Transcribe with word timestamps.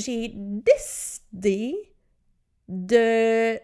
j'ai 0.00 0.32
décidé 0.34 1.74
de 2.68 3.58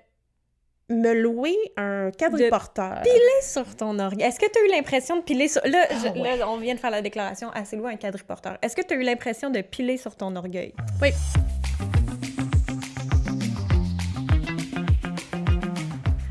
me 0.91 1.13
louer 1.15 1.57
un 1.77 2.11
quadriporteur. 2.11 3.01
Piler 3.03 3.19
sur 3.43 3.75
ton 3.77 3.99
orgueil. 3.99 4.27
Est-ce 4.29 4.39
que 4.39 4.47
tu 4.51 4.59
as 4.59 4.65
eu 4.67 4.69
l'impression 4.69 5.17
de 5.17 5.23
piler 5.23 5.49
sur... 5.49 5.63
Là, 5.65 5.87
Ah 5.91 5.95
je- 6.15 6.21
ouais. 6.21 6.37
là, 6.37 6.49
on 6.49 6.59
vient 6.59 6.75
de 6.75 6.81
faire 6.81 6.91
la 6.91 7.01
déclaration. 7.03 7.51
C'est 7.65 7.77
loin 7.77 7.91
un 7.93 7.97
quadriporteur. 7.97 8.59
Est-ce 8.63 8.77
que 8.77 8.83
tu 8.83 8.93
as 8.95 8.97
eu 8.97 9.03
l'impression 9.03 9.49
de 9.51 9.61
piler 9.63 9.97
sur 9.97 10.15
ton 10.17 10.37
orgueil? 10.37 10.75
Oui. 11.01 11.09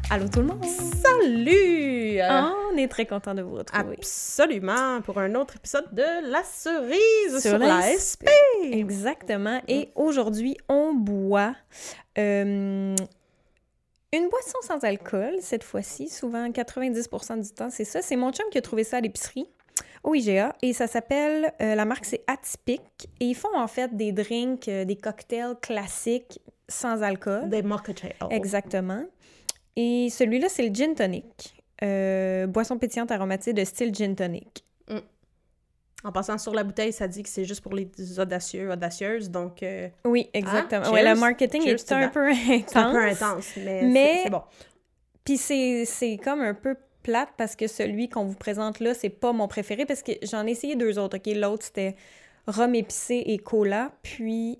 Allô 0.09 0.27
tout 0.27 0.41
le 0.41 0.47
monde? 0.47 0.63
Salut! 1.21 2.19
Ah, 2.19 2.53
on 2.71 2.77
est 2.77 2.87
très 2.87 3.05
content 3.05 3.35
de 3.35 3.41
vous 3.41 3.55
retrouver. 3.55 3.95
Absolument, 3.97 5.01
pour 5.01 5.19
un 5.19 5.35
autre 5.35 5.55
épisode 5.57 5.85
de 5.93 6.31
La 6.31 6.43
cerise 6.43 7.41
sur, 7.41 7.41
Sur 7.41 7.57
la 7.59 7.81
SP. 7.93 8.25
Exactement. 8.63 9.61
Et 9.67 9.89
aujourd'hui, 9.95 10.57
on 10.67 10.93
boit 10.93 11.55
euh, 12.17 12.95
une 14.13 14.29
boisson 14.29 14.57
sans 14.63 14.83
alcool, 14.83 15.35
cette 15.41 15.63
fois-ci. 15.63 16.09
Souvent, 16.09 16.49
90% 16.49 17.41
du 17.41 17.53
temps, 17.53 17.69
c'est 17.69 17.85
ça. 17.85 18.01
C'est 18.01 18.15
mon 18.15 18.31
chum 18.31 18.45
qui 18.51 18.57
a 18.57 18.61
trouvé 18.61 18.83
ça 18.83 18.97
à 18.97 19.01
l'épicerie 19.01 19.47
au 20.03 20.15
IGA. 20.15 20.55
Et 20.61 20.73
ça 20.73 20.87
s'appelle, 20.87 21.53
euh, 21.61 21.75
la 21.75 21.85
marque, 21.85 22.05
c'est 22.05 22.23
Atypique. 22.27 23.09
Et 23.19 23.25
ils 23.25 23.35
font 23.35 23.55
en 23.55 23.67
fait 23.67 23.95
des 23.95 24.11
drinks, 24.11 24.67
euh, 24.67 24.85
des 24.85 24.95
cocktails 24.95 25.55
classiques 25.61 26.41
sans 26.67 27.03
alcool. 27.03 27.49
Des 27.49 27.61
mocktails. 27.61 28.15
Exactement. 28.29 29.03
Et 29.75 30.09
celui-là, 30.09 30.47
c'est 30.49 30.67
le 30.67 30.73
gin 30.73 30.93
tonic. 30.95 31.55
Euh, 31.83 32.45
boisson 32.47 32.77
pétillante 32.77 33.11
aromatisée 33.11 33.53
de 33.53 33.63
style 33.63 33.93
gin 33.93 34.15
tonic. 34.15 34.63
En 36.03 36.11
passant 36.11 36.39
sur 36.39 36.51
la 36.55 36.63
bouteille, 36.63 36.91
ça 36.91 37.07
dit 37.07 37.21
que 37.21 37.29
c'est 37.29 37.45
juste 37.45 37.61
pour 37.61 37.75
les 37.75 37.87
audacieux, 38.19 38.71
audacieuses, 38.71 39.29
donc 39.29 39.61
euh, 39.61 39.87
Oui, 40.03 40.31
exactement. 40.33 40.81
Ah, 40.85 40.91
ouais, 40.91 41.03
le 41.07 41.13
marketing 41.13 41.61
Cheers 41.61 41.75
est 41.75 41.91
un 41.91 42.07
peu 42.09 42.27
intense. 42.27 42.63
c'est 42.67 42.75
un 42.77 42.91
peu 42.91 43.03
intense, 43.05 43.49
mais, 43.57 43.83
Mais- 43.83 44.21
c'est- 44.23 44.29
bon. 44.31 44.41
Puis 45.23 45.37
c'est 45.37 45.85
c'est 45.85 46.17
comme 46.17 46.41
un 46.41 46.55
peu 46.55 46.75
plate 47.03 47.29
parce 47.37 47.55
que 47.55 47.67
celui 47.67 48.09
qu'on 48.09 48.25
vous 48.25 48.33
présente 48.35 48.79
là, 48.79 48.95
c'est 48.95 49.09
pas 49.11 49.31
mon 49.31 49.47
préféré 49.47 49.85
parce 49.85 50.01
que 50.01 50.13
j'en 50.23 50.47
ai 50.47 50.51
essayé 50.51 50.75
deux 50.75 50.97
autres. 50.97 51.17
OK, 51.17 51.27
l'autre 51.35 51.65
c'était 51.65 51.95
rhum 52.47 52.73
épicé 52.73 53.21
et 53.27 53.37
cola, 53.37 53.91
puis 54.01 54.57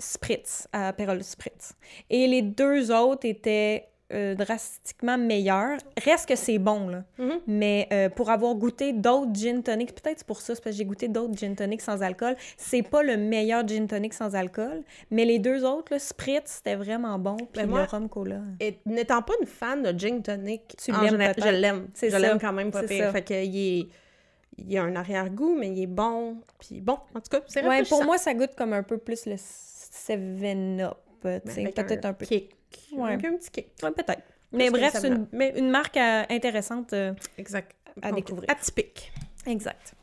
spritz, 0.00 0.66
à 0.72 0.88
Aperol 0.88 1.22
spritz. 1.22 1.74
Et 2.10 2.26
les 2.26 2.42
deux 2.42 2.90
autres 2.90 3.24
étaient 3.24 3.88
euh, 4.12 4.34
drastiquement 4.34 5.16
meilleurs. 5.18 5.78
Reste 6.04 6.28
que 6.28 6.36
c'est 6.36 6.58
bon, 6.58 6.88
là. 6.88 7.04
Mhm. 7.18 7.40
Mais 7.46 7.88
euh, 7.92 8.08
pour 8.08 8.30
avoir 8.30 8.54
goûté 8.54 8.92
d'autres 8.92 9.34
gin 9.34 9.62
tonics, 9.62 9.94
peut-être 9.94 10.18
c'est 10.18 10.26
pour 10.26 10.40
ça, 10.40 10.54
c'est 10.54 10.62
parce 10.62 10.74
que 10.74 10.78
j'ai 10.78 10.84
goûté 10.84 11.08
d'autres 11.08 11.36
gin 11.36 11.54
tonics 11.56 11.80
sans 11.80 12.02
alcool, 12.02 12.36
c'est 12.56 12.82
pas 12.82 13.02
le 13.02 13.16
meilleur 13.16 13.66
gin 13.66 13.86
tonic 13.86 14.14
sans 14.14 14.34
alcool, 14.34 14.82
mais 15.10 15.24
les 15.24 15.38
deux 15.38 15.64
autres, 15.64 15.92
là, 15.92 15.98
spritz, 15.98 16.42
c'était 16.46 16.76
vraiment 16.76 17.18
bon, 17.18 17.36
puis 17.36 17.46
Ben 17.56 17.66
moi- 17.66 17.80
le 17.82 17.86
rhum 17.86 18.08
cola. 18.08 18.40
Et 18.60 18.78
n'étant 18.86 19.22
pas 19.22 19.32
une 19.40 19.46
fan 19.46 19.82
de 19.82 19.98
gin 19.98 20.22
tonic, 20.22 20.74
Tu 20.82 20.92
en 20.92 21.00
l'aimes 21.00 21.10
général, 21.10 21.34
peut-être. 21.34 21.46
je 21.48 21.52
l'aime. 21.60 21.86
Je 22.00 22.16
l'aime 22.16 22.38
quand 22.40 22.52
même 22.52 22.70
pas 22.70 22.82
pire. 22.82 23.04
ça. 23.06 23.12
Fait 23.12 23.22
que 23.22 23.34
il 23.44 23.56
est... 23.80 23.86
il 24.58 24.72
y 24.72 24.78
a 24.78 24.82
un 24.84 24.94
arrière-goût, 24.96 25.56
mais 25.58 25.68
il 25.70 25.82
est 25.82 25.86
bon. 25.86 26.36
Puis 26.60 26.80
bon, 26.80 26.98
en 27.14 27.20
tout 27.20 27.30
cas, 27.30 27.40
c'est 27.46 27.66
Ouais, 27.66 27.82
pour 27.84 28.04
moi, 28.04 28.18
ça 28.18 28.34
goûte 28.34 28.54
comme 28.56 28.72
un 28.74 28.82
peu 28.82 28.98
plus 28.98 29.26
le 29.26 29.36
7-up, 29.36 30.96
euh, 31.24 31.38
tu 31.40 31.42
Mais 31.46 31.52
sais, 31.52 31.60
avec 31.62 31.74
peut-être 31.74 32.04
un, 32.04 32.12
peu. 32.12 32.26
kick. 32.26 32.50
Ouais. 32.92 33.12
Avec 33.12 33.24
un 33.24 33.36
petit 33.36 33.50
kick. 33.50 33.68
Ouais, 33.82 33.90
peut-être. 33.90 34.22
Mais 34.52 34.70
bref, 34.70 34.92
c'est 34.92 35.08
une, 35.08 35.14
semblant. 35.14 35.28
Mais 35.32 35.52
une 35.56 35.70
marque 35.70 35.96
euh, 35.96 36.24
intéressante. 36.28 36.92
euh, 36.92 37.14
exact. 37.38 37.74
À 38.00 38.12
découvrir. 38.12 38.48
Atypique. 38.50 39.12
Exact. 39.46 39.94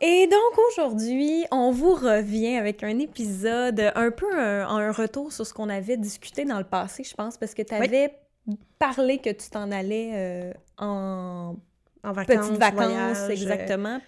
Et 0.00 0.26
donc 0.26 0.58
aujourd'hui, 0.68 1.44
on 1.52 1.70
vous 1.70 1.94
revient 1.94 2.56
avec 2.56 2.82
un 2.82 2.98
épisode, 2.98 3.92
un 3.94 4.10
peu 4.10 4.36
un, 4.36 4.66
un 4.66 4.90
retour 4.92 5.32
sur 5.32 5.46
ce 5.46 5.54
qu'on 5.54 5.68
avait 5.68 5.96
discuté 5.96 6.44
dans 6.44 6.58
le 6.58 6.64
passé, 6.64 7.04
je 7.04 7.14
pense, 7.14 7.36
parce 7.36 7.54
que 7.54 7.62
tu 7.62 7.72
avais 7.72 8.12
parlé 8.78 9.18
que 9.18 9.30
tu 9.30 9.48
t'en 9.50 9.70
allais 9.70 10.10
euh, 10.14 10.52
en 10.78 11.54
En 12.04 12.12
vacances, 12.12 12.46
petites 12.48 12.58
vacances, 12.60 12.82
voyage, 12.84 13.30
exactement. 13.30 14.00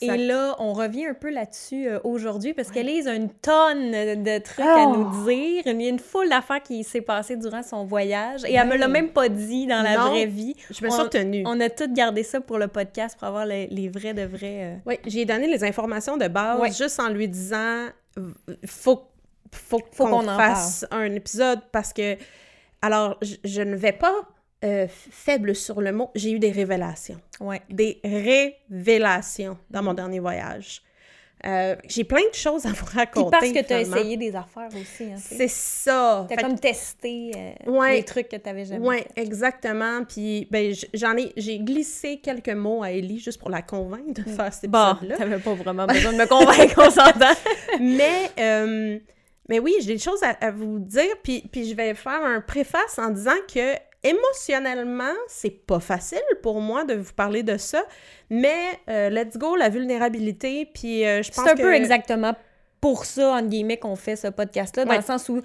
Et 0.00 0.16
là, 0.16 0.56
on 0.58 0.72
revient 0.72 1.06
un 1.06 1.14
peu 1.14 1.30
là-dessus 1.30 1.86
euh, 1.86 1.98
aujourd'hui 2.04 2.54
parce 2.54 2.70
qu'Élise 2.70 3.06
a 3.06 3.14
une 3.14 3.28
tonne 3.30 3.90
de 4.22 4.38
trucs 4.42 4.64
Oh! 4.64 4.78
à 4.78 4.86
nous 4.86 5.24
dire. 5.24 5.62
Il 5.66 5.80
y 5.82 5.86
a 5.86 5.88
une 5.90 5.98
foule 5.98 6.28
d'affaires 6.30 6.62
qui 6.62 6.82
s'est 6.82 7.02
passée 7.02 7.36
durant 7.36 7.62
son 7.62 7.84
voyage 7.84 8.44
et 8.46 8.54
elle 8.54 8.66
me 8.68 8.76
l'a 8.76 8.86
Ouais. 8.86 8.92
même 8.92 9.10
pas 9.10 9.28
dit 9.28 9.66
dans 9.66 9.82
la 9.82 9.96
Non. 9.96 10.08
vraie 10.10 10.24
vie. 10.26 10.54
Je 10.70 10.82
me 10.84 10.90
suis 10.90 11.00
retenue. 11.00 11.42
On 11.46 11.60
a 11.60 11.68
tout 11.68 11.92
gardé 11.92 12.22
ça 12.22 12.40
pour 12.40 12.58
le 12.58 12.68
podcast 12.68 13.18
pour 13.18 13.28
avoir 13.28 13.44
les, 13.46 13.66
les 13.68 13.88
vrais 13.90 14.14
de 14.14 14.22
vrais. 14.22 14.64
euh, 14.64 14.76
Oui, 14.86 14.98
j'ai 15.06 15.24
donné 15.26 15.46
les 15.46 15.62
informations 15.62 16.16
de 16.16 16.26
base 16.28 16.58
Ouais. 16.58 16.72
juste 16.72 16.98
en 17.00 17.08
lui 17.10 17.28
disant 17.28 17.86
faut, 18.66 19.02
faut, 19.52 19.80
Faut 19.92 20.04
qu'on 20.06 20.26
en 20.26 20.36
fasse 20.38 20.86
un 20.90 21.12
épisode 21.12 21.60
parce 21.70 21.92
que 21.92 22.16
alors 22.82 23.18
je, 23.22 23.36
je 23.44 23.60
ne 23.62 23.76
vais 23.76 23.92
pas 23.92 24.14
euh, 24.64 24.86
faible 24.88 25.54
sur 25.54 25.80
le 25.80 25.92
mot, 25.92 26.10
j'ai 26.14 26.32
eu 26.32 26.38
des 26.38 26.50
révélations, 26.50 27.20
Ouais. 27.40 27.62
des 27.70 28.00
révélations 28.68 29.56
dans 29.70 29.82
mon 29.82 29.94
dernier 29.94 30.20
voyage. 30.20 30.82
Euh, 31.46 31.74
j'ai 31.88 32.04
plein 32.04 32.20
de 32.28 32.34
choses 32.34 32.66
à 32.66 32.68
vous 32.68 32.84
Puis 32.84 32.96
raconter. 32.98 33.30
parce 33.30 33.50
que 33.50 33.62
tu 33.66 33.72
as 33.72 33.80
essayé 33.80 34.18
des 34.18 34.36
affaires 34.36 34.68
aussi. 34.78 35.04
Hein, 35.04 35.14
tu. 35.16 35.36
C'est 35.36 35.48
ça. 35.48 36.26
Fait 36.28 36.36
que- 36.36 36.42
comme 36.42 36.58
testé 36.58 37.30
euh, 37.34 37.70
Ouais. 37.70 37.96
des 37.96 38.04
trucs 38.04 38.28
que 38.28 38.36
tu 38.36 38.42
n'avais 38.44 38.66
jamais 38.66 38.86
Oui, 38.86 38.96
exactement. 39.16 40.04
Puis 40.06 40.46
ben, 40.50 40.74
j'en 40.92 41.16
ai, 41.16 41.32
j'ai 41.38 41.58
glissé 41.60 42.18
quelques 42.18 42.50
mots 42.50 42.82
à 42.82 42.90
Ellie 42.90 43.20
juste 43.20 43.40
pour 43.40 43.48
la 43.48 43.62
convaincre 43.62 44.12
de 44.22 44.28
faire 44.30 44.52
cet 44.52 44.70
Bon, 44.70 44.90
épisode-là. 44.96 45.16
t'avais 45.16 45.38
pas 45.38 45.54
vraiment 45.54 45.86
besoin 45.86 46.12
de 46.12 46.18
me 46.18 46.26
convaincre, 46.26 46.74
on 46.76 46.90
s'entend. 46.90 47.34
mais, 47.80 48.30
euh, 48.38 48.98
mais 49.48 49.58
oui, 49.60 49.72
j'ai 49.80 49.94
des 49.94 49.98
choses 49.98 50.22
à, 50.22 50.36
à 50.46 50.50
vous 50.50 50.78
dire, 50.78 51.14
puis, 51.22 51.42
puis 51.50 51.66
je 51.70 51.74
vais 51.74 51.94
faire 51.94 52.22
un 52.22 52.42
préface 52.42 52.98
en 52.98 53.08
disant 53.08 53.30
que 53.50 53.76
émotionnellement, 54.02 55.14
c'est 55.28 55.66
pas 55.66 55.80
facile 55.80 56.22
pour 56.42 56.60
moi 56.60 56.84
de 56.84 56.94
vous 56.94 57.12
parler 57.12 57.42
de 57.42 57.56
ça, 57.56 57.82
mais 58.30 58.56
euh, 58.88 59.10
let's 59.10 59.36
go, 59.36 59.56
la 59.56 59.68
vulnérabilité, 59.68 60.66
puis 60.72 61.04
euh, 61.04 61.22
je 61.22 61.30
pense 61.30 61.44
C'est 61.44 61.52
un 61.52 61.56
peu 61.56 61.74
exactement 61.74 62.34
pour 62.80 63.04
ça, 63.04 63.34
entre 63.34 63.48
guillemets, 63.48 63.76
qu'on 63.76 63.96
fait 63.96 64.16
ce 64.16 64.28
podcast-là, 64.28 64.84
dans 64.86 64.92
Ouais. 64.92 64.96
le 64.96 65.02
sens 65.04 65.28
où 65.28 65.42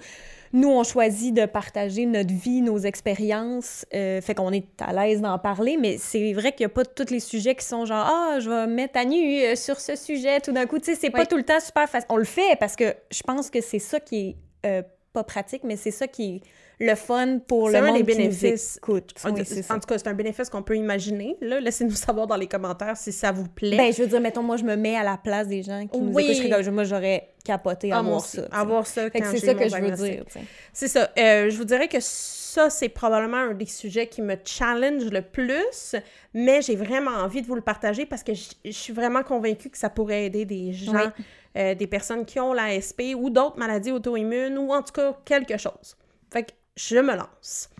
nous, 0.54 0.70
on 0.70 0.84
choisit 0.84 1.34
de 1.34 1.44
partager 1.44 2.06
notre 2.06 2.32
vie, 2.32 2.62
nos 2.62 2.78
expériences, 2.78 3.84
euh, 3.92 4.22
fait 4.22 4.34
qu'on 4.34 4.52
est 4.52 4.64
à 4.80 4.92
l'aise 4.94 5.20
d'en 5.20 5.38
parler, 5.38 5.76
mais 5.78 5.98
c'est 5.98 6.32
vrai 6.32 6.52
qu'il 6.52 6.64
n'y 6.66 6.72
a 6.72 6.74
pas 6.74 6.84
tous 6.86 7.10
les 7.10 7.20
sujets 7.20 7.54
qui 7.54 7.66
sont 7.66 7.84
genre 7.84 8.06
«Ah, 8.08 8.38
je 8.40 8.48
vais 8.48 8.66
me 8.66 8.72
mettre 8.72 8.98
à 8.98 9.04
nu 9.04 9.54
sur 9.54 9.80
ce 9.80 9.96
sujet 9.96 10.40
tout 10.40 10.52
d'un 10.52 10.64
coup», 10.64 10.78
tu 10.80 10.86
sais, 10.86 10.94
c'est 10.98 11.10
pas 11.10 11.26
tout 11.26 11.36
le 11.36 11.42
temps 11.42 11.60
super 11.60 11.86
facile. 11.90 12.06
On 12.10 12.16
le 12.16 12.24
fait 12.24 12.56
parce 12.58 12.74
que 12.74 12.94
je 13.10 13.22
pense 13.22 13.50
que 13.50 13.60
c'est 13.60 13.80
ça 13.80 14.00
qui 14.00 14.28
est 14.64 14.68
euh, 14.68 14.82
pas 15.12 15.24
pratique, 15.24 15.62
mais 15.62 15.76
c'est 15.76 15.90
ça 15.90 16.06
qui 16.06 16.36
est 16.36 16.40
le 16.78 16.94
fun 16.94 17.38
pour 17.38 17.70
le 17.70 17.80
monde 17.80 17.94
des 17.96 18.04
qui 18.04 18.10
nous 18.10 18.16
bénéfices. 18.24 18.76
écoute. 18.76 19.14
En, 19.24 19.30
Oui, 19.30 19.42
tout 19.44 19.86
cas, 19.86 19.98
c'est 19.98 20.08
un 20.08 20.14
bénéfice 20.14 20.50
qu'on 20.50 20.62
peut 20.62 20.76
imaginer. 20.76 21.36
Laissez-nous 21.40 21.90
savoir 21.94 22.26
dans 22.26 22.36
les 22.36 22.46
commentaires 22.48 22.96
si 22.96 23.12
ça 23.12 23.32
vous 23.32 23.48
plaît. 23.48 23.76
Ben, 23.78 23.92
je 23.92 24.02
veux 24.02 24.08
dire, 24.08 24.20
mettons, 24.20 24.42
moi, 24.42 24.56
je 24.58 24.64
me 24.64 24.76
mets 24.76 24.96
à 24.96 25.02
la 25.02 25.16
place 25.16 25.48
des 25.48 25.62
gens 25.62 25.86
qui 25.86 25.98
nous 25.98 26.12
Oui. 26.12 26.24
écoutent. 26.24 26.36
Je 26.36 26.42
serais 26.48 26.62
comme, 26.64 26.74
moi, 26.74 26.84
j'aurais 26.84 27.30
capoté 27.44 27.92
à 27.92 27.98
Ah, 27.98 28.02
voir 28.02 28.20
ça. 28.20 28.42
Avoir 28.52 28.86
ça 28.86 29.08
quand 29.08 29.20
c'est 29.30 29.38
ça 29.38 29.54
que 29.54 29.68
je 29.68 29.76
veux 29.76 29.90
dire. 29.92 30.24
C'est 30.72 30.88
ça. 30.88 31.10
Euh, 31.18 31.48
je 31.48 31.56
vous 31.56 31.64
dirais 31.64 31.88
que 31.88 31.98
ça, 32.00 32.68
c'est 32.70 32.88
probablement 32.90 33.36
un 33.38 33.54
des 33.54 33.66
sujets 33.66 34.06
qui 34.06 34.20
me 34.20 34.34
challenge 34.44 35.04
le 35.04 35.22
plus, 35.22 35.94
mais 36.34 36.60
j'ai 36.62 36.74
vraiment 36.76 37.10
envie 37.12 37.40
de 37.42 37.46
vous 37.46 37.54
le 37.54 37.60
partager 37.62 38.04
parce 38.06 38.22
que 38.22 38.34
je 38.34 38.50
je 38.64 38.70
suis 38.70 38.92
vraiment 38.92 39.22
convaincue 39.22 39.70
que 39.70 39.78
ça 39.78 39.88
pourrait 39.90 40.26
aider 40.26 40.44
des 40.44 40.72
gens, 40.72 40.92
Oui. 40.92 41.24
euh, 41.58 41.74
des 41.74 41.86
personnes 41.86 42.24
qui 42.24 42.40
ont 42.40 42.52
l'ASP 42.52 43.14
ou 43.16 43.30
d'autres 43.30 43.58
maladies 43.58 43.92
auto-immunes 43.92 44.58
ou 44.58 44.72
en 44.72 44.82
tout 44.82 44.92
cas 44.92 45.16
quelque 45.24 45.56
chose. 45.58 45.96
Fait 46.32 46.42
que 46.44 46.52
je 46.76 46.98
me 46.98 47.16
lance. 47.16 47.70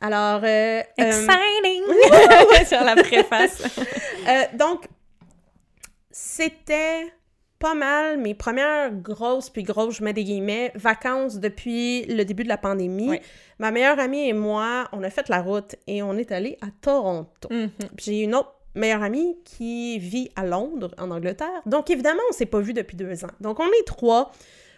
Alors, 0.00 0.42
euh, 0.44 0.80
euh, 0.80 0.82
Exciting! 0.98 1.82
Sur 2.66 2.84
la 2.84 2.96
préface. 2.96 3.62
euh, 4.28 4.42
donc, 4.54 4.86
c'était 6.10 7.12
pas 7.58 7.74
mal 7.74 8.18
mes 8.18 8.34
premières 8.34 8.92
grosses, 8.92 9.48
puis 9.48 9.62
grosses, 9.62 9.96
je 9.96 10.04
mets 10.04 10.12
des 10.12 10.24
guillemets, 10.24 10.72
vacances 10.74 11.38
depuis 11.38 12.04
le 12.04 12.24
début 12.24 12.44
de 12.44 12.48
la 12.48 12.58
pandémie. 12.58 13.18
Ma 13.58 13.70
meilleure 13.70 13.98
amie 13.98 14.28
et 14.28 14.34
moi, 14.34 14.88
on 14.92 15.02
a 15.02 15.08
fait 15.08 15.28
la 15.30 15.40
route 15.40 15.76
et 15.86 16.02
on 16.02 16.14
est 16.18 16.32
allé 16.32 16.58
à 16.60 16.66
Toronto. 16.82 17.48
Mhm. 17.50 17.70
J'ai 17.96 18.20
une 18.20 18.34
autre 18.34 18.52
meilleure 18.74 19.02
amie 19.02 19.38
qui 19.44 19.98
vit 19.98 20.30
à 20.36 20.44
Londres, 20.44 20.94
en 20.98 21.10
Angleterre. 21.10 21.62
Donc, 21.64 21.88
évidemment, 21.88 22.20
on 22.28 22.32
s'est 22.34 22.46
pas 22.46 22.60
vu 22.60 22.74
depuis 22.74 22.96
deux 22.96 23.24
ans. 23.24 23.30
Donc, 23.40 23.58
on 23.58 23.66
est 23.66 23.86
trois. 23.86 24.32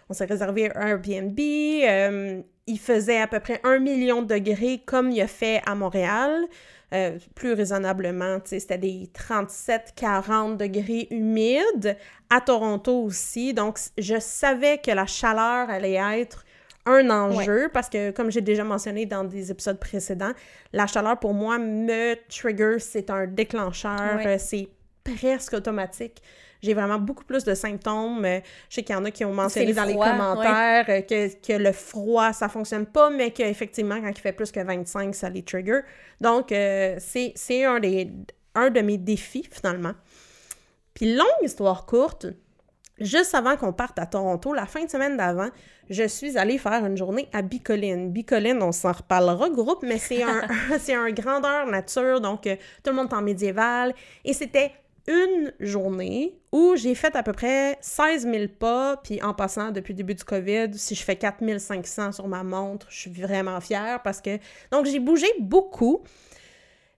On 0.09 0.13
s'est 0.13 0.25
réservé 0.25 0.71
un 0.75 0.87
Airbnb. 0.87 1.39
euh, 1.39 2.41
il 2.67 2.79
faisait 2.79 3.19
à 3.21 3.27
peu 3.27 3.39
près 3.39 3.59
un 3.63 3.79
million 3.79 4.21
de 4.21 4.27
degrés 4.35 4.81
comme 4.85 5.09
il 5.11 5.21
a 5.21 5.27
fait 5.27 5.61
à 5.65 5.73
Montréal. 5.75 6.45
Euh, 6.93 7.17
plus 7.35 7.53
raisonnablement, 7.53 8.39
c'était 8.45 8.77
des 8.77 9.09
37-40 9.13 10.57
degrés 10.57 11.07
humides. 11.11 11.97
À 12.29 12.41
Toronto 12.41 13.03
aussi. 13.03 13.53
Donc, 13.53 13.79
je 13.97 14.19
savais 14.19 14.77
que 14.79 14.91
la 14.91 15.05
chaleur 15.07 15.69
allait 15.69 15.93
être 16.19 16.45
un 16.85 17.09
enjeu 17.09 17.69
parce 17.73 17.89
que, 17.89 18.11
comme 18.11 18.31
j'ai 18.31 18.41
déjà 18.41 18.63
mentionné 18.63 19.05
dans 19.05 19.23
des 19.23 19.51
épisodes 19.51 19.79
précédents, 19.79 20.31
la 20.73 20.85
chaleur 20.87 21.19
pour 21.19 21.33
moi 21.33 21.57
me 21.59 22.15
trigger, 22.29 22.77
c'est 22.79 23.09
un 23.09 23.25
déclencheur, 23.27 24.15
Ouais. 24.17 24.27
euh, 24.27 24.37
c'est 24.39 24.67
presque 25.17 25.53
automatique. 25.53 26.21
j'ai 26.61 26.73
vraiment 26.73 26.97
beaucoup 26.99 27.23
plus 27.23 27.43
de 27.45 27.53
symptômes. 27.55 28.25
Euh, 28.25 28.39
je 28.69 28.75
sais 28.75 28.83
qu'il 28.83 28.93
y 28.93 28.97
en 28.97 29.05
a 29.05 29.11
qui 29.11 29.23
ont 29.23 29.33
mentionné 29.33 29.67
le 29.67 29.73
dans 29.73 29.83
les 29.85 29.93
commentaires 30.11 30.85
euh, 30.89 31.01
que, 31.01 31.27
que 31.47 31.53
le 31.53 31.71
froid, 31.71 32.33
ça 32.33 32.49
fonctionne 32.49 32.85
pas, 32.85 33.09
mais 33.09 33.31
qu'effectivement, 33.31 33.99
quand 34.01 34.09
il 34.09 34.19
fait 34.19 34.33
plus 34.33 34.51
que 34.51 34.59
25, 34.59 35.15
ça 35.15 35.29
les 35.29 35.43
trigger. 35.43 35.81
Donc, 36.19 36.51
euh, 36.51 36.97
c'est 36.99 37.63
un, 37.63 37.79
des- 37.79 38.11
un 38.55 38.69
de 38.71 38.81
mes 38.81 38.97
défis, 38.97 39.47
finalement. 39.49 39.93
Puis, 40.93 41.15
longue 41.15 41.27
histoire 41.43 41.85
courte, 41.85 42.25
juste 42.99 43.33
avant 43.35 43.55
qu'on 43.55 43.71
parte 43.71 43.97
à 43.99 44.05
Toronto, 44.05 44.53
la 44.53 44.65
fin 44.65 44.83
de 44.83 44.89
semaine 44.89 45.15
d'avant, 45.15 45.49
je 45.89 46.05
suis 46.07 46.37
allée 46.37 46.57
faire 46.57 46.85
une 46.85 46.97
journée 46.97 47.29
à 47.31 47.41
Bicoline. 47.41 48.11
Bicoline, 48.11 48.61
on 48.61 48.71
s'en 48.73 48.91
reparlera, 48.91 49.49
groupe, 49.49 49.81
mais 49.83 49.97
c'est 49.97 50.23
un, 50.23 50.41
c'est 50.79 50.93
un 50.93 51.09
grandeur 51.11 51.65
nature, 51.67 52.19
donc 52.19 52.41
tout 52.43 52.89
le 52.89 52.93
monde 52.93 53.07
est 53.11 53.15
en 53.15 53.21
médiéval. 53.21 53.93
Et 54.25 54.33
c'était 54.33 54.71
une 55.07 55.53
journée 55.59 56.39
où 56.51 56.75
j'ai 56.75 56.95
fait 56.95 57.15
à 57.15 57.23
peu 57.23 57.33
près 57.33 57.77
16 57.81 58.23
000 58.23 58.47
pas, 58.59 58.97
puis 58.97 59.21
en 59.21 59.33
passant, 59.33 59.71
depuis 59.71 59.93
le 59.93 59.97
début 59.97 60.15
du 60.15 60.23
COVID, 60.23 60.69
si 60.73 60.95
je 60.95 61.03
fais 61.03 61.15
4 61.15 61.57
500 61.57 62.11
sur 62.13 62.27
ma 62.27 62.43
montre, 62.43 62.87
je 62.89 62.99
suis 62.99 63.11
vraiment 63.11 63.59
fière 63.61 64.01
parce 64.03 64.21
que... 64.21 64.37
Donc, 64.71 64.85
j'ai 64.85 64.99
bougé 64.99 65.27
beaucoup, 65.39 66.03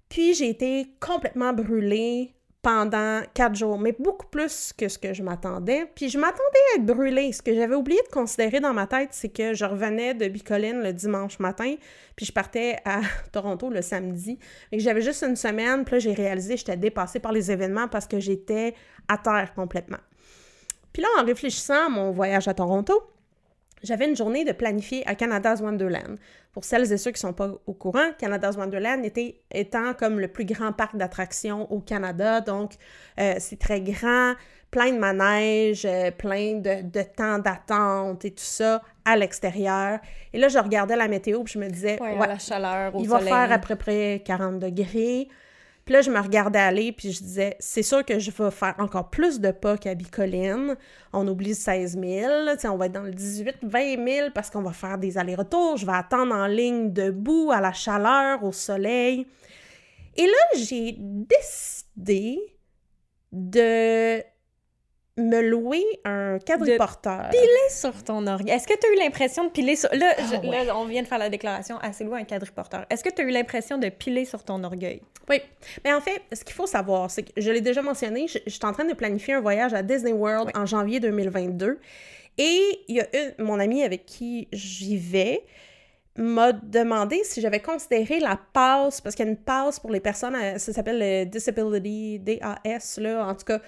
puis 0.09 0.33
j'ai 0.33 0.50
été 0.50 0.88
complètement 1.00 1.53
brûlée 1.53 2.33
pendant 2.61 3.21
quatre 3.33 3.55
jours, 3.55 3.79
mais 3.79 3.95
beaucoup 3.97 4.27
plus 4.27 4.71
que 4.77 4.87
ce 4.87 4.99
que 4.99 5.13
je 5.13 5.23
m'attendais. 5.23 5.87
Puis 5.95 6.09
je 6.09 6.19
m'attendais 6.19 6.41
à 6.73 6.77
être 6.77 6.85
brûlée. 6.85 7.31
Ce 7.31 7.41
que 7.41 7.55
j'avais 7.55 7.75
oublié 7.75 7.99
de 8.07 8.13
considérer 8.13 8.59
dans 8.59 8.73
ma 8.73 8.85
tête, 8.85 9.09
c'est 9.11 9.29
que 9.29 9.53
je 9.53 9.65
revenais 9.65 10.13
de 10.13 10.27
Bicoline 10.27 10.81
le 10.81 10.93
dimanche 10.93 11.39
matin, 11.39 11.75
puis 12.15 12.25
je 12.25 12.31
partais 12.31 12.77
à 12.85 13.01
Toronto 13.31 13.69
le 13.69 13.81
samedi. 13.81 14.37
Et 14.71 14.79
j'avais 14.79 15.01
juste 15.01 15.23
une 15.23 15.35
semaine, 15.35 15.85
puis 15.85 15.95
là, 15.95 15.99
j'ai 15.99 16.13
réalisé 16.13 16.53
que 16.53 16.59
j'étais 16.59 16.77
dépassée 16.77 17.19
par 17.19 17.31
les 17.31 17.51
événements 17.51 17.87
parce 17.87 18.05
que 18.05 18.19
j'étais 18.19 18.75
à 19.07 19.17
terre 19.17 19.53
complètement. 19.55 19.99
Puis 20.93 21.01
là, 21.01 21.07
en 21.19 21.25
réfléchissant 21.25 21.87
à 21.87 21.89
mon 21.89 22.11
voyage 22.11 22.47
à 22.47 22.53
Toronto, 22.53 23.10
j'avais 23.83 24.07
une 24.07 24.15
journée 24.15 24.45
de 24.45 24.51
planifier 24.51 25.07
à 25.07 25.15
Canada's 25.15 25.61
Wonderland. 25.61 26.17
Pour 26.53 26.65
celles 26.65 26.91
et 26.91 26.97
ceux 26.97 27.11
qui 27.11 27.15
ne 27.15 27.29
sont 27.29 27.33
pas 27.33 27.51
au 27.65 27.73
courant, 27.73 28.11
Canada's 28.17 28.57
Wonderland 28.57 29.05
était, 29.05 29.41
étant 29.51 29.93
comme 29.93 30.19
le 30.19 30.27
plus 30.27 30.45
grand 30.45 30.73
parc 30.73 30.97
d'attractions 30.97 31.71
au 31.71 31.79
Canada. 31.79 32.41
Donc, 32.41 32.73
euh, 33.19 33.35
c'est 33.39 33.57
très 33.57 33.81
grand, 33.81 34.33
plein 34.69 34.91
de 34.91 34.97
manèges, 34.97 35.85
euh, 35.85 36.11
plein 36.11 36.55
de, 36.55 36.81
de 36.81 37.03
temps 37.03 37.39
d'attente 37.39 38.25
et 38.25 38.31
tout 38.31 38.43
ça 38.43 38.81
à 39.05 39.15
l'extérieur. 39.15 39.99
Et 40.33 40.39
là, 40.39 40.47
je 40.47 40.57
regardais 40.57 40.95
la 40.95 41.07
météo 41.07 41.43
puis 41.43 41.53
je 41.53 41.59
me 41.59 41.69
disais, 41.69 42.01
Ouais, 42.01 42.17
ouais, 42.17 42.27
la 42.27 42.39
chaleur, 42.39 42.95
au 42.95 43.01
il 43.01 43.07
va 43.07 43.19
faire 43.19 43.51
à 43.51 43.59
peu 43.59 43.75
près 43.75 44.21
40 44.25 44.59
degrés. 44.59 45.27
Puis 45.85 45.93
là, 45.93 46.01
je 46.01 46.11
me 46.11 46.19
regardais 46.19 46.59
aller, 46.59 46.91
puis 46.91 47.11
je 47.11 47.21
disais, 47.23 47.55
c'est 47.59 47.83
sûr 47.83 48.05
que 48.05 48.19
je 48.19 48.29
vais 48.31 48.51
faire 48.51 48.75
encore 48.77 49.09
plus 49.09 49.39
de 49.39 49.51
pas 49.51 49.77
qu'à 49.77 49.95
Bicoline. 49.95 50.75
On 51.11 51.27
oublie 51.27 51.55
16 51.55 51.99
000, 51.99 52.29
tu 52.53 52.59
sais, 52.59 52.67
on 52.67 52.77
va 52.77 52.85
être 52.85 52.91
dans 52.91 53.01
le 53.01 53.11
18, 53.11 53.57
20 53.63 54.07
000 54.07 54.29
parce 54.33 54.49
qu'on 54.49 54.61
va 54.61 54.73
faire 54.73 54.97
des 54.97 55.17
allers-retours. 55.17 55.77
Je 55.77 55.85
vais 55.85 55.93
attendre 55.93 56.35
en 56.35 56.45
ligne 56.45 56.93
debout, 56.93 57.51
à 57.51 57.61
la 57.61 57.73
chaleur, 57.73 58.43
au 58.43 58.51
soleil. 58.51 59.25
Et 60.15 60.25
là, 60.25 60.57
j'ai 60.57 60.95
décidé 60.97 62.39
de 63.31 64.21
me 65.17 65.41
louer 65.41 65.83
un 66.05 66.39
quadriporteur. 66.39 67.29
Piler 67.29 67.69
sur 67.69 68.03
ton 68.03 68.25
orgueil. 68.27 68.55
Est-ce 68.55 68.67
que 68.67 68.73
tu 68.79 68.87
as 68.87 68.93
eu 68.93 68.97
l'impression 69.03 69.43
de 69.45 69.49
piler 69.49 69.75
sur... 69.75 69.89
Là, 69.93 70.13
je- 70.19 70.35
Ah 70.35 70.39
ouais. 70.47 70.65
là, 70.65 70.77
on 70.77 70.85
vient 70.85 71.01
de 71.01 71.07
faire 71.07 71.17
la 71.17 71.29
déclaration 71.29 71.77
assez 71.79 72.03
loin, 72.03 72.19
un 72.19 72.23
quadriporteur. 72.23 72.85
Est-ce 72.89 73.03
que 73.03 73.09
tu 73.09 73.21
as 73.21 73.25
eu 73.25 73.29
l'impression 73.31 73.77
de 73.77 73.89
piler 73.89 74.23
sur 74.25 74.43
ton 74.43 74.63
orgueil? 74.63 75.01
Oui. 75.29 75.41
Mais 75.83 75.93
en 75.93 75.99
fait, 76.01 76.21
ce 76.31 76.43
qu'il 76.43 76.55
faut 76.55 76.65
savoir, 76.67 77.11
c'est 77.11 77.23
que 77.23 77.31
je 77.37 77.51
l'ai 77.51 77.61
déjà 77.61 77.81
mentionné, 77.81 78.27
je, 78.27 78.39
je 78.45 78.51
suis 78.51 78.65
en 78.65 78.71
train 78.73 78.85
de 78.85 78.93
planifier 78.93 79.33
un 79.33 79.41
voyage 79.41 79.73
à 79.73 79.83
Disney 79.83 80.13
World 80.13 80.49
en 80.55 80.65
janvier 80.65 80.99
2022. 80.99 81.79
Et 82.37 82.61
il 82.87 82.95
y 82.95 83.01
a 83.01 83.07
une, 83.13 83.45
mon 83.45 83.59
ami 83.59 83.83
avec 83.83 84.05
qui 84.05 84.47
j'y 84.53 84.97
vais 84.97 85.43
m'a 86.17 86.51
demandé 86.53 87.21
si 87.23 87.39
j'avais 87.41 87.59
considéré 87.59 88.19
la 88.19 88.39
passe, 88.53 88.99
parce 89.01 89.15
qu'il 89.15 89.25
y 89.25 89.27
a 89.27 89.31
une 89.31 89.37
passe 89.37 89.79
pour 89.79 89.91
les 89.91 89.99
personnes, 89.99 90.35
à- 90.35 90.57
ça 90.59 90.73
s'appelle 90.73 90.99
le 90.99 91.25
Disability, 91.25 92.19
DAS, 92.19 92.97
là, 92.99 93.25
en 93.27 93.35
tout 93.35 93.45
cas. 93.45 93.59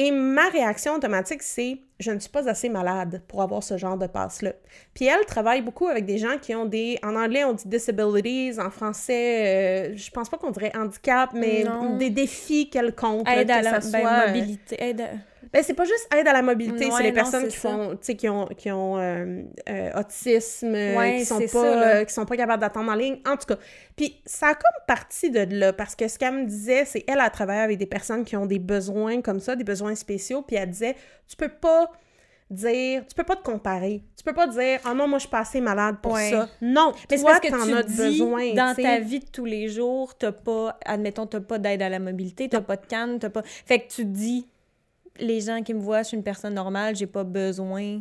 Et 0.00 0.12
ma 0.12 0.48
réaction 0.48 0.94
automatique, 0.94 1.42
c'est 1.42 1.78
je 1.98 2.12
ne 2.12 2.20
suis 2.20 2.30
pas 2.30 2.48
assez 2.48 2.68
malade 2.68 3.20
pour 3.26 3.42
avoir 3.42 3.62
ce 3.64 3.76
genre 3.76 3.98
de 3.98 4.06
passe-là. 4.06 4.52
Puis 4.94 5.06
elle 5.06 5.24
travaille 5.26 5.60
beaucoup 5.62 5.88
avec 5.88 6.06
des 6.06 6.18
gens 6.18 6.38
qui 6.40 6.54
ont 6.54 6.64
des. 6.66 6.96
En 7.02 7.16
anglais, 7.16 7.42
on 7.42 7.52
dit 7.54 7.66
disabilities. 7.66 8.60
En 8.60 8.70
français, 8.70 9.90
euh, 9.90 9.96
je 9.96 10.08
pense 10.10 10.28
pas 10.28 10.36
qu'on 10.38 10.52
dirait 10.52 10.70
handicap, 10.76 11.30
mais 11.34 11.64
Non. 11.64 11.96
des 11.96 12.10
défis 12.10 12.70
quelconques. 12.70 13.26
là, 13.26 13.40
Aide 13.40 13.48
que 13.48 13.52
à 13.52 13.62
la 13.62 13.80
ça 13.80 13.90
ben, 13.90 14.00
soit, 14.00 14.10
euh, 14.10 14.26
mobilité. 14.28 14.76
Aide 14.82 15.00
à- 15.00 15.06
ben, 15.52 15.62
c'est 15.62 15.74
pas 15.74 15.84
juste 15.84 16.08
aide 16.14 16.26
à 16.28 16.32
la 16.32 16.42
mobilité, 16.42 16.90
c'est 16.90 17.02
les 17.02 17.08
non, 17.10 17.14
personnes 17.14 17.48
qui 17.48 17.56
font, 17.56 17.96
qui 17.96 18.28
ont, 18.28 18.46
qui 18.46 18.70
ont 18.70 18.98
euh, 18.98 19.42
euh, 19.68 19.90
autisme, 20.00 20.74
euh, 20.74 20.96
Ouais, 20.96 21.16
qui 21.18 21.24
sont 21.24 21.38
pas, 21.40 21.46
ça, 21.48 21.58
euh, 21.98 22.04
qui 22.04 22.12
sont 22.14 22.26
pas 22.26 22.36
capables 22.36 22.60
d'attendre 22.60 22.90
en 22.90 22.94
ligne. 22.94 23.18
En 23.26 23.36
tout 23.36 23.46
cas, 23.46 23.56
puis 23.96 24.20
ça 24.26 24.48
a 24.48 24.54
comme 24.54 24.84
parti 24.86 25.30
de 25.30 25.46
là, 25.50 25.72
parce 25.72 25.94
que 25.94 26.06
ce 26.08 26.18
qu'elle 26.18 26.34
me 26.34 26.44
disait, 26.46 26.84
c'est 26.84 27.04
elle 27.08 27.20
a 27.20 27.30
travaillé 27.30 27.60
avec 27.60 27.78
des 27.78 27.86
personnes 27.86 28.24
qui 28.24 28.36
ont 28.36 28.46
des 28.46 28.58
besoins 28.58 29.20
comme 29.22 29.40
ça, 29.40 29.56
des 29.56 29.64
besoins 29.64 29.94
spéciaux, 29.94 30.42
puis 30.42 30.56
elle 30.56 30.70
disait, 30.70 30.96
tu 31.28 31.36
peux 31.36 31.48
pas 31.48 31.90
dire, 32.50 33.02
tu 33.06 33.14
peux 33.14 33.24
pas 33.24 33.36
te 33.36 33.42
comparer. 33.42 34.02
Tu 34.16 34.24
peux 34.24 34.32
pas 34.32 34.46
dire, 34.46 34.80
ah 34.84 34.94
non, 34.94 35.06
moi 35.06 35.18
je 35.18 35.22
suis 35.24 35.30
pas 35.30 35.40
assez 35.40 35.60
malade 35.60 35.96
pour 36.02 36.12
Ouais. 36.12 36.30
ça. 36.30 36.48
Non, 36.62 36.92
Mais 37.10 37.18
toi, 37.18 37.32
parce 37.32 37.40
que 37.40 37.48
t'en 37.48 37.66
tu 37.66 37.74
as 37.74 37.82
dis, 37.82 37.96
besoin. 37.96 38.54
dans 38.54 38.74
ta 38.74 39.00
vie 39.00 39.20
de 39.20 39.26
tous 39.30 39.44
les 39.44 39.68
jours, 39.68 40.16
t'as 40.16 40.32
pas, 40.32 40.78
admettons, 40.84 41.26
t'as 41.26 41.40
pas 41.40 41.58
d'aide 41.58 41.82
à 41.82 41.88
la 41.90 41.98
mobilité, 41.98 42.48
t'as 42.48 42.62
pas 42.62 42.76
de 42.76 42.86
canne, 42.86 43.18
t'as 43.18 43.28
pas... 43.28 43.42
Fait 43.44 43.80
que 43.80 43.88
tu 43.92 44.04
dis, 44.06 44.48
les 45.18 45.40
gens 45.40 45.62
qui 45.62 45.74
me 45.74 45.80
voient, 45.80 46.02
je 46.02 46.08
suis 46.08 46.16
une 46.16 46.22
personne 46.22 46.54
normale, 46.54 46.96
j'ai 46.96 47.06
pas 47.06 47.24
besoin 47.24 48.00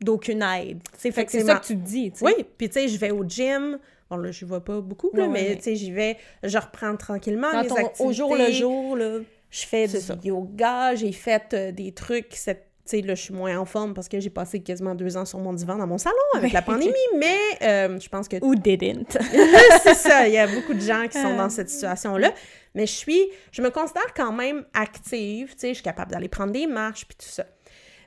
d'aucune 0.00 0.42
aide. 0.42 0.80
C'est 0.96 1.10
fait 1.10 1.24
que 1.24 1.32
c'est 1.32 1.40
ça 1.44 1.56
que 1.56 1.66
tu 1.66 1.74
dis, 1.74 2.10
tu 2.12 2.18
sais. 2.18 2.24
Oui, 2.26 2.44
puis 2.58 2.68
tu 2.68 2.74
sais, 2.74 2.88
je 2.88 2.98
vais 2.98 3.10
au 3.10 3.24
gym. 3.24 3.78
Bon, 4.10 4.16
là, 4.18 4.30
je 4.30 4.44
vais 4.44 4.60
pas 4.60 4.80
beaucoup, 4.80 5.10
là, 5.14 5.22
Ouais, 5.24 5.28
mais 5.28 5.56
tu 5.56 5.62
sais, 5.62 5.76
j'y 5.76 5.90
vais, 5.90 6.16
je 6.42 6.56
reprends 6.58 6.96
tranquillement 6.96 7.50
Dans 7.52 7.62
mes 7.62 7.66
ton- 7.68 7.74
activités. 7.76 8.04
au 8.04 8.12
jour 8.12 8.36
le 8.36 8.50
jour, 8.52 8.96
là. 8.96 9.18
Je 9.50 9.64
fais 9.66 9.88
du 9.88 9.96
ça. 9.98 10.16
yoga, 10.22 10.94
j'ai 10.94 11.12
fait 11.12 11.54
euh, 11.54 11.72
des 11.72 11.92
trucs, 11.92 12.34
cette- 12.34 12.66
tu 12.84 12.90
sais, 12.98 13.00
là, 13.02 13.14
je 13.16 13.22
suis 13.22 13.34
moins 13.34 13.58
en 13.58 13.64
forme 13.64 13.94
parce 13.94 14.08
que 14.08 14.20
j'ai 14.20 14.30
passé 14.30 14.60
quasiment 14.60 14.94
deux 14.94 15.16
ans 15.16 15.24
sur 15.24 15.40
mon 15.40 15.52
divan 15.52 15.76
dans 15.76 15.86
mon 15.88 15.98
salon 15.98 16.14
avec 16.36 16.52
la 16.52 16.62
pandémie, 16.62 16.92
mais 17.18 17.36
euh, 17.62 17.98
je 17.98 18.08
pense 18.08 18.28
que 18.28 18.36
Ou 18.44 18.54
didn't. 18.54 19.06
c'est 19.82 19.94
ça, 19.94 20.28
il 20.28 20.34
y 20.34 20.38
a 20.38 20.46
beaucoup 20.46 20.74
de 20.74 20.80
gens 20.80 21.06
qui 21.10 21.18
sont 21.20 21.36
dans 21.36 21.48
cette 21.48 21.68
situation-là, 21.70 22.32
mais 22.76 22.86
je 22.86 22.92
suis, 22.92 23.20
je 23.50 23.60
me 23.62 23.70
considère 23.70 24.14
quand 24.14 24.32
même 24.32 24.64
active, 24.74 25.54
tu 25.54 25.58
sais, 25.60 25.68
je 25.70 25.74
suis 25.74 25.82
capable 25.82 26.12
d'aller 26.12 26.28
prendre 26.28 26.52
des 26.52 26.68
marches, 26.68 27.06
puis 27.06 27.16
tout 27.18 27.26
ça. 27.28 27.44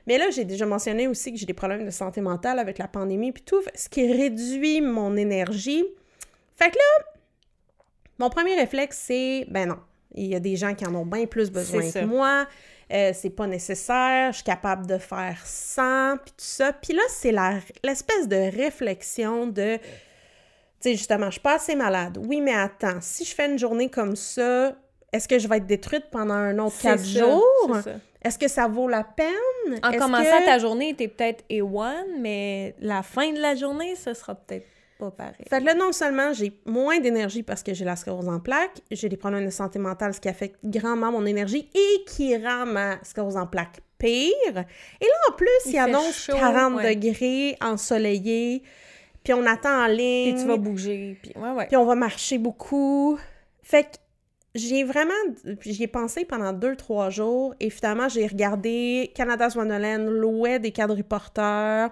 Mais 0.06 0.16
là, 0.16 0.30
j'ai 0.30 0.46
déjà 0.46 0.64
mentionné 0.64 1.06
aussi 1.06 1.30
que 1.32 1.38
j'ai 1.38 1.44
des 1.46 1.52
problèmes 1.52 1.84
de 1.84 1.90
santé 1.90 2.22
mentale 2.22 2.58
avec 2.58 2.78
la 2.78 2.88
pandémie, 2.88 3.32
puis 3.32 3.42
tout, 3.42 3.62
ce 3.74 3.88
qui 3.90 4.10
réduit 4.10 4.80
mon 4.80 5.14
énergie. 5.16 5.84
Fait 6.56 6.70
que 6.70 6.76
là, 6.76 7.04
mon 8.18 8.30
premier 8.30 8.54
réflexe, 8.56 8.98
c'est, 9.06 9.44
ben 9.48 9.68
non, 9.68 9.78
il 10.14 10.26
y 10.26 10.34
a 10.34 10.40
des 10.40 10.56
gens 10.56 10.74
qui 10.74 10.86
en 10.86 10.94
ont 10.94 11.06
bien 11.06 11.26
plus 11.26 11.50
besoin 11.50 11.82
que 12.00 12.04
moi, 12.06 12.46
euh, 12.92 13.12
c'est 13.14 13.30
pas 13.30 13.46
nécessaire, 13.46 14.32
je 14.32 14.36
suis 14.36 14.44
capable 14.44 14.86
de 14.86 14.98
faire 14.98 15.40
sans, 15.44 16.16
puis 16.16 16.32
tout 16.32 16.44
ça. 16.44 16.72
Puis 16.72 16.92
là, 16.92 17.02
c'est 17.08 17.30
la- 17.32 17.60
l'espèce 17.84 18.26
de 18.26 18.36
réflexion 18.56 19.46
de, 19.46 19.78
tu 20.80 20.90
sais, 20.90 20.96
justement, 20.96 21.26
je 21.26 21.32
suis 21.32 21.40
pas 21.40 21.56
assez 21.56 21.74
malade. 21.74 22.18
Oui, 22.26 22.40
mais 22.40 22.54
attends, 22.54 22.98
si 23.00 23.24
je 23.24 23.34
fais 23.34 23.46
une 23.50 23.58
journée 23.58 23.88
comme 23.90 24.16
ça, 24.16 24.74
est-ce 25.12 25.28
que 25.28 25.38
je 25.38 25.46
vais 25.48 25.58
être 25.58 25.66
détruite 25.66 26.04
pendant 26.10 26.34
un 26.34 26.58
autre 26.58 26.76
quatre 26.80 27.04
ça, 27.04 27.20
jours? 27.20 27.76
Est-ce 28.22 28.38
que 28.38 28.48
ça 28.48 28.66
vaut 28.68 28.88
la 28.88 29.02
peine? 29.04 29.78
En 29.82 29.92
commençant 29.92 30.38
que- 30.40 30.44
ta 30.46 30.58
journée, 30.58 30.94
t'es 30.94 31.08
peut-être 31.08 31.44
A1, 31.50 32.04
mais 32.18 32.74
la 32.80 33.02
fin 33.02 33.32
de 33.32 33.38
la 33.40 33.54
journée, 33.54 33.94
ce 33.96 34.12
sera 34.14 34.34
peut-être 34.34 34.66
pas 34.98 35.10
pareil. 35.10 35.46
Fait 35.48 35.60
que 35.60 35.64
là, 35.64 35.72
non 35.74 35.92
seulement 35.92 36.34
j'ai 36.34 36.52
moins 36.66 36.98
d'énergie 37.00 37.42
parce 37.42 37.62
que 37.62 37.72
j'ai 37.72 37.86
la 37.86 37.96
sclérose 37.96 38.28
en 38.28 38.38
plaques, 38.38 38.80
j'ai 38.90 39.08
des 39.08 39.16
problèmes 39.16 39.46
de 39.46 39.50
santé 39.50 39.78
mentale, 39.78 40.12
ce 40.12 40.20
qui 40.20 40.28
affecte 40.28 40.58
grandement 40.62 41.10
mon 41.12 41.24
énergie 41.24 41.70
et 41.74 42.04
qui 42.04 42.36
rend 42.36 42.66
ma 42.66 43.02
sclérose 43.02 43.36
en 43.38 43.46
plaques 43.46 43.80
pire. 43.96 44.24
Et 45.00 45.04
là, 45.04 45.14
en 45.30 45.32
plus, 45.32 45.48
il, 45.66 45.72
Il 45.72 45.78
annonce 45.78 46.14
chaud, 46.18 46.32
40 46.34 46.74
ouais. 46.76 46.94
degrés, 46.94 47.56
ensoleillé, 47.62 48.62
puis 49.24 49.32
on 49.34 49.44
attend 49.46 49.84
en 49.84 49.86
ligne. 49.86 50.34
Puis 50.34 50.42
tu 50.42 50.48
vas 50.48 50.56
bouger, 50.56 51.18
puis 51.22 51.32
ouais, 51.36 51.50
ouais. 51.50 51.66
Puis 51.66 51.76
on 51.76 51.84
va 51.84 51.94
marcher 51.94 52.38
beaucoup. 52.38 53.18
Fait 53.62 53.84
que 53.84 53.96
j'ai 54.54 54.82
vraiment... 54.84 55.12
J'y 55.60 55.84
ai 55.84 55.86
pensé 55.86 56.24
pendant 56.24 56.52
deux, 56.52 56.74
trois 56.76 57.10
jours 57.10 57.54
et 57.60 57.70
finalement, 57.70 58.08
j'ai 58.08 58.26
regardé 58.26 59.12
Canada's 59.14 59.54
Wonderland, 59.54 60.06
louait 60.08 60.58
des 60.58 60.72
quadriporteurs. 60.72 61.90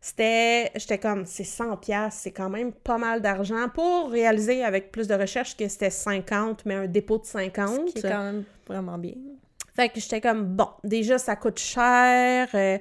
C'était... 0.00 0.70
J'étais 0.74 0.98
comme, 0.98 1.24
c'est 1.24 1.44
100 1.44 1.78
pièces 1.78 2.18
c'est 2.22 2.32
quand 2.32 2.50
même 2.50 2.72
pas 2.72 2.98
mal 2.98 3.22
d'argent 3.22 3.68
pour 3.72 4.10
réaliser 4.10 4.62
avec 4.62 4.92
plus 4.92 5.08
de 5.08 5.14
recherche 5.14 5.56
que 5.56 5.66
c'était 5.68 5.90
50, 5.90 6.66
mais 6.66 6.74
un 6.74 6.86
dépôt 6.86 7.18
de 7.18 7.24
50. 7.24 7.88
Ce 7.88 7.92
qui 7.94 7.98
est 8.06 8.10
quand 8.10 8.24
même 8.24 8.44
vraiment 8.66 8.98
bien. 8.98 9.14
Fait 9.74 9.88
que 9.88 10.00
j'étais 10.00 10.20
comme, 10.20 10.44
bon, 10.44 10.68
déjà, 10.84 11.18
ça 11.18 11.36
coûte 11.36 11.58
cher. 11.58 12.48
euh, 12.54 12.78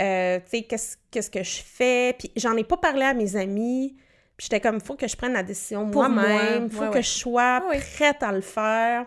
euh, 0.00 0.38
tu 0.40 0.58
sais, 0.58 0.62
qu'est-ce 0.62 0.96
qu'est-ce 1.10 1.30
que 1.30 1.42
je 1.42 1.60
fais? 1.64 2.14
Puis 2.18 2.30
j'en 2.36 2.56
ai 2.56 2.64
pas 2.64 2.76
parlé 2.76 3.02
à 3.04 3.14
mes 3.14 3.36
amis. 3.36 3.96
Puis 4.36 4.46
j'étais 4.50 4.60
comme, 4.60 4.80
faut 4.80 4.94
que 4.96 5.06
je 5.06 5.16
prenne 5.16 5.34
la 5.34 5.42
décision 5.42 5.90
Pour 5.90 6.08
moi-même. 6.08 6.62
moi, 6.62 6.70
faut 6.70 6.80
ouais, 6.84 6.88
que 6.90 6.94
ouais. 6.94 7.02
je 7.02 7.08
sois 7.08 7.62
prête 7.96 8.22
à 8.22 8.32
le 8.32 8.40
faire. 8.40 9.06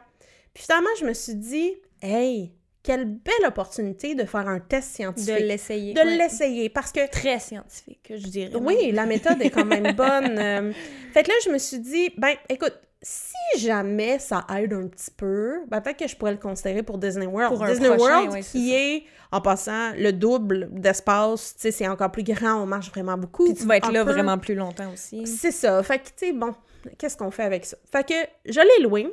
Puis 0.54 0.64
finalement, 0.66 0.90
je 1.00 1.06
me 1.06 1.14
suis 1.14 1.34
dit, 1.36 1.74
hey, 2.04 2.52
quelle 2.84 3.06
belle 3.06 3.48
opportunité 3.48 4.14
de 4.14 4.26
faire 4.26 4.48
un 4.48 4.60
test 4.60 4.90
De 4.90 4.96
scientifique. 4.96 5.40
l'essayer. 5.40 5.94
De 5.94 6.00
ouais. 6.02 6.18
l'essayer, 6.18 6.70
parce 6.70 6.92
que 6.92 7.10
Très 7.10 7.40
scientifique, 7.40 8.12
je 8.16 8.28
dirais. 8.28 8.52
oui, 8.62 8.92
la 8.92 9.06
méthode 9.08 9.42
est 9.42 9.50
quand 9.50 9.66
même 9.66 9.92
bonne. 9.96 10.38
euh. 10.38 10.72
Fait 11.14 11.24
que 11.24 11.30
là, 11.30 11.36
je 11.46 11.50
me 11.50 11.58
suis 11.58 11.80
dit, 11.80 12.12
ben, 12.18 12.36
écoute, 12.50 12.78
si 13.06 13.60
jamais 13.60 14.18
ça 14.18 14.46
aide 14.58 14.72
un 14.74 14.88
petit 14.88 15.12
peu, 15.12 15.60
ben, 15.68 15.82
peut-être 15.82 16.00
que 16.00 16.08
je 16.08 16.16
pourrais 16.16 16.32
le 16.32 16.38
considérer 16.38 16.84
pour 16.84 16.98
Disney 16.98 17.26
World. 17.28 17.56
Pour 17.58 17.66
Disney 17.68 17.90
prochain, 17.90 18.04
World, 18.04 18.32
ouais, 18.32 18.42
qui 18.42 18.70
ça. 18.70 18.76
est, 18.78 19.04
en 19.32 19.42
passant, 19.42 19.92
le 19.98 20.12
double 20.14 20.70
d'espace, 20.72 21.54
tu 21.56 21.62
sais, 21.64 21.72
c'est 21.72 21.88
encore 21.88 22.12
plus 22.12 22.24
grand, 22.24 22.62
on 22.64 22.66
marche 22.66 22.90
vraiment 22.90 23.18
beaucoup. 23.18 23.44
Puis 23.46 23.56
tu 23.56 23.66
vas 23.66 23.78
être 23.78 23.92
là 23.92 24.06
peu- 24.06 24.12
vraiment 24.14 24.38
plus 24.38 24.56
longtemps 24.56 24.92
aussi. 24.94 25.28
C'est 25.28 25.52
ça. 25.52 25.84
Fait 25.84 26.00
que, 26.00 26.06
tu 26.06 26.12
sais, 26.28 26.32
bon, 26.34 26.56
qu'est-ce 26.98 27.18
qu'on 27.18 27.30
fait 27.32 27.44
avec 27.44 27.66
ça? 27.66 27.76
Fait 27.92 28.08
que 28.08 28.14
je 28.46 28.60
l'ai 28.62 28.84
loué. 28.84 29.12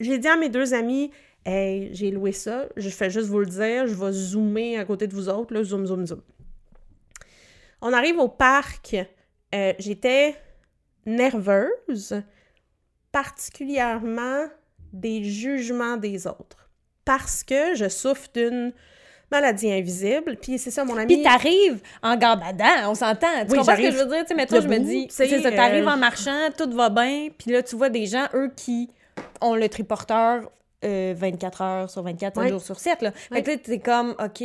J'ai 0.00 0.18
dit 0.18 0.26
à 0.26 0.36
mes 0.36 0.48
deux 0.48 0.74
amis, 0.74 1.12
hey, 1.46 1.90
j'ai 1.94 2.10
loué 2.10 2.32
ça. 2.32 2.66
Je 2.76 2.88
fais 2.88 3.08
juste 3.08 3.28
vous 3.28 3.38
le 3.38 3.46
dire. 3.46 3.86
Je 3.86 3.94
vais 3.94 4.10
zoomer 4.10 4.78
à 4.78 4.84
côté 4.84 5.06
de 5.06 5.14
vous 5.14 5.28
autres, 5.28 5.54
là, 5.54 5.62
zoom, 5.62 5.86
zoom, 5.86 6.06
zoom. 6.06 6.22
On 7.80 7.92
arrive 7.92 8.18
au 8.18 8.28
parc. 8.28 8.96
Euh, 9.54 9.72
J'étais 9.78 10.34
nerveuse, 11.06 12.22
particulièrement 13.12 14.46
des 14.92 15.24
jugements 15.24 15.96
des 15.96 16.26
autres. 16.26 16.68
Parce 17.04 17.42
que 17.42 17.74
je 17.74 17.88
souffre 17.88 18.28
d'une 18.34 18.72
maladie 19.30 19.70
invisible. 19.72 20.36
Puis 20.40 20.58
c'est 20.58 20.70
ça, 20.70 20.84
mon 20.84 20.96
ami. 20.96 21.14
Puis 21.14 21.22
t'arrives 21.22 21.80
en 22.02 22.16
gambadant, 22.16 22.90
on 22.90 22.94
s'entend. 22.94 23.26
Tu 23.46 23.52
Oui, 23.52 23.58
comprends 23.58 23.76
ce 23.76 23.80
que 23.82 23.90
je 23.90 23.96
veux 23.96 24.06
dire? 24.06 24.20
Tu 24.22 24.28
sais, 24.28 24.34
mettons, 24.34 24.60
je 24.60 24.68
me 24.68 24.78
dis, 24.78 25.06
c'est 25.10 25.26
ça, 25.40 25.50
t'arrives 25.50 25.86
euh, 25.86 25.90
en 25.90 25.96
marchant, 25.96 26.50
tout 26.56 26.70
va 26.72 26.90
bien, 26.90 27.28
puis 27.36 27.50
là, 27.50 27.62
tu 27.62 27.74
vois 27.76 27.88
des 27.88 28.06
gens, 28.06 28.26
eux, 28.34 28.50
qui 28.54 28.90
ont 29.40 29.54
le 29.54 29.68
triporteur 29.68 30.50
euh, 30.84 31.14
24 31.16 31.62
heures 31.62 31.90
sur 31.90 32.02
24, 32.02 32.34
7 32.34 32.42
Ouais. 32.42 32.50
jours 32.50 32.60
sur 32.62 32.78
7, 32.78 33.02
là. 33.02 33.12
Fait 33.12 33.34
Ouais. 33.36 33.42
que 33.42 33.50
là, 33.52 33.56
t'es 33.56 33.78
comme, 33.78 34.10
OK, 34.18 34.44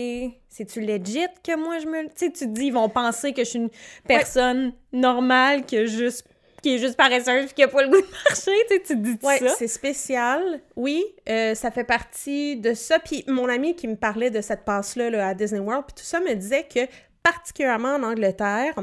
c'est-tu 0.49 0.81
legit 0.81 1.25
que 1.43 1.55
moi, 1.57 1.79
je 1.79 1.87
me... 1.87 2.03
Tu 2.05 2.11
sais, 2.15 2.31
tu 2.31 2.45
te 2.45 2.51
dis, 2.51 2.67
ils 2.67 2.73
vont 2.73 2.89
penser 2.89 3.33
que 3.33 3.43
je 3.43 3.49
suis 3.49 3.59
une 3.59 3.69
personne 4.07 4.71
normale 4.93 5.65
qui 5.65 5.77
a 5.77 5.85
juste 5.85 6.25
qui 6.67 6.75
est 6.75 6.79
juste 6.79 6.95
paresseuse 6.97 7.45
puis 7.45 7.53
qui 7.55 7.63
a 7.63 7.67
pas 7.67 7.83
le 7.83 7.89
goût 7.89 8.01
de 8.01 8.07
marcher, 8.29 8.51
tu 8.69 8.75
sais, 8.75 8.81
tu 8.81 8.87
te 8.87 8.93
dis 8.93 9.17
Ouais, 9.23 9.37
ça? 9.39 9.49
c'est 9.57 9.67
spécial. 9.67 10.61
Oui, 10.75 11.03
euh, 11.29 11.55
ça 11.55 11.71
fait 11.71 11.83
partie 11.83 12.57
de 12.57 12.73
ça. 12.73 12.99
Puis 12.99 13.23
mon 13.27 13.47
ami 13.49 13.75
qui 13.75 13.87
me 13.87 13.95
parlait 13.95 14.29
de 14.31 14.41
cette 14.41 14.65
passe-là 14.65 15.09
là, 15.09 15.27
à 15.29 15.33
Disney 15.33 15.59
World, 15.61 15.85
puis 15.87 15.95
tout 15.95 16.03
ça 16.07 16.19
me 16.19 16.33
disait 16.33 16.63
que 16.63 16.81
particulièrement 17.23 17.95
en 17.95 18.03
Angleterre, 18.03 18.75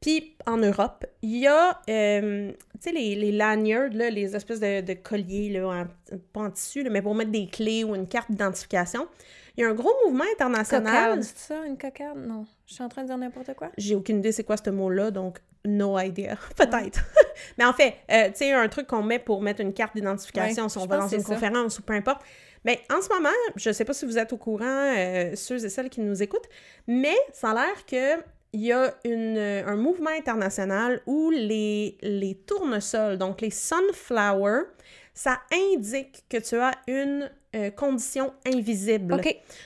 puis 0.00 0.34
en 0.46 0.56
Europe, 0.56 1.04
il 1.22 1.38
y 1.38 1.46
a, 1.46 1.80
euh, 1.88 2.50
tu 2.50 2.56
sais, 2.80 2.92
les, 2.92 3.14
les 3.14 3.30
lanyards, 3.32 3.90
là, 3.92 4.10
les 4.10 4.34
espèces 4.34 4.58
de, 4.60 4.80
de 4.80 4.94
colliers, 4.94 5.50
là, 5.50 5.66
en- 5.68 6.16
pas 6.32 6.40
en 6.40 6.50
tissu, 6.50 6.82
là, 6.82 6.90
mais 6.90 7.02
pour 7.02 7.14
mettre 7.14 7.30
des 7.30 7.46
clés 7.46 7.84
ou 7.84 7.94
une 7.94 8.08
carte 8.08 8.30
d'identification. 8.30 9.06
Il 9.56 9.60
y 9.62 9.64
a 9.64 9.68
un 9.68 9.74
gros 9.74 9.92
mouvement 10.06 10.24
international. 10.34 10.84
Cocarde, 11.10 11.22
c'est 11.22 11.38
ça, 11.38 11.64
une 11.66 11.76
cocarde? 11.78 12.18
Non, 12.18 12.46
je 12.66 12.74
suis 12.74 12.82
en 12.82 12.88
train 12.88 13.02
de 13.02 13.08
dire 13.08 13.18
n'importe 13.18 13.54
quoi? 13.54 13.70
J'ai 13.76 13.94
aucune 13.94 14.18
idée 14.18 14.32
c'est 14.32 14.44
quoi 14.44 14.56
ce 14.56 14.70
mot-là, 14.70 15.10
donc 15.10 15.38
no 15.64 15.98
idea. 15.98 16.36
Peut-être. 16.56 17.00
Mais 17.58 17.64
en 17.64 17.72
fait, 17.72 17.94
euh, 18.10 18.26
tu 18.28 18.36
sais, 18.38 18.52
un 18.52 18.68
truc 18.68 18.86
qu'on 18.86 19.02
met 19.02 19.18
pour 19.18 19.42
mettre 19.42 19.60
une 19.60 19.72
carte 19.72 19.94
d'identification 19.94 20.64
Ouais, 20.64 20.68
si 20.68 20.78
on 20.78 20.86
va 20.86 20.98
dans 20.98 21.08
une 21.08 21.20
ça. 21.20 21.34
conférence 21.34 21.78
ou 21.78 21.82
peu 21.82 21.94
importe. 21.94 22.22
Mais 22.64 22.80
en 22.96 23.02
ce 23.02 23.08
moment, 23.08 23.28
je 23.56 23.72
sais 23.72 23.84
pas 23.84 23.92
si 23.92 24.06
vous 24.06 24.18
êtes 24.18 24.32
au 24.32 24.36
courant, 24.36 24.94
euh, 24.96 25.32
ceux 25.34 25.64
et 25.64 25.68
celles 25.68 25.90
qui 25.90 26.00
nous 26.00 26.22
écoutent, 26.22 26.48
mais 26.86 27.16
ça 27.32 27.50
a 27.50 27.54
l'air 27.54 27.86
que 27.86 28.22
il 28.54 28.60
y 28.60 28.72
a 28.72 28.94
une, 29.04 29.38
un 29.38 29.76
mouvement 29.76 30.10
international 30.10 31.00
où 31.06 31.30
les, 31.30 31.96
les 32.02 32.34
tournesols, 32.34 33.16
donc 33.16 33.40
les 33.40 33.50
sunflowers, 33.50 34.64
ça 35.14 35.40
indique 35.74 36.22
que 36.28 36.36
tu 36.36 36.56
as 36.56 36.72
une 36.86 37.30
euh, 37.54 37.70
condition 37.70 38.32
invisible. 38.46 39.20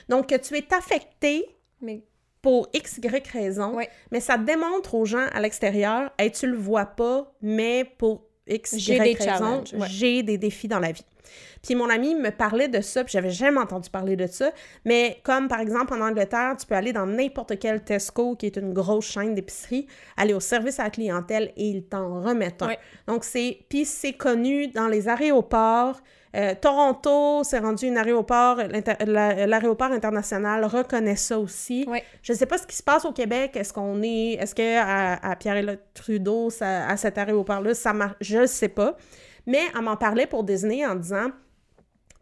Donc, 0.09 0.27
que 0.29 0.35
tu 0.35 0.55
es 0.57 0.73
affecté 0.73 1.45
Mais 1.81 2.01
pour 2.41 2.69
X, 2.73 2.99
Y 3.03 3.27
raison, 3.27 3.77
mais 4.11 4.19
ça 4.19 4.37
démontre 4.37 4.95
aux 4.95 5.05
gens 5.05 5.25
à 5.33 5.41
l'extérieur, 5.41 6.11
hey, 6.17 6.31
tu 6.31 6.47
le 6.47 6.57
vois 6.57 6.85
pas, 6.85 7.33
mais 7.41 7.83
pour 7.97 8.23
X, 8.47 8.73
Y 8.73 9.17
raison, 9.19 9.63
j'ai 9.87 10.23
des 10.23 10.37
défis 10.37 10.67
dans 10.67 10.79
la 10.79 10.91
vie. 10.91 11.05
Puis 11.63 11.75
mon 11.75 11.89
ami 11.89 12.15
me 12.15 12.29
parlait 12.29 12.67
de 12.67 12.81
ça, 12.81 13.03
puis 13.03 13.11
j'avais 13.11 13.31
jamais 13.31 13.59
entendu 13.59 13.89
parler 13.89 14.15
de 14.15 14.27
ça, 14.27 14.51
mais 14.85 15.19
comme 15.23 15.47
par 15.47 15.59
exemple 15.59 15.93
en 15.93 16.01
Angleterre, 16.01 16.55
tu 16.59 16.65
peux 16.65 16.75
aller 16.75 16.93
dans 16.93 17.05
n'importe 17.05 17.59
quel 17.59 17.83
Tesco, 17.83 18.35
qui 18.35 18.45
est 18.45 18.57
une 18.57 18.73
grosse 18.73 19.05
chaîne 19.11 19.35
d'épicerie, 19.35 19.87
aller 20.15 20.33
au 20.33 20.39
service 20.39 20.79
à 20.79 20.85
la 20.85 20.89
clientèle 20.89 21.51
et 21.57 21.69
ils 21.69 21.83
t'en 21.83 22.21
remettent 22.21 22.61
un. 22.61 22.73
Donc 23.07 23.23
c'est, 23.23 23.59
puis 23.69 23.85
c'est 23.85 24.13
connu 24.13 24.67
dans 24.67 24.87
les 24.87 25.09
aéroports, 25.09 26.01
euh, 26.35 26.53
Toronto, 26.59 27.43
c'est 27.43 27.59
rendu 27.59 27.87
un 27.87 27.95
aéroport, 27.95 28.57
l'aéroport 29.07 29.91
international 29.91 30.65
reconnaît 30.65 31.15
ça 31.15 31.39
aussi. 31.39 31.87
Je 32.21 32.33
sais 32.33 32.45
pas 32.45 32.57
ce 32.57 32.67
qui 32.67 32.75
se 32.75 32.83
passe 32.83 33.05
au 33.05 33.11
Québec. 33.13 33.55
Est-ce 33.55 33.73
qu'on 33.73 34.03
est. 34.03 34.33
Est-ce 34.33 34.53
que 34.53 34.77
à, 34.77 35.13
à 35.31 35.35
Pierre 35.35 35.77
Trudeau, 35.93 36.49
ça, 36.49 36.87
à 36.87 36.97
cet 36.97 37.17
aéroport-là, 37.17 37.73
ça 37.73 37.93
marche? 37.93 38.15
Je 38.21 38.39
ne 38.39 38.45
sais 38.45 38.67
pas. 38.67 38.97
Mais 39.47 39.61
elle 39.73 39.81
m'en 39.81 39.97
parlait 39.97 40.27
pour 40.27 40.43
Disney 40.43 40.85
en 40.85 40.93
disant 40.95 41.31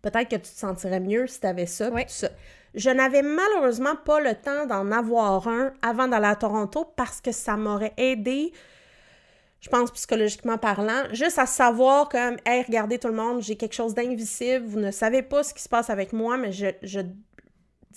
peut-être 0.01 0.29
que 0.29 0.35
tu 0.35 0.43
te 0.43 0.59
sentirais 0.59 1.01
mieux 1.01 1.27
si 1.27 1.41
tu 1.41 1.47
avais 1.47 1.65
ça. 1.65 1.89
tout 1.89 1.97
ça. 2.07 2.29
Je 2.75 2.89
n'avais 2.89 3.21
malheureusement 3.21 3.95
pas 3.95 4.19
le 4.19 4.35
temps 4.35 4.65
d'en 4.65 4.91
avoir 4.91 5.47
un 5.47 5.73
avant 5.81 6.07
d'aller 6.07 6.27
à 6.27 6.35
Toronto 6.35 6.85
parce 6.95 7.21
que 7.21 7.31
ça 7.31 7.57
m'aurait 7.57 7.93
aidé, 7.97 8.51
je 9.61 9.69
pense 9.69 9.91
psychologiquement 9.91 10.57
parlant, 10.57 11.03
juste 11.11 11.39
à 11.39 11.45
savoir 11.45 12.09
comme, 12.09 12.35
hey, 12.45 12.63
regardez 12.63 12.99
tout 12.99 13.07
le 13.07 13.15
monde, 13.15 13.41
j'ai 13.41 13.55
quelque 13.55 13.73
chose 13.73 13.93
d'invisible, 13.93 14.65
vous 14.65 14.79
ne 14.79 14.91
savez 14.91 15.21
pas 15.21 15.41
ce 15.41 15.53
qui 15.53 15.63
se 15.63 15.69
passe 15.69 15.89
avec 15.89 16.13
moi, 16.13 16.37
mais 16.37 16.51
je, 16.51 16.67
je 16.83 16.99
tu 16.99 17.07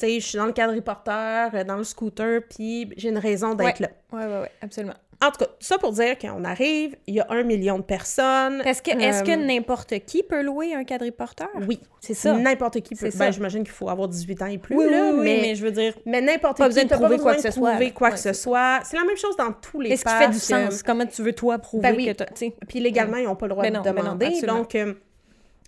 sais, 0.06 0.20
je 0.20 0.26
suis 0.26 0.38
dans 0.38 0.46
le 0.46 0.52
quadriporteur, 0.52 1.50
euh, 1.54 1.64
dans 1.64 1.76
le 1.76 1.82
scooter, 1.82 2.40
puis 2.48 2.88
j'ai 2.96 3.08
une 3.08 3.18
raison 3.18 3.54
d'être 3.54 3.80
là. 3.80 3.88
Ouais, 4.12 4.26
ouais, 4.26 4.40
ouais, 4.42 4.52
absolument. 4.62 4.94
En 5.20 5.32
tout 5.32 5.38
cas, 5.44 5.50
ça 5.58 5.78
pour 5.78 5.90
dire 5.90 6.16
qu'on 6.16 6.44
arrive, 6.44 6.94
il 7.08 7.14
y 7.16 7.20
a 7.20 7.26
un 7.30 7.42
million 7.42 7.76
de 7.78 7.82
personnes. 7.82 8.62
Est-ce 8.64 8.80
que, 8.82 8.92
est-ce 8.92 9.24
que 9.24 9.32
Euh, 9.32 9.36
n'importe 9.36 9.98
qui 10.06 10.22
peut 10.22 10.42
louer 10.42 10.74
un 10.74 10.84
quadriporteur? 10.84 11.48
Oui, 11.66 11.80
C'est 12.00 12.14
ça. 12.14 12.34
n'importe 12.34 12.80
qui 12.82 12.94
peut. 12.94 13.10
Ben, 13.18 13.32
j'imagine 13.32 13.64
qu'il 13.64 13.72
faut 13.72 13.88
avoir 13.88 14.06
18 14.06 14.42
ans 14.42 14.46
et 14.46 14.58
plus, 14.58 14.76
Oui, 14.76 14.84
oui, 14.86 14.92
là, 14.92 15.10
oui, 15.12 15.20
mais, 15.24 15.38
mais... 15.42 15.54
je 15.56 15.64
veux 15.64 15.72
dire, 15.72 15.92
mais 16.06 16.20
n'importe 16.20 16.58
qui, 16.58 16.86
t'as 16.86 16.96
prouver 16.98 17.16
pas 17.16 17.22
quoi 17.22 17.34
que 17.34 17.42
ce 17.42 17.50
soit, 17.50 17.76
quoi 17.92 18.08
Ouais, 18.08 18.12
que 18.12 18.16
ce 18.18 18.32
c'est 18.32 18.32
soit. 18.34 18.78
C'est 18.84 18.96
la 18.96 19.04
même 19.04 19.16
chose 19.16 19.36
dans 19.36 19.50
tous 19.52 19.80
les 19.80 19.88
qu'est-ce 19.90 20.04
qui 20.04 20.04
parcs. 20.04 20.22
fait 20.22 20.28
du 20.30 20.36
euh, 20.36 20.70
sens? 20.70 20.82
Comment 20.84 21.06
tu 21.06 21.22
veux, 21.22 21.32
toi, 21.32 21.58
prouver 21.58 21.82
Ben 21.82 21.96
oui. 21.96 22.14
que 22.14 22.22
tu? 22.34 22.52
Puis 22.68 22.78
légalement, 22.78 23.16
ils 23.16 23.24
n'ont 23.24 23.34
pas 23.34 23.46
le 23.46 23.50
droit 23.54 23.64
Ben 23.64 23.72
de 23.72 23.76
non, 23.78 23.82
ben 23.82 23.94
non, 23.96 24.02
demander. 24.14 24.40
donc, 24.42 24.76
euh, 24.76 24.94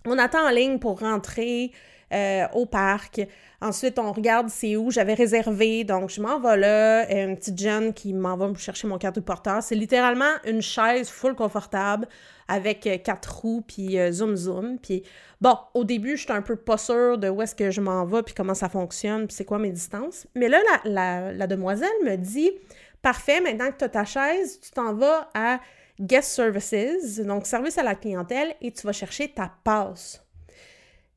on 0.05 0.17
attend 0.17 0.47
en 0.47 0.51
ligne 0.51 0.79
pour 0.79 0.99
rentrer 1.01 1.71
euh, 2.13 2.45
au 2.53 2.65
parc. 2.65 3.21
Ensuite, 3.61 3.99
on 3.99 4.11
regarde 4.11 4.49
c'est 4.49 4.75
où 4.75 4.89
j'avais 4.91 5.13
réservé. 5.13 5.83
Donc, 5.83 6.09
je 6.09 6.21
m'en 6.21 6.39
vais 6.39 6.57
là. 6.57 7.11
Une 7.11 7.37
petite 7.37 7.59
jeune 7.59 7.93
qui 7.93 8.13
m'en 8.13 8.35
va 8.37 8.51
chercher 8.57 8.87
mon 8.87 8.97
carte 8.97 9.15
de 9.15 9.21
porteur. 9.21 9.61
C'est 9.61 9.75
littéralement 9.75 10.31
une 10.45 10.61
chaise 10.61 11.09
full 11.09 11.35
confortable 11.35 12.07
avec 12.47 12.85
euh, 12.87 12.97
quatre 12.97 13.39
roues, 13.41 13.63
puis 13.65 13.97
euh, 13.99 14.11
zoom 14.11 14.35
zoom. 14.35 14.77
Puis 14.79 15.03
bon, 15.39 15.55
au 15.73 15.83
début, 15.83 16.17
j'étais 16.17 16.33
un 16.33 16.41
peu 16.41 16.55
pas 16.55 16.77
sûre 16.77 17.17
de 17.17 17.29
où 17.29 17.41
est-ce 17.41 17.55
que 17.55 17.71
je 17.71 17.81
m'en 17.81 18.03
vais, 18.05 18.23
puis 18.23 18.33
comment 18.33 18.55
ça 18.55 18.67
fonctionne, 18.67 19.27
puis 19.27 19.35
c'est 19.35 19.45
quoi 19.45 19.59
mes 19.59 19.71
distances. 19.71 20.27
Mais 20.35 20.49
là, 20.49 20.57
la, 20.83 20.91
la- 20.91 21.33
la 21.33 21.47
demoiselle 21.47 21.89
me 22.03 22.15
dit 22.17 22.51
Parfait, 23.01 23.41
maintenant 23.41 23.71
que 23.71 23.77
tu 23.77 23.83
as 23.85 23.89
ta 23.89 24.05
chaise, 24.05 24.59
tu 24.59 24.71
t'en 24.71 24.93
vas 24.93 25.29
à 25.33 25.59
Guest 25.99 26.31
Services, 26.31 27.19
donc 27.19 27.45
service 27.47 27.77
à 27.77 27.83
la 27.83 27.95
clientèle, 27.95 28.53
et 28.61 28.71
tu 28.71 28.85
vas 28.85 28.93
chercher 28.93 29.27
ta 29.29 29.51
passe. 29.63 30.23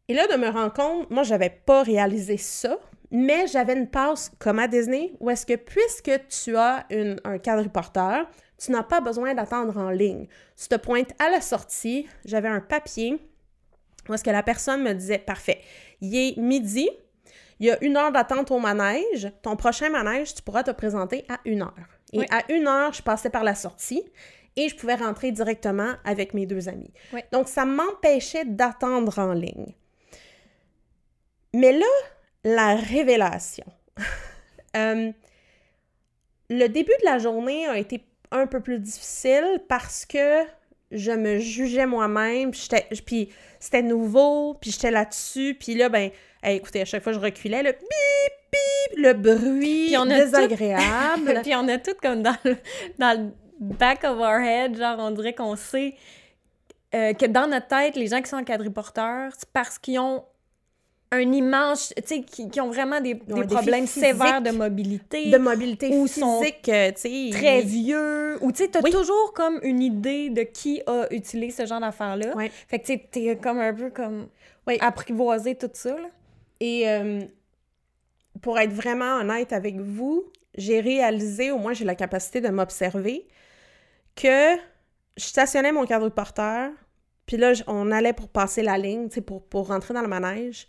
Et 0.08 0.14
là, 0.14 0.26
de 0.26 0.36
me 0.36 0.48
rendre 0.48 0.72
compte, 0.72 1.10
moi, 1.10 1.22
j'avais 1.22 1.50
pas 1.50 1.82
réalisé 1.82 2.36
ça, 2.36 2.78
mais 3.10 3.46
j'avais 3.46 3.74
une 3.74 3.88
passe 3.88 4.30
comme 4.38 4.58
à 4.58 4.68
Disney, 4.68 5.12
où 5.20 5.30
est-ce 5.30 5.46
que 5.46 5.54
puisque 5.56 6.10
tu 6.28 6.56
as 6.56 6.84
une- 6.90 7.20
un 7.24 7.38
quadriporteur, 7.38 8.28
tu 8.58 8.70
n'as 8.72 8.82
pas 8.82 9.00
besoin 9.00 9.34
d'attendre 9.34 9.76
en 9.78 9.90
ligne. 9.90 10.26
Tu 10.60 10.68
te 10.68 10.74
pointes 10.76 11.12
à 11.18 11.30
la 11.30 11.40
sortie, 11.40 12.06
j'avais 12.24 12.48
un 12.48 12.60
papier 12.60 13.18
où 14.08 14.12
est-ce 14.14 14.22
que 14.24 14.30
la 14.30 14.42
personne 14.42 14.82
me 14.82 14.92
disait, 14.92 15.18
parfait, 15.18 15.60
il 16.02 16.14
est 16.14 16.36
midi, 16.36 16.90
il 17.58 17.66
y 17.66 17.70
a 17.70 17.82
une 17.82 17.96
heure 17.96 18.12
d'attente 18.12 18.50
au 18.50 18.58
manège, 18.58 19.32
ton 19.42 19.56
prochain 19.56 19.88
manège, 19.88 20.34
tu 20.34 20.42
pourras 20.42 20.62
te 20.62 20.70
présenter 20.72 21.24
à 21.30 21.38
une 21.46 21.62
heure. 21.62 21.74
Et 22.12 22.18
Oui. 22.18 22.26
à 22.30 22.52
une 22.52 22.68
heure, 22.68 22.92
je 22.92 23.02
passais 23.02 23.30
par 23.30 23.44
la 23.44 23.54
sortie 23.54 24.02
et 24.56 24.68
je 24.68 24.76
pouvais 24.76 24.94
rentrer 24.96 25.32
directement 25.32 25.94
avec 26.04 26.34
mes 26.34 26.44
deux 26.46 26.68
amis. 26.68 26.92
Oui. 27.14 27.20
Donc, 27.32 27.48
ça 27.48 27.64
m'empêchait 27.64 28.44
d'attendre 28.44 29.18
en 29.18 29.32
ligne. 29.32 29.74
Mais 31.54 31.72
là, 31.72 31.86
la 32.44 32.74
révélation. 32.76 33.66
Euh, 34.76 35.12
le 36.50 36.66
début 36.66 36.90
de 37.00 37.04
la 37.04 37.18
journée 37.18 37.64
a 37.68 37.78
été 37.78 38.04
un 38.32 38.48
peu 38.48 38.58
plus 38.58 38.80
difficile 38.80 39.60
parce 39.68 40.04
que 40.04 40.42
je 40.90 41.12
me 41.12 41.38
jugeais 41.38 41.86
moi-même, 41.86 42.50
puis 42.50 43.30
c'était 43.60 43.82
nouveau, 43.82 44.54
puis 44.54 44.72
j'étais 44.72 44.90
là-dessus, 44.90 45.54
puis 45.54 45.76
là, 45.76 45.88
ben, 45.88 46.10
hey, 46.42 46.56
écoutez, 46.56 46.80
à 46.80 46.84
chaque 46.86 47.04
fois 47.04 47.12
je 47.12 47.20
reculais, 47.20 47.62
le 47.62 47.70
bip, 47.70 47.80
bip, 48.50 48.98
le 48.98 49.12
bruit 49.12 49.86
Puis 49.86 49.96
on 49.96 50.10
a 50.10 50.18
tout- 50.18 50.24
désagréable. 50.24 51.40
Puis 51.44 51.54
on 51.54 51.68
a 51.68 51.78
tout 51.78 51.94
comme 52.02 52.22
dans 52.24 52.36
le, 52.44 52.56
dans 52.98 53.16
le 53.16 53.30
back 53.60 54.02
of 54.02 54.18
our 54.18 54.40
head, 54.40 54.76
genre 54.76 54.96
on 54.98 55.12
dirait 55.12 55.34
qu'on 55.34 55.54
sait 55.54 55.94
euh, 56.96 57.12
que 57.12 57.26
dans 57.26 57.46
notre 57.46 57.68
tête, 57.68 57.94
les 57.94 58.08
gens 58.08 58.20
qui 58.20 58.28
sont 58.28 58.38
en 58.38 58.44
quadriporteur, 58.44 59.30
c'est 59.38 59.48
parce 59.52 59.78
qu'ils 59.78 60.00
ont 60.00 60.24
un 61.14 61.32
immense, 61.32 61.92
tu 61.96 62.02
sais, 62.06 62.22
qui, 62.22 62.48
qui 62.48 62.60
ont 62.60 62.68
vraiment 62.70 63.00
des, 63.00 63.14
problèmes 63.14 63.86
sévères 63.86 64.42
de 64.42 64.50
mobilité, 64.50 65.30
De 65.30 65.38
mobilité 65.38 65.90
Ou 65.92 66.06
sont 66.06 66.40
physique, 66.40 66.68
euh, 66.68 66.92
tu 66.92 67.00
sais. 67.00 67.30
très 67.32 67.62
vieux, 67.62 68.38
ou 68.42 68.52
tu 68.52 68.64
sais, 68.64 68.68
t'as 68.68 68.80
Oui. 68.82 68.90
toujours 68.90 69.32
comme 69.32 69.58
une 69.62 69.82
idée 69.82 70.30
de 70.30 70.42
qui 70.42 70.82
a 70.86 71.06
utilisé 71.10 71.62
ce 71.62 71.66
genre 71.66 71.80
d'affaires-là. 71.80 72.32
Fait 72.68 72.78
que 72.78 72.86
tu 72.86 72.92
sais, 72.94 73.08
t'es 73.10 73.36
comme 73.36 73.58
un 73.58 73.72
peu 73.74 73.90
comme 73.90 74.28
Oui. 74.66 74.78
apprivoisé 74.80 75.54
tout 75.54 75.70
ça, 75.72 75.90
là. 75.96 76.08
Et 76.60 76.88
euh, 76.88 77.20
pour 78.40 78.58
être 78.58 78.72
vraiment 78.72 79.16
honnête 79.16 79.52
avec 79.52 79.76
vous, 79.76 80.24
j'ai 80.56 80.80
réalisé, 80.80 81.50
au 81.50 81.58
moins 81.58 81.72
j'ai 81.72 81.84
la 81.84 81.94
capacité 81.94 82.40
de 82.40 82.48
m'observer, 82.48 83.26
que 84.14 84.54
je 85.16 85.24
stationnais 85.24 85.72
mon 85.72 85.84
quadriporteur, 85.86 86.70
puis 87.26 87.36
là, 87.36 87.52
on 87.66 87.90
allait 87.90 88.12
pour 88.12 88.28
passer 88.28 88.62
la 88.62 88.76
ligne, 88.78 89.08
tu 89.08 89.16
sais, 89.16 89.20
pour, 89.20 89.42
pour 89.44 89.68
rentrer 89.68 89.94
dans 89.94 90.02
le 90.02 90.08
manège. 90.08 90.68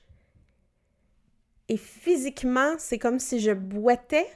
Et 1.69 1.77
physiquement, 1.77 2.73
c'est 2.77 2.99
comme 2.99 3.19
si 3.19 3.39
je 3.39 3.51
boitais. 3.51 4.27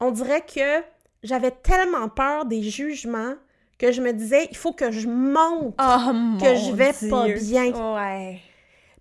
On 0.00 0.10
dirait 0.10 0.42
que 0.42 0.82
j'avais 1.22 1.50
tellement 1.50 2.08
peur 2.08 2.44
des 2.44 2.62
jugements 2.62 3.34
que 3.78 3.92
je 3.92 4.02
me 4.02 4.12
disais, 4.12 4.46
il 4.50 4.56
faut 4.56 4.72
que 4.72 4.90
je 4.90 5.08
monte. 5.08 5.74
Oh 5.80 6.12
mon 6.12 6.38
Que 6.38 6.54
je 6.56 6.72
vais 6.72 6.92
Dieu. 6.92 7.08
pas 7.10 7.28
bien. 7.28 7.94
Ouais. 7.94 8.40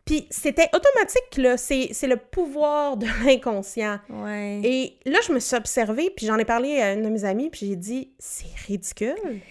Puis 0.05 0.25
c'était 0.29 0.69
automatique, 0.73 1.35
là. 1.37 1.57
C'est 1.57 1.89
c'est 1.91 2.07
le 2.07 2.15
pouvoir 2.15 2.95
de 2.95 3.07
l'inconscient. 3.25 3.99
Ouais. 4.09 4.61
Et 4.63 4.97
là, 5.05 5.19
je 5.27 5.33
me 5.33 5.39
suis 5.39 5.55
observée, 5.57 6.09
puis 6.15 6.25
j'en 6.25 6.37
ai 6.37 6.45
parlé 6.45 6.79
à 6.79 6.93
une 6.93 7.01
de 7.03 7.09
mes 7.09 7.25
amies, 7.25 7.49
puis 7.49 7.67
j'ai 7.67 7.75
dit, 7.75 8.11
c'est 8.17 8.45
ridicule. 8.67 9.15
ouais. 9.25 9.41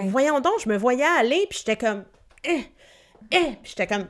Ben 0.00 0.08
voyons 0.08 0.40
donc, 0.40 0.54
je 0.64 0.68
me 0.68 0.76
voyais 0.76 1.04
aller, 1.04 1.46
puis 1.48 1.58
j'étais 1.64 1.76
comme, 1.76 2.04
eh, 2.44 2.62
eh, 3.30 3.52
puis 3.62 3.74
j'étais 3.76 3.86
comme, 3.86 4.08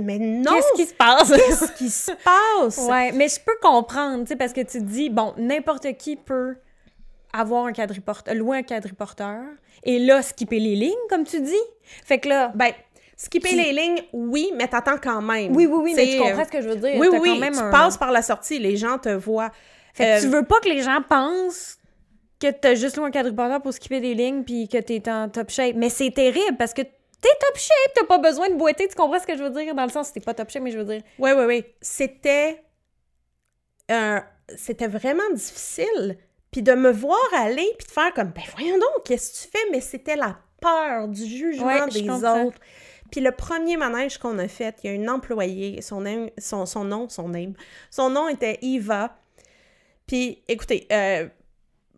mais, 0.00 0.18
non, 0.18 0.52
Qu'est-ce 0.54 0.72
qui 0.82 0.86
se 0.86 0.94
passe? 0.94 1.28
qu'est-ce 1.30 1.72
qui 1.72 1.90
se 1.90 2.12
passe? 2.24 2.78
Ouais, 2.78 3.12
mais 3.12 3.28
je 3.28 3.40
peux 3.40 3.56
comprendre, 3.62 4.22
tu 4.24 4.28
sais, 4.28 4.36
parce 4.36 4.52
que 4.52 4.60
tu 4.60 4.78
te 4.78 4.84
dis, 4.84 5.10
bon, 5.10 5.34
n'importe 5.36 5.92
qui 5.96 6.16
peut 6.16 6.56
avoir 7.32 7.66
un 7.66 7.72
quadriporteur, 7.72 8.34
louer 8.34 8.58
un 8.58 8.62
quadriporteur, 8.62 9.40
et 9.84 9.98
là, 9.98 10.22
skipper 10.22 10.58
les 10.60 10.76
lignes, 10.76 10.92
comme 11.08 11.24
tu 11.24 11.40
dis. 11.40 11.54
Fait 12.04 12.18
que 12.18 12.28
là, 12.28 12.52
Ben, 12.54 12.72
skipper 13.16 13.48
Puis- 13.48 13.56
les 13.56 13.72
lignes, 13.72 14.02
oui, 14.12 14.52
mais 14.56 14.68
t'attends 14.68 14.98
quand 15.02 15.22
même. 15.22 15.54
oui, 15.56 15.66
oui, 15.66 15.78
oui, 15.82 15.92
mais 15.96 16.06
tu 16.06 16.18
comprends 16.18 16.40
euh, 16.40 16.44
ce 16.44 16.50
que 16.50 16.60
je 16.62 16.68
veux 16.68 16.76
dire. 16.76 16.94
Oui, 16.96 17.08
oui, 17.10 17.16
quand 17.18 17.20
oui, 17.20 17.38
même 17.38 17.54
tu 17.54 17.60
un- 17.60 17.70
passes 17.70 17.96
par 17.96 18.12
la 18.12 18.22
sortie, 18.22 18.58
les 18.58 18.76
gens 18.76 18.98
te 18.98 19.08
voient. 19.08 19.50
Fait 19.94 20.04
que 20.04 20.08
Euh, 20.10 20.20
tu 20.20 20.26
veux 20.28 20.44
pas 20.44 20.60
que 20.60 20.68
les 20.68 20.82
gens 20.82 21.00
pensent 21.08 21.78
que 22.40 22.50
t'as 22.50 22.74
juste 22.74 22.96
loué 22.96 23.06
un 23.06 23.10
quadriporteur 23.10 23.60
pour 23.62 23.72
skipper 23.72 24.00
des 24.00 24.14
lignes 24.14 24.42
puis 24.42 24.66
que 24.68 24.78
t'es 24.78 25.02
en 25.08 25.28
top 25.28 25.50
shape. 25.50 25.76
Mais 25.76 25.88
c'est 25.90 26.10
terrible 26.10 26.56
parce 26.58 26.74
que 26.74 26.82
t'es 27.22 27.28
top 27.40 27.56
shape, 27.56 27.94
t'as 27.94 28.04
pas 28.04 28.18
besoin 28.18 28.50
de 28.50 28.56
boiter. 28.56 28.86
Tu 28.88 28.94
comprends 28.94 29.18
ce 29.18 29.26
que 29.26 29.36
je 29.36 29.42
veux 29.42 29.50
dire? 29.50 29.74
Dans 29.74 29.84
le 29.84 29.90
sens, 29.90 30.12
t'es 30.12 30.20
pas 30.20 30.34
top 30.34 30.50
shape, 30.50 30.62
mais 30.62 30.70
je 30.72 30.78
veux 30.78 30.84
dire. 30.84 31.02
Oui, 31.18 31.30
oui, 31.34 31.44
oui. 31.46 31.64
C'était. 31.80 32.62
euh, 33.90 34.20
c'était 34.56 34.88
vraiment 34.88 35.30
difficile. 35.32 36.18
Puis 36.50 36.62
de 36.62 36.72
me 36.74 36.90
voir 36.90 37.18
aller, 37.34 37.66
puis 37.78 37.86
de 37.86 37.92
faire 37.92 38.12
comme, 38.12 38.28
ben 38.30 38.42
voyons 38.54 38.74
donc, 38.76 39.04
qu'est-ce 39.06 39.32
que 39.42 39.46
tu 39.46 39.50
fais? 39.58 39.70
Mais 39.70 39.80
c'était 39.80 40.16
la 40.16 40.36
peur 40.60 41.08
du 41.08 41.24
jugement 41.24 41.66
Ouais, 41.66 41.88
des 41.88 42.08
autres. 42.10 42.58
Puis 43.10 43.20
le 43.22 43.32
premier 43.32 43.76
manège 43.78 44.18
qu'on 44.18 44.38
a 44.38 44.48
fait, 44.48 44.76
il 44.82 44.86
y 44.88 44.90
a 44.90 44.94
une 44.94 45.08
employée, 45.08 45.80
son, 45.80 46.00
nom- 46.02 46.30
son, 46.38 46.66
son 46.66 46.84
nom, 46.84 47.08
son 47.08 47.28
name, 47.30 47.54
son 47.90 48.10
nom 48.10 48.28
était 48.28 48.58
Eva. 48.62 49.16
Puis 50.06 50.42
écoutez, 50.48 50.86
euh, 50.92 51.28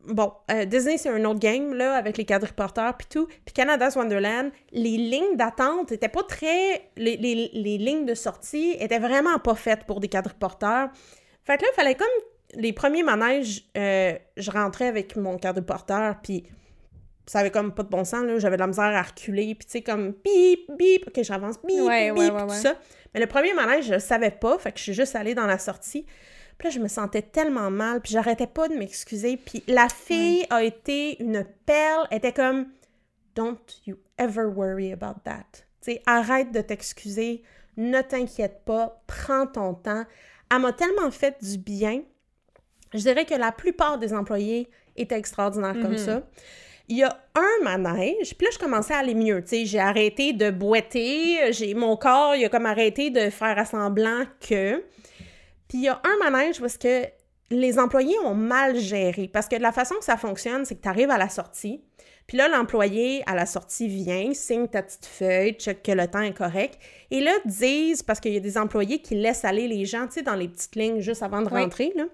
bon, 0.07 0.33
euh, 0.51 0.65
Disney, 0.65 0.99
c'est 0.99 1.09
un 1.11 1.25
autre 1.25 1.41
game, 1.41 1.75
là, 1.75 1.95
avec 1.95 2.17
les 2.17 2.25
quadriporteurs 2.25 2.97
puis 2.97 3.07
tout. 3.11 3.27
Puis 3.45 3.53
Canada's 3.55 3.97
Wonderland, 3.97 4.51
les 4.73 4.97
lignes 4.97 5.37
d'attente 5.37 5.93
étaient 5.93 6.09
pas 6.09 6.23
très... 6.23 6.91
Les, 6.97 7.17
les- 7.17 7.51
les 7.53 7.79
lignes 7.79 8.05
de 8.07 8.15
sortie 8.15 8.77
étaient 8.79 8.99
vraiment 8.99 9.39
pas 9.39 9.55
faites 9.55 9.85
pour 9.85 10.01
des 10.01 10.09
quadriporteurs. 10.09 10.91
Fait 11.45 11.57
que 11.57 11.63
là, 11.63 11.69
il 11.73 11.75
fallait 11.77 11.95
comme... 11.95 12.07
Les 12.57 12.73
premiers 12.73 13.03
manèges, 13.03 13.65
euh, 13.77 14.13
je 14.37 14.51
rentrais 14.53 14.87
avec 14.87 15.17
mon 15.17 15.39
quadriporteur, 15.39 16.15
puis 16.23 16.45
ça 17.27 17.41
avait 17.41 17.51
comme 17.51 17.75
pas 17.75 17.83
de 17.83 17.89
bon 17.89 18.05
sens, 18.05 18.23
là. 18.25 18.39
J'avais 18.39 18.55
de 18.57 18.61
la 18.61 18.69
misère 18.69 18.85
à 18.85 19.03
reculer, 19.03 19.57
puis 19.57 19.67
tu 19.67 19.73
sais, 19.73 19.83
comme 19.83 20.13
bip, 20.25 20.71
bip, 20.79 21.09
ok, 21.09 21.21
j'avance, 21.25 21.57
bip, 21.65 21.81
Ouais, 21.81 22.11
bip, 22.13 22.19
ouais, 22.21 22.29
tout 22.29 22.35
ouais, 22.37 22.43
ouais. 22.45 22.49
ça. 22.51 22.77
Mais 23.13 23.19
le 23.19 23.27
premier 23.27 23.55
manège, 23.55 23.87
je 23.87 23.95
le 23.95 23.99
savais 23.99 24.31
pas, 24.31 24.57
fait 24.59 24.71
que 24.71 24.79
je 24.79 24.85
suis 24.85 24.95
juste 24.95 25.17
allée 25.17 25.35
dans 25.35 25.47
la 25.47 25.59
sortie. 25.59 26.07
Puis 26.59 26.69
là, 26.69 26.71
je 26.71 26.79
me 26.81 26.89
sentais 26.89 27.23
tellement 27.23 27.71
mal, 27.71 28.01
puis 28.01 28.13
j'arrêtais 28.13 28.47
pas 28.47 28.69
de 28.69 28.75
m'excuser. 28.75 29.37
Puis 29.37 29.63
la 29.67 29.89
fille 29.89 30.47
a 30.51 30.63
été 30.63 31.23
une 31.23 31.45
perle, 31.67 32.07
elle 32.11 32.19
était 32.19 32.33
comme 32.33 32.69
«Don't 33.35 33.59
you 33.87 33.97
ever 34.19 34.45
worry 34.45 34.93
about 34.93 35.21
that.» 35.25 35.45
Tu 35.83 35.93
sais, 35.93 36.03
arrête 36.07 36.53
de 36.53 36.61
t'excuser, 36.61 37.43
ne 37.77 38.01
t'inquiète 38.01 38.63
pas, 38.65 39.03
prends 39.07 39.47
ton 39.47 39.75
temps. 39.75 40.05
Elle 40.51 40.61
m'a 40.61 40.73
tellement 40.73 41.11
fait 41.11 41.37
du 41.43 41.59
bien. 41.59 42.03
Je 42.93 43.01
dirais 43.01 43.25
que 43.25 43.35
la 43.35 43.51
plupart 43.51 43.99
des 43.99 44.15
employés 44.15 44.71
étaient 44.97 45.19
extraordinaires 45.19 45.75
comme 45.83 45.93
Mhm. 45.93 45.99
ça. 45.99 46.23
Il 46.89 46.99
y 46.99 47.03
a 47.03 47.19
un 47.35 47.65
manège, 47.65 48.37
puis 48.37 48.47
là, 48.47 48.51
je 48.53 48.59
commençais 48.59 48.95
à 48.95 48.99
aller 48.99 49.15
mieux, 49.15 49.43
tu 49.43 49.49
sais, 49.49 49.65
j'ai 49.67 49.81
arrêté 49.81 50.33
de 50.35 50.51
boiter, 50.51 51.51
j'ai, 51.53 51.73
mon 51.75 51.97
corps, 51.97 52.37
il 52.37 52.45
a 52.45 52.49
comme 52.51 52.67
arrêté 52.67 53.11
de 53.11 53.31
faire 53.31 53.59
à 53.59 53.65
semblant 53.65 54.25
que... 54.47 54.85
Puis 55.75 55.81
il 55.81 55.87
y 55.87 55.89
a 55.89 56.01
un 56.05 56.31
manège 56.31 56.61
parce 56.61 56.79
que 56.79 57.03
les 57.51 57.81
employés 57.81 58.17
ont 58.25 58.37
mal 58.37 58.79
géré, 58.79 59.27
parce 59.27 59.49
que 59.49 59.57
la 59.57 59.73
façon 59.73 59.97
que 59.97 60.05
ça 60.05 60.17
fonctionne, 60.17 60.65
c'est 60.65 60.77
que 60.77 60.83
tu 60.83 60.89
arrives 60.89 61.11
à 61.11 61.19
la 61.19 61.29
sortie, 61.29 61.83
puis 62.29 62.39
là, 62.39 62.47
l'employé, 62.47 63.25
à 63.27 63.35
la 63.35 63.45
sortie, 63.45 63.89
vient, 63.89 64.33
signe 64.35 64.69
ta 64.69 64.85
petite 64.85 65.05
feuille, 65.05 65.55
check 65.55 65.83
que 65.83 65.91
le 65.91 66.07
temps 66.07 66.21
est 66.21 66.33
correct, 66.33 66.79
et 67.11 67.21
là, 67.21 67.33
disent, 67.45 68.05
parce 68.05 68.21
qu'il 68.21 68.33
y 68.33 68.37
a 68.37 68.41
des 68.41 68.57
employés 68.57 69.01
qui 69.01 69.17
laissent 69.17 69.45
aller 69.45 69.67
les 69.67 69.85
gens, 69.85 70.07
tu 70.07 70.13
sais, 70.13 70.23
dans 70.23 70.37
les 70.37 70.47
petites 70.47 70.77
lignes 70.77 71.01
juste 71.01 71.25
avant 71.25 71.43
de 71.43 71.49
Oui. 71.53 71.63
rentrer, 71.63 71.93
là, 71.97 72.05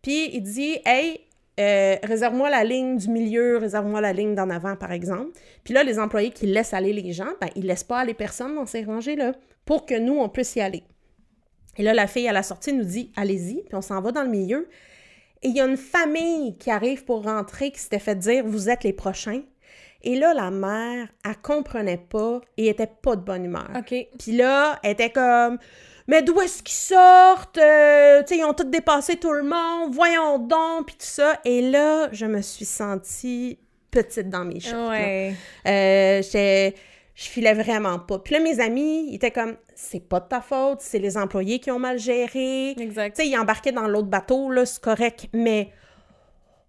puis 0.00 0.30
il 0.32 0.40
dit, 0.40 0.78
hey, 0.86 1.20
euh, 1.60 1.96
réserve-moi 2.04 2.48
la 2.48 2.64
ligne 2.64 2.96
du 2.96 3.08
milieu, 3.10 3.58
réserve-moi 3.58 4.00
la 4.00 4.14
ligne 4.14 4.34
d'en 4.34 4.48
avant, 4.48 4.76
par 4.76 4.92
exemple. 4.92 5.32
Puis 5.62 5.74
là, 5.74 5.84
les 5.84 5.98
employés 5.98 6.30
qui 6.30 6.46
laissent 6.46 6.72
aller 6.72 6.94
les 6.94 7.12
gens, 7.12 7.34
ben, 7.38 7.50
ils 7.54 7.66
laissent 7.66 7.84
pas 7.84 7.98
aller 7.98 8.14
personne 8.14 8.54
dans 8.54 8.64
ces 8.64 8.82
rangées-là 8.82 9.34
pour 9.66 9.84
que 9.84 9.98
nous, 9.98 10.18
on 10.18 10.30
puisse 10.30 10.56
y 10.56 10.62
aller. 10.62 10.84
Et 11.78 11.82
là, 11.82 11.94
la 11.94 12.06
fille 12.06 12.28
à 12.28 12.32
la 12.32 12.42
sortie 12.42 12.72
nous 12.72 12.84
dit, 12.84 13.12
allez-y, 13.16 13.62
puis 13.62 13.74
on 13.74 13.80
s'en 13.80 14.00
va 14.00 14.12
dans 14.12 14.22
le 14.22 14.28
milieu. 14.28 14.68
Et 15.42 15.48
il 15.48 15.56
y 15.56 15.60
a 15.60 15.66
une 15.66 15.76
famille 15.76 16.56
qui 16.58 16.70
arrive 16.70 17.04
pour 17.04 17.22
rentrer 17.24 17.70
qui 17.70 17.78
s'était 17.78 18.00
fait 18.00 18.16
dire, 18.16 18.44
vous 18.44 18.68
êtes 18.68 18.82
les 18.82 18.92
prochains. 18.92 19.42
Et 20.02 20.16
là, 20.16 20.34
la 20.34 20.50
mère, 20.50 21.08
elle 21.24 21.36
comprenait 21.38 21.96
pas 21.98 22.40
et 22.56 22.68
était 22.68 22.88
pas 22.88 23.16
de 23.16 23.22
bonne 23.22 23.44
humeur. 23.44 23.70
OK. 23.76 23.94
Puis 24.18 24.32
là, 24.32 24.78
elle 24.82 24.92
était 24.92 25.10
comme 25.10 25.58
Mais 26.08 26.22
d'où 26.22 26.40
est-ce 26.40 26.62
qu'ils 26.62 26.74
sortent? 26.74 27.58
Euh, 27.58 28.22
tu 28.22 28.28
sais, 28.28 28.40
ils 28.40 28.44
ont 28.44 28.54
tous 28.54 28.64
dépassé 28.64 29.16
tout 29.16 29.32
le 29.32 29.42
monde, 29.42 29.92
voyons 29.92 30.38
donc, 30.38 30.86
puis 30.86 30.96
tout 30.96 31.06
ça. 31.06 31.38
Et 31.44 31.70
là, 31.70 32.08
je 32.12 32.26
me 32.26 32.42
suis 32.42 32.64
sentie 32.64 33.58
petite 33.90 34.28
dans 34.28 34.44
mes 34.44 34.60
shorts. 34.60 34.90
Ouais. 34.90 35.34
Euh, 35.66 36.22
je 36.22 37.24
filais 37.24 37.54
vraiment 37.54 37.98
pas. 37.98 38.18
Puis 38.20 38.34
là, 38.34 38.40
mes 38.40 38.60
amis, 38.60 39.08
ils 39.08 39.16
étaient 39.16 39.32
comme 39.32 39.56
C'est 39.80 40.00
pas 40.00 40.18
de 40.18 40.26
ta 40.26 40.40
faute, 40.40 40.80
c'est 40.80 40.98
les 40.98 41.16
employés 41.16 41.60
qui 41.60 41.70
ont 41.70 41.78
mal 41.78 42.00
géré. 42.00 42.70
Exact. 42.72 43.14
Tu 43.14 43.22
sais, 43.22 43.28
ils 43.28 43.38
embarquaient 43.38 43.70
dans 43.70 43.86
l'autre 43.86 44.08
bateau, 44.08 44.50
là, 44.50 44.66
c'est 44.66 44.82
correct, 44.82 45.28
mais 45.32 45.70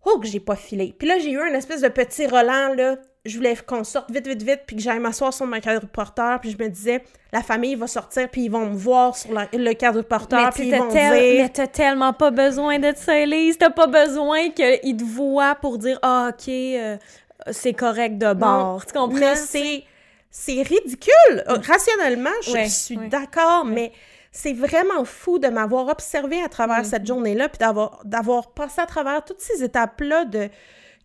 oh 0.06 0.20
que 0.20 0.28
j'ai 0.28 0.40
pas 0.40 0.56
filé. 0.56 0.94
Puis 0.98 1.08
là, 1.08 1.18
j'ai 1.18 1.32
eu 1.32 1.40
un 1.42 1.54
espèce 1.56 1.82
de 1.82 1.88
petit 1.88 2.28
Roland, 2.28 2.76
là. 2.78 2.98
Je 3.26 3.36
voulais 3.36 3.56
qu'on 3.56 3.84
sorte 3.84 4.12
vite, 4.12 4.28
vite, 4.28 4.44
vite, 4.44 4.62
puis 4.68 4.76
que 4.76 4.82
j'aille 4.84 5.00
m'asseoir 5.00 5.34
sur 5.34 5.48
mon 5.48 5.60
quadriporteur, 5.60 6.40
puis 6.40 6.52
je 6.52 6.64
me 6.64 6.70
disais, 6.70 7.04
la 7.34 7.42
famille 7.42 7.74
va 7.76 7.88
sortir, 7.88 8.30
puis 8.30 8.44
ils 8.44 8.52
vont 8.52 8.68
me 8.68 8.76
voir 8.76 9.18
sur 9.18 9.34
la- 9.34 9.48
le 9.52 9.74
quadriporteur, 9.74 10.52
puis 10.52 10.70
tu 10.70 10.76
ils 10.76 10.80
vont 10.80 10.88
tel- 10.90 11.20
dire... 11.20 11.44
mais 11.44 11.50
t'as 11.50 11.68
tellement 11.68 12.14
pas 12.14 12.30
besoin 12.32 12.78
d'être 12.78 13.00
ça, 13.00 13.18
Elise. 13.20 13.58
T'as 13.58 13.72
pas 13.72 13.88
besoin 13.88 14.52
qu'ils 14.52 14.96
te 14.96 15.04
voient 15.04 15.56
pour 15.56 15.80
dire 15.80 15.98
Ah, 16.04 16.30
OK, 16.32 16.48
euh, 16.48 16.96
c'est 17.52 17.74
correct 17.74 18.20
de 18.20 18.34
bord. 18.34 18.86
Tu 18.86 18.94
comprends? 18.94 19.20
Mais 19.20 19.36
c'est, 19.36 19.84
c'est 20.30 20.62
ridicule. 20.62 21.44
Euh, 21.48 21.58
Rationnellement, 21.66 22.30
je 22.44 22.52
Ouais, 22.52 22.70
suis 22.70 22.98
ouais. 22.98 23.08
d'accord, 23.08 23.66
mais 23.66 23.92
c'est 24.32 24.54
vraiment 24.54 25.06
fou 25.06 25.40
de 25.40 25.48
m'avoir 25.48 25.88
observé 25.88 26.40
à 26.42 26.46
Mm. 26.46 26.50
travers 26.50 26.86
cette 26.86 27.06
journée-là, 27.08 27.50
puis 27.50 27.58
d'avoir, 27.60 28.00
d'avoir 28.06 28.52
passé 28.52 28.80
à 28.82 28.86
travers 28.86 29.24
toutes 29.26 29.42
ces 29.42 29.64
étapes-là 29.64 30.26
de 30.26 30.50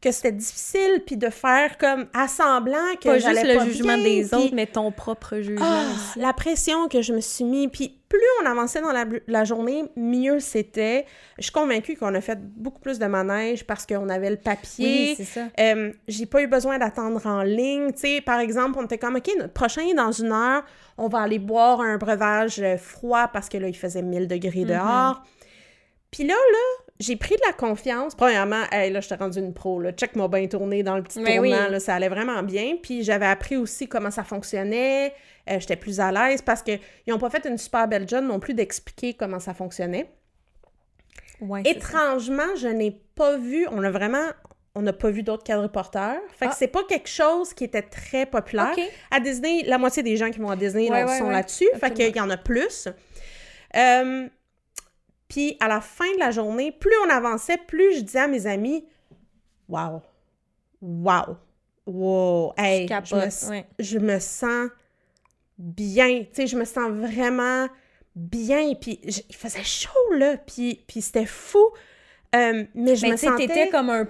que 0.04 0.12
c'était 0.12 0.32
difficile, 0.32 1.02
puis 1.06 1.16
de 1.16 1.30
faire 1.30 1.78
comme 1.78 2.06
à 2.12 2.28
semblant 2.28 2.94
que 3.00 3.08
pas 3.08 3.18
juste 3.18 3.42
le 3.44 3.56
pas 3.56 3.64
jugement 3.64 3.94
bien, 3.96 4.04
des 4.04 4.34
autres, 4.34 4.54
mais 4.54 4.66
ton 4.66 4.92
propre 4.92 5.36
jugement 5.40 5.64
Ah, 5.66 5.84
aussi. 5.94 6.18
la 6.20 6.32
pression 6.34 6.88
que 6.88 7.00
je 7.02 7.12
me 7.14 7.20
suis 7.20 7.44
mis, 7.44 7.68
puis 7.68 7.98
plus 8.08 8.20
on 8.42 8.46
avançait 8.46 8.80
dans 8.80 8.92
la, 8.92 9.06
la 9.26 9.44
journée, 9.44 9.84
mieux 9.96 10.38
c'était. 10.38 11.06
Je 11.38 11.44
suis 11.44 11.52
convaincue 11.52 11.96
qu'on 11.96 12.14
a 12.14 12.20
fait 12.20 12.38
beaucoup 12.40 12.80
plus 12.80 12.98
de 13.00 13.06
manège 13.06 13.64
parce 13.66 13.86
qu'on 13.86 14.08
avait 14.08 14.30
le 14.30 14.36
papier. 14.36 14.86
Oui, 14.86 15.14
c'est 15.16 15.24
ça. 15.24 15.46
Euh, 15.58 15.90
j'ai 16.06 16.26
pas 16.26 16.42
eu 16.42 16.46
besoin 16.46 16.78
d'attendre 16.78 17.26
en 17.26 17.42
ligne. 17.42 17.90
Tu 17.92 18.00
sais, 18.00 18.20
par 18.20 18.38
exemple, 18.38 18.78
on 18.78 18.84
était 18.84 18.98
comme, 18.98 19.16
OK, 19.16 19.28
notre 19.38 19.52
prochain 19.54 19.82
est 19.82 19.94
dans 19.94 20.12
une 20.12 20.30
heure, 20.30 20.62
on 20.96 21.08
va 21.08 21.20
aller 21.22 21.40
boire 21.40 21.80
un 21.80 21.96
breuvage 21.96 22.62
froid 22.78 23.26
parce 23.32 23.48
que 23.48 23.56
là, 23.58 23.66
il 23.66 23.76
faisait 23.76 24.02
1000 24.02 24.28
degrés 24.28 24.60
Mhm. 24.60 24.68
dehors. 24.68 25.22
Puis 26.12 26.22
là, 26.24 26.34
là, 26.34 26.83
j'ai 27.00 27.16
pris 27.16 27.34
de 27.34 27.40
la 27.46 27.52
confiance. 27.52 28.14
Premièrement, 28.14 28.62
hey, 28.70 28.90
là, 28.92 29.00
je 29.00 29.08
t'ai 29.08 29.14
rendu 29.16 29.38
une 29.38 29.52
pro. 29.52 29.80
Là. 29.80 29.92
Check 29.92 30.14
m'a 30.16 30.28
bien 30.28 30.46
tourné 30.46 30.82
dans 30.82 30.96
le 30.96 31.02
petit 31.02 31.18
Mais 31.20 31.36
tournant. 31.36 31.42
oui. 31.66 31.70
Là, 31.72 31.80
ça 31.80 31.94
allait 31.94 32.08
vraiment 32.08 32.42
bien. 32.42 32.76
Puis 32.82 33.02
j'avais 33.02 33.26
appris 33.26 33.56
aussi 33.56 33.88
comment 33.88 34.10
ça 34.10 34.22
fonctionnait. 34.24 35.12
Euh, 35.50 35.58
J'étais 35.60 35.76
plus 35.76 35.98
à 36.00 36.12
l'aise 36.12 36.40
parce 36.40 36.62
qu'ils 36.62 36.78
n'ont 37.08 37.18
pas 37.18 37.30
fait 37.30 37.44
une 37.46 37.58
super 37.58 37.88
belle 37.88 38.08
job 38.08 38.24
non 38.24 38.38
plus 38.38 38.54
d'expliquer 38.54 39.14
comment 39.14 39.40
ça 39.40 39.54
fonctionnait. 39.54 40.08
Ouais. 41.40 41.62
Étrangement, 41.64 42.54
je 42.56 42.68
n'ai 42.68 42.92
pas 43.16 43.36
vu, 43.36 43.66
on 43.72 43.82
a 43.82 43.90
vraiment, 43.90 44.24
on 44.76 44.82
n'a 44.82 44.92
pas 44.92 45.10
vu 45.10 45.22
d'autres 45.24 45.44
quadriporteurs. 45.44 46.16
Fait 46.38 46.46
que 46.46 46.52
Ah. 46.52 46.56
c'est 46.56 46.68
pas 46.68 46.84
quelque 46.88 47.08
chose 47.08 47.52
qui 47.52 47.64
était 47.64 47.82
très 47.82 48.24
populaire. 48.24 48.74
À 49.10 49.18
Disney, 49.20 49.62
la 49.66 49.78
moitié 49.78 50.02
des 50.04 50.16
gens 50.16 50.30
qui 50.30 50.38
vont 50.38 50.50
à 50.50 50.56
Disney 50.56 50.88
Ouais, 50.90 51.00
là, 51.00 51.06
ouais, 51.06 51.18
sont 51.18 51.28
là-dessus. 51.28 51.68
Fait 51.80 51.92
qu'il 51.92 52.16
y 52.16 52.20
en 52.20 52.30
a 52.30 52.36
plus. 52.36 52.88
Euh, 53.76 54.28
Puis 55.28 55.56
à 55.60 55.68
la 55.68 55.80
fin 55.80 56.10
de 56.14 56.18
la 56.18 56.30
journée, 56.30 56.70
plus 56.72 56.92
on 57.06 57.10
avançait, 57.10 57.56
plus 57.56 57.96
je 57.96 58.00
disais 58.02 58.20
à 58.20 58.28
mes 58.28 58.46
amis 58.46 58.84
Wow! 59.68 60.02
Wow! 60.82 61.36
Wow! 61.86 62.52
Hey, 62.56 62.86
Je 62.88 62.94
je, 63.04 63.14
me, 63.14 63.20
capote, 63.20 63.48
ouais. 63.50 63.66
je 63.78 63.98
me 63.98 64.18
sens 64.18 64.68
bien. 65.58 66.20
Tu 66.24 66.28
sais, 66.32 66.46
je 66.46 66.56
me 66.56 66.64
sens 66.64 66.90
vraiment 66.90 67.68
bien. 68.14 68.74
Puis 68.74 69.00
je- 69.04 69.22
il 69.28 69.34
faisait 69.34 69.64
chaud, 69.64 70.12
là. 70.12 70.36
Puis, 70.36 70.84
puis 70.86 71.00
c'était 71.02 71.26
fou. 71.26 71.70
Euh, 72.34 72.64
mais 72.74 72.96
je 72.96 73.06
Mais 73.06 73.12
me 73.12 73.16
sentais... 73.16 73.46
t'étais 73.46 73.68
comme 73.68 73.90
un 73.90 74.06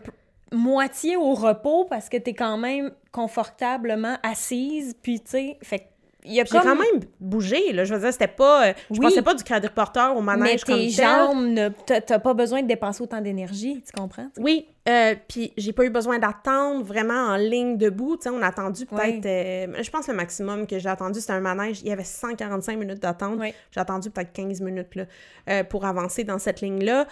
moitié 0.52 1.16
au 1.16 1.34
repos 1.34 1.84
parce 1.84 2.08
que 2.08 2.16
t'es 2.16 2.34
quand 2.34 2.56
même 2.58 2.92
confortablement 3.12 4.18
assise, 4.22 4.94
puis 5.02 5.20
tu 5.20 5.30
sais, 5.30 5.58
fait 5.62 5.90
J'ai 6.24 6.42
comme... 6.44 6.62
quand 6.62 6.74
même 6.76 7.00
bougé, 7.20 7.72
là. 7.72 7.84
Je 7.84 7.94
veux 7.94 8.00
dire, 8.00 8.12
c'était 8.12 8.26
pas... 8.28 8.68
euh, 8.68 8.72
Je 8.90 8.98
Oui. 8.98 9.06
pensais 9.06 9.20
pas 9.22 9.34
du 9.34 9.44
quadriporteur 9.44 10.16
au 10.16 10.20
Mais 10.22 10.36
manège 10.36 10.64
comme 10.64 10.76
tes 10.78 10.90
tel. 10.94 11.04
jambes, 11.04 11.44
ne- 11.46 11.68
t'as 11.68 12.18
pas 12.18 12.32
besoin 12.34 12.62
de 12.62 12.66
dépenser 12.66 13.02
autant 13.02 13.20
d'énergie, 13.20 13.82
tu 13.84 13.92
comprends? 13.92 14.28
Oui, 14.38 14.66
euh, 14.88 15.14
puis 15.28 15.52
j'ai 15.56 15.72
pas 15.72 15.84
eu 15.84 15.90
besoin 15.90 16.18
d'attendre 16.18 16.82
vraiment 16.84 17.12
en 17.28 17.36
ligne 17.36 17.76
debout. 17.76 18.16
Tu 18.16 18.22
sais, 18.24 18.28
on 18.30 18.40
a 18.42 18.46
attendu 18.46 18.86
peut-être... 18.86 19.26
euh, 19.26 19.82
je 19.82 19.90
pense 19.90 20.06
que 20.06 20.10
le 20.12 20.16
maximum 20.16 20.66
que 20.66 20.78
j'ai 20.78 20.88
attendu, 20.88 21.20
c'était 21.20 21.34
un 21.34 21.40
manège. 21.40 21.80
Il 21.82 21.88
y 21.88 21.92
avait 21.92 22.04
145 22.04 22.78
minutes 22.78 23.00
d'attente. 23.02 23.38
J'ai 23.70 23.80
attendu 23.80 24.10
peut-être 24.10 24.32
15 24.32 24.60
minutes 24.62 24.94
là, 24.94 25.04
euh, 25.50 25.64
pour 25.64 25.84
avancer 25.84 26.24
dans 26.24 26.38
cette 26.38 26.60
ligne-là. 26.62 27.06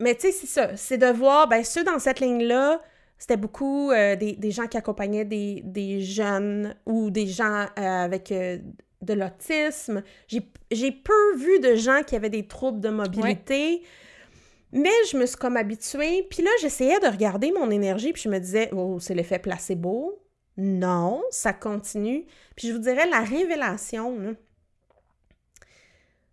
Mais 0.00 0.14
tu 0.14 0.20
sais, 0.28 0.32
c'est 0.32 0.46
ça. 0.46 0.76
C'est 0.76 0.98
de 0.98 1.06
voir, 1.06 1.48
ben 1.48 1.64
ceux 1.64 1.82
dans 1.82 1.98
cette 1.98 2.20
ligne-là, 2.20 2.80
c'était 3.18 3.36
beaucoup 3.36 3.90
euh, 3.90 4.14
des, 4.14 4.34
des 4.34 4.50
gens 4.52 4.66
qui 4.68 4.76
accompagnaient 4.76 5.24
des, 5.24 5.60
des 5.64 6.00
jeunes 6.00 6.74
ou 6.86 7.10
des 7.10 7.26
gens 7.26 7.66
euh, 7.78 7.82
avec 7.82 8.30
euh, 8.30 8.58
de 9.02 9.12
l'autisme. 9.12 10.02
J'ai 10.28 10.92
peu 10.92 11.36
vu 11.36 11.58
de 11.58 11.74
gens 11.74 12.02
qui 12.06 12.14
avaient 12.14 12.30
des 12.30 12.46
troubles 12.46 12.80
de 12.80 12.90
mobilité. 12.90 13.82
Mais 14.70 14.90
je 15.10 15.16
me 15.16 15.26
suis 15.26 15.36
comme 15.36 15.56
habituée. 15.56 16.26
Puis 16.30 16.42
là, 16.42 16.50
j'essayais 16.60 17.00
de 17.00 17.06
regarder 17.06 17.52
mon 17.52 17.70
énergie, 17.70 18.12
puis 18.12 18.22
je 18.22 18.28
me 18.28 18.38
disais, 18.38 18.68
oh, 18.72 18.98
c'est 19.00 19.14
l'effet 19.14 19.38
placebo. 19.38 20.22
Non, 20.58 21.22
ça 21.30 21.52
continue. 21.52 22.26
Puis 22.54 22.68
je 22.68 22.74
vous 22.74 22.78
dirais, 22.80 23.08
la 23.08 23.20
révélation, 23.20 24.36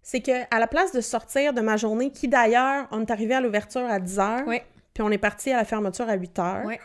c'est 0.01 0.21
que 0.21 0.53
à 0.53 0.59
la 0.59 0.67
place 0.67 0.91
de 0.91 0.99
sortir 1.01 1.53
de 1.53 1.61
ma 1.61 1.77
journée, 1.77 2.11
qui 2.11 2.27
d'ailleurs, 2.27 2.87
on 2.91 3.01
est 3.01 3.11
arrivé 3.11 3.33
à 3.35 3.41
l'ouverture 3.41 3.85
à 3.85 3.99
10 3.99 4.19
heures, 4.19 4.47
Ouais. 4.47 4.63
Puis 4.95 5.03
on 5.03 5.11
est 5.11 5.19
parti 5.19 5.51
à 5.51 5.57
la 5.57 5.65
fermeture 5.65 6.09
à 6.09 6.15
8 6.15 6.39
heures. 6.39 6.65
Ouais. 6.65 6.79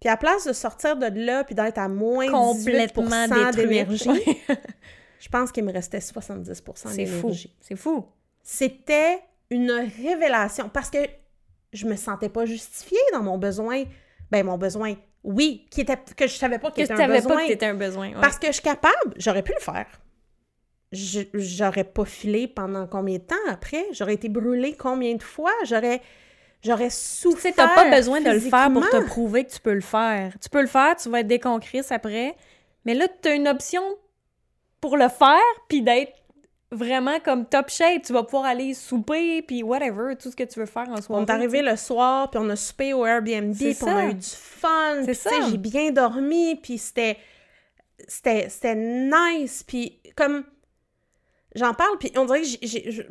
Puis 0.00 0.08
à 0.08 0.12
la 0.12 0.16
place 0.18 0.46
de 0.46 0.52
sortir 0.52 0.96
de 0.96 1.06
là, 1.06 1.44
puis 1.44 1.54
d'être 1.54 1.78
à 1.78 1.88
moins 1.88 2.28
Complètement 2.30 3.04
18% 3.26 3.28
détruite. 3.50 3.56
d'énergie, 3.68 4.38
je 5.20 5.28
pense 5.30 5.52
qu'il 5.52 5.64
me 5.64 5.72
restait 5.72 6.00
70 6.00 6.62
C'est 6.74 7.06
fou, 7.06 7.22
d'énergie. 7.28 7.56
c'est 7.60 7.76
fou. 7.76 8.06
C'était 8.42 9.20
une 9.50 9.70
révélation 10.02 10.68
parce 10.68 10.90
que 10.90 10.98
je 11.72 11.86
me 11.86 11.96
sentais 11.96 12.28
pas 12.28 12.46
justifiée 12.46 12.98
dans 13.12 13.22
mon 13.22 13.38
besoin. 13.38 13.84
Ben, 14.30 14.44
mon 14.44 14.56
besoin, 14.58 14.94
oui, 15.22 15.66
qui 15.70 15.82
était, 15.82 15.98
que 16.16 16.26
je 16.26 16.34
savais 16.34 16.58
pas 16.58 16.70
Que 16.70 16.80
était 16.80 16.92
un 16.92 16.96
savais 16.96 17.16
besoin. 17.20 17.36
pas 17.36 17.42
que 17.42 17.48
t'étais 17.48 17.66
un 17.66 17.74
besoin. 17.74 18.08
ouais. 18.08 18.20
Parce 18.20 18.38
que 18.38 18.46
je 18.48 18.52
suis 18.52 18.62
capable, 18.62 19.14
j'aurais 19.18 19.42
pu 19.42 19.52
le 19.52 19.60
faire. 19.62 19.86
J'aurais 20.92 21.84
pas 21.84 22.04
filé 22.04 22.48
pendant 22.48 22.86
combien 22.86 23.18
de 23.18 23.22
temps 23.22 23.36
après? 23.48 23.84
J'aurais 23.92 24.14
été 24.14 24.28
brûlée 24.28 24.74
combien 24.76 25.14
de 25.14 25.22
fois? 25.22 25.52
J'aurais 25.64 26.00
j'aurais 26.64 26.88
Tu 26.88 26.94
souffert 26.96 27.40
sais, 27.40 27.52
t'as 27.52 27.74
pas 27.74 27.90
besoin 27.90 28.20
de 28.20 28.30
le 28.30 28.40
faire 28.40 28.72
pour 28.72 28.82
te 28.90 28.96
prouver 29.06 29.44
que 29.44 29.50
tu 29.52 29.60
peux 29.60 29.74
le 29.74 29.80
faire. 29.80 30.32
Tu 30.40 30.48
peux 30.48 30.60
le 30.60 30.66
faire, 30.66 30.96
tu 30.96 31.08
vas 31.08 31.20
être 31.20 31.26
déconcrisse 31.26 31.90
après, 31.92 32.36
mais 32.84 32.94
là, 32.94 33.06
t'as 33.20 33.34
une 33.34 33.48
option 33.48 33.82
pour 34.80 34.96
le 34.96 35.08
faire, 35.08 35.38
puis 35.68 35.82
d'être 35.82 36.12
vraiment 36.72 37.18
comme 37.20 37.46
top 37.46 37.68
shape. 37.68 38.02
Tu 38.02 38.12
vas 38.12 38.22
pouvoir 38.22 38.44
aller 38.44 38.74
souper, 38.74 39.42
puis 39.42 39.62
whatever, 39.62 40.14
tout 40.16 40.30
ce 40.30 40.36
que 40.36 40.44
tu 40.44 40.58
veux 40.60 40.66
faire 40.66 40.88
en 40.88 41.00
soirée. 41.00 41.22
On 41.22 41.26
est 41.26 41.30
arrivé 41.30 41.62
le 41.62 41.76
soir, 41.76 42.30
puis 42.30 42.40
on 42.42 42.48
a 42.48 42.56
soupé 42.56 42.92
au 42.94 43.04
Airbnb, 43.04 43.54
puis 43.54 43.76
on 43.82 43.86
a 43.88 44.06
eu 44.06 44.14
du 44.14 44.26
fun. 44.26 45.02
C'est 45.04 45.12
tu 45.12 45.14
ça. 45.14 45.30
j'ai 45.50 45.58
bien 45.58 45.90
dormi, 45.90 46.56
puis 46.56 46.78
c'était... 46.78 47.16
C'était 48.08 48.48
c'était 48.48 48.74
nice, 48.76 49.62
puis 49.62 50.00
comme... 50.16 50.44
J'en 51.54 51.74
parle, 51.74 51.98
puis 51.98 52.12
on 52.16 52.24
dirait 52.24 52.42
que 52.42 52.46
j'ai- 52.62 53.06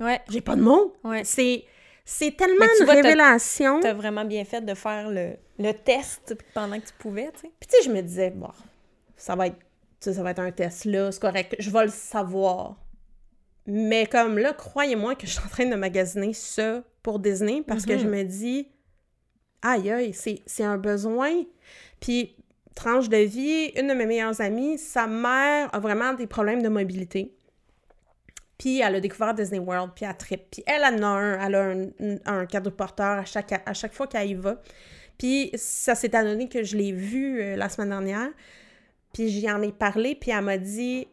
Ouais, 0.00 0.20
J'ai 0.30 0.40
pas 0.40 0.54
de 0.56 0.62
mots. 0.62 0.94
ouais. 1.04 1.24
C'est... 1.24 1.64
C'est 2.04 2.36
tellement 2.36 2.66
une 2.80 2.84
vois, 2.84 2.94
révélation. 2.94 3.80
T'as 3.80 3.94
vraiment 3.94 4.24
bien 4.24 4.44
fait 4.44 4.60
de 4.60 4.74
faire 4.74 5.10
le, 5.10 5.36
le 5.58 5.72
test 5.72 6.36
pendant 6.52 6.78
que 6.78 6.86
tu 6.86 6.92
pouvais, 6.98 7.30
tu 7.32 7.40
sais. 7.40 7.52
Puis 7.58 7.68
tu 7.68 7.76
sais, 7.76 7.82
je 7.88 7.90
me 7.90 8.02
disais, 8.02 8.30
bon, 8.30 8.50
ça 9.16 9.34
va 9.34 9.46
être, 9.46 9.56
ça 10.00 10.22
va 10.22 10.32
être 10.32 10.40
un 10.40 10.52
test 10.52 10.84
là, 10.84 11.10
c'est 11.10 11.20
correct, 11.20 11.56
je 11.58 11.70
vais 11.70 11.84
le 11.84 11.90
savoir. 11.90 12.76
Mais 13.66 14.06
comme 14.06 14.38
là, 14.38 14.52
croyez-moi 14.52 15.14
que 15.14 15.26
je 15.26 15.32
suis 15.32 15.42
en 15.42 15.48
train 15.48 15.66
de 15.66 15.74
magasiner 15.74 16.34
ça 16.34 16.82
pour 17.02 17.18
Disney 17.18 17.62
parce 17.66 17.86
que 17.86 17.96
je 17.96 18.06
me 18.06 18.22
dis, 18.22 18.68
aïe 19.62 19.90
aïe, 19.90 20.12
c'est 20.12 20.42
c'est 20.44 20.64
un 20.64 20.76
besoin. 20.76 21.32
Puis, 22.00 22.36
tranche 22.74 23.08
de 23.08 23.16
vie, 23.16 23.72
une 23.76 23.88
de 23.88 23.94
mes 23.94 24.04
meilleures 24.04 24.40
amies, 24.42 24.76
sa 24.76 25.06
mère 25.06 25.74
a 25.74 25.78
vraiment 25.78 26.12
des 26.12 26.26
problèmes 26.26 26.62
de 26.62 26.68
mobilité. 26.68 27.34
Puis 28.58 28.80
elle 28.80 28.94
a 28.94 29.00
découvert 29.00 29.34
Disney 29.34 29.58
World, 29.58 29.92
puis 29.96 30.04
elle 30.04 30.16
trip. 30.16 30.42
Puis 30.50 30.62
elle 30.66 30.82
en 30.82 31.02
a 31.02 31.06
un, 31.06 31.46
elle 31.46 31.54
a 31.54 31.62
un, 31.64 32.40
un 32.40 32.46
quadriporteur 32.46 33.18
à 33.18 33.24
chaque, 33.24 33.52
à 33.66 33.74
chaque 33.74 33.92
fois 33.92 34.06
qu'elle 34.06 34.28
y 34.30 34.34
va. 34.34 34.60
Puis 35.18 35.50
ça 35.54 35.94
s'est 35.94 36.08
donné 36.08 36.48
que 36.48 36.62
je 36.62 36.76
l'ai 36.76 36.92
vu 36.92 37.40
euh, 37.40 37.56
la 37.56 37.68
semaine 37.68 37.90
dernière. 37.90 38.28
Puis 39.12 39.28
j'y 39.28 39.50
en 39.50 39.62
ai 39.62 39.72
parlé, 39.72 40.14
puis 40.14 40.30
elle 40.32 40.42
m'a 40.42 40.58
dit 40.58 41.06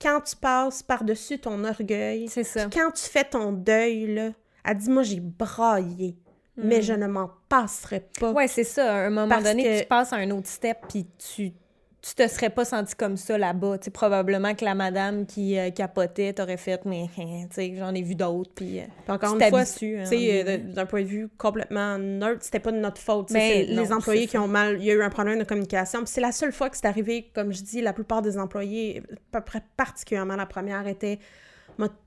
quand 0.00 0.20
tu 0.20 0.36
passes 0.36 0.82
par-dessus 0.82 1.38
ton 1.38 1.64
orgueil, 1.64 2.28
C'est 2.28 2.44
ça. 2.44 2.66
quand 2.72 2.90
tu 2.92 3.02
fais 3.04 3.24
ton 3.24 3.52
deuil, 3.52 4.14
là, 4.14 4.30
elle 4.64 4.76
dit 4.76 4.90
moi 4.90 5.02
j'ai 5.02 5.20
braillé, 5.20 6.16
mais 6.56 6.78
Mm. 6.78 6.82
je 6.82 6.92
ne 6.94 7.06
m'en 7.06 7.30
passerai 7.48 8.08
pas. 8.20 8.32
Ouais, 8.32 8.46
c'est 8.48 8.64
ça. 8.64 8.92
À 8.92 8.98
un 9.06 9.10
moment 9.10 9.40
donné, 9.40 9.62
que- 9.64 9.80
tu 9.80 9.86
passes 9.86 10.12
à 10.12 10.16
un 10.16 10.30
autre 10.30 10.48
step, 10.48 10.78
puis 10.88 11.06
tu, 11.34 11.52
tu 12.00 12.14
te 12.14 12.28
serais 12.28 12.50
pas 12.50 12.64
senti 12.64 12.94
comme 12.94 13.16
ça 13.16 13.36
là-bas. 13.36 13.78
Tu 13.78 13.86
sais, 13.86 13.90
probablement 13.90 14.54
que 14.54 14.64
la 14.64 14.74
madame 14.74 15.26
qui 15.26 15.58
euh, 15.58 15.70
capotait 15.70 16.32
t'aurait 16.32 16.56
fait, 16.56 16.84
mais 16.84 17.06
j'en 17.76 17.94
ai 17.94 18.02
vu 18.02 18.14
d'autres, 18.14 18.52
puis 18.54 18.80
euh, 18.80 18.84
encore 19.08 19.34
une 19.34 19.48
fois, 19.48 19.60
hein, 19.60 20.04
euh, 20.12 20.58
d'un 20.58 20.86
point 20.86 21.02
de 21.02 21.08
vue 21.08 21.28
complètement 21.38 21.98
neutre, 21.98 22.42
c'était 22.42 22.60
pas 22.60 22.70
de 22.70 22.78
notre 22.78 23.00
faute. 23.00 23.28
tu 23.28 23.34
sais, 23.34 23.66
Ben, 23.66 23.74
non, 23.74 23.82
les 23.82 23.92
employés 23.92 24.26
qui 24.28 24.38
ont 24.38 24.48
mal, 24.48 24.76
il 24.78 24.84
y 24.84 24.90
a 24.90 24.94
eu 24.94 25.02
un 25.02 25.10
problème 25.10 25.38
de 25.38 25.44
communication. 25.44 26.02
C'est 26.06 26.20
la 26.20 26.32
seule 26.32 26.52
fois 26.52 26.70
que 26.70 26.76
c'est 26.76 26.86
arrivé, 26.86 27.30
comme 27.34 27.52
je 27.52 27.62
dis, 27.62 27.80
la 27.80 27.92
plupart 27.92 28.22
des 28.22 28.38
employés, 28.38 29.02
à 29.32 29.40
peu 29.40 29.44
près 29.44 29.62
particulièrement 29.76 30.36
la 30.36 30.46
première, 30.46 30.84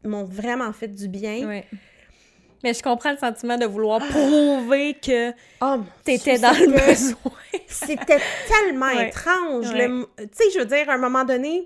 m'ont 0.03 0.23
vraiment 0.23 0.71
fait 0.71 0.87
du 0.87 1.07
bien. 1.07 1.47
Ouais. 1.47 1.65
Mais 2.63 2.73
je 2.73 2.81
comprends 2.83 3.11
le 3.11 3.17
sentiment 3.17 3.57
de 3.57 3.65
vouloir 3.65 3.99
prouver 3.99 4.93
que 4.95 5.31
Oh, 5.61 5.77
t'étais 6.03 6.37
dans 6.39 6.51
le 6.51 6.67
besoin. 6.87 7.31
C'était 7.67 8.19
tellement 8.47 8.87
Ouais. 8.87 9.09
étrange. 9.09 9.69
Ouais. 9.73 9.87
Tu 10.17 10.27
sais, 10.33 10.43
je 10.53 10.59
veux 10.59 10.65
dire, 10.65 10.89
à 10.89 10.93
un 10.93 10.97
moment 10.97 11.23
donné, 11.23 11.65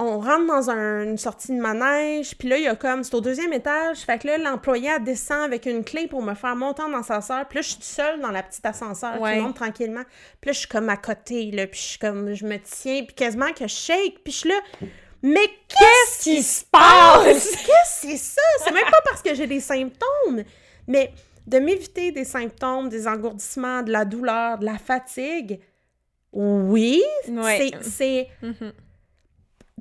on 0.00 0.18
rentre 0.18 0.46
dans 0.46 0.70
un- 0.70 1.04
une 1.04 1.18
sortie 1.18 1.52
de 1.54 1.60
manège, 1.60 2.36
puis 2.36 2.48
là, 2.48 2.56
il 2.58 2.64
y 2.64 2.66
a 2.66 2.74
comme, 2.74 3.04
c'est 3.04 3.14
au 3.14 3.20
deuxième 3.20 3.52
étage, 3.52 3.98
fait 3.98 4.18
que 4.18 4.26
là, 4.26 4.38
l'employé 4.38 4.90
descend 5.00 5.40
avec 5.42 5.66
une 5.66 5.84
clé 5.84 6.08
pour 6.08 6.20
me 6.20 6.34
faire 6.34 6.56
monter 6.56 6.82
en 6.82 6.92
ascenseur, 6.94 7.46
puis 7.46 7.58
là, 7.58 7.62
je 7.62 7.68
suis 7.68 7.78
seule 7.82 8.20
dans 8.20 8.32
la 8.32 8.42
petite 8.42 8.66
ascenseur 8.66 9.20
Ouais. 9.20 9.34
qui 9.36 9.40
monte 9.40 9.54
tranquillement, 9.54 10.02
puis 10.40 10.48
là, 10.48 10.52
je 10.52 10.58
suis 10.58 10.68
comme 10.68 10.88
à 10.88 10.96
côté, 10.96 11.48
là, 11.52 11.68
puis 11.68 11.78
je 11.80 11.86
suis 11.86 11.98
comme, 12.00 12.34
je 12.34 12.44
me 12.44 12.56
tiens, 12.58 13.04
puis 13.04 13.14
quasiment 13.14 13.52
que 13.52 13.68
je 13.68 13.74
shake, 13.74 14.18
puis 14.24 14.32
je 14.32 14.38
suis 14.38 14.48
là, 14.48 14.56
mais 15.24 15.46
qu'est-ce 15.68 16.22
qui 16.22 16.42
se 16.42 16.64
passe? 16.70 17.50
Qu'est-ce 17.66 18.02
que 18.02 18.08
c'est 18.12 18.16
ça? 18.16 18.40
C'est 18.62 18.72
même 18.72 18.84
pas 18.90 19.00
parce 19.04 19.22
que 19.22 19.34
j'ai 19.34 19.46
des 19.46 19.60
symptômes, 19.60 20.44
mais 20.86 21.12
de 21.46 21.58
m'éviter 21.58 22.12
des 22.12 22.24
symptômes, 22.24 22.88
des 22.88 23.06
engourdissements, 23.08 23.82
de 23.82 23.90
la 23.90 24.04
douleur, 24.04 24.58
de 24.58 24.64
la 24.66 24.78
fatigue, 24.78 25.60
oui, 26.32 27.02
Ouais. 27.28 27.70
c'est- 27.82 27.88
c'est... 27.90 28.28
Mhm. 28.42 28.72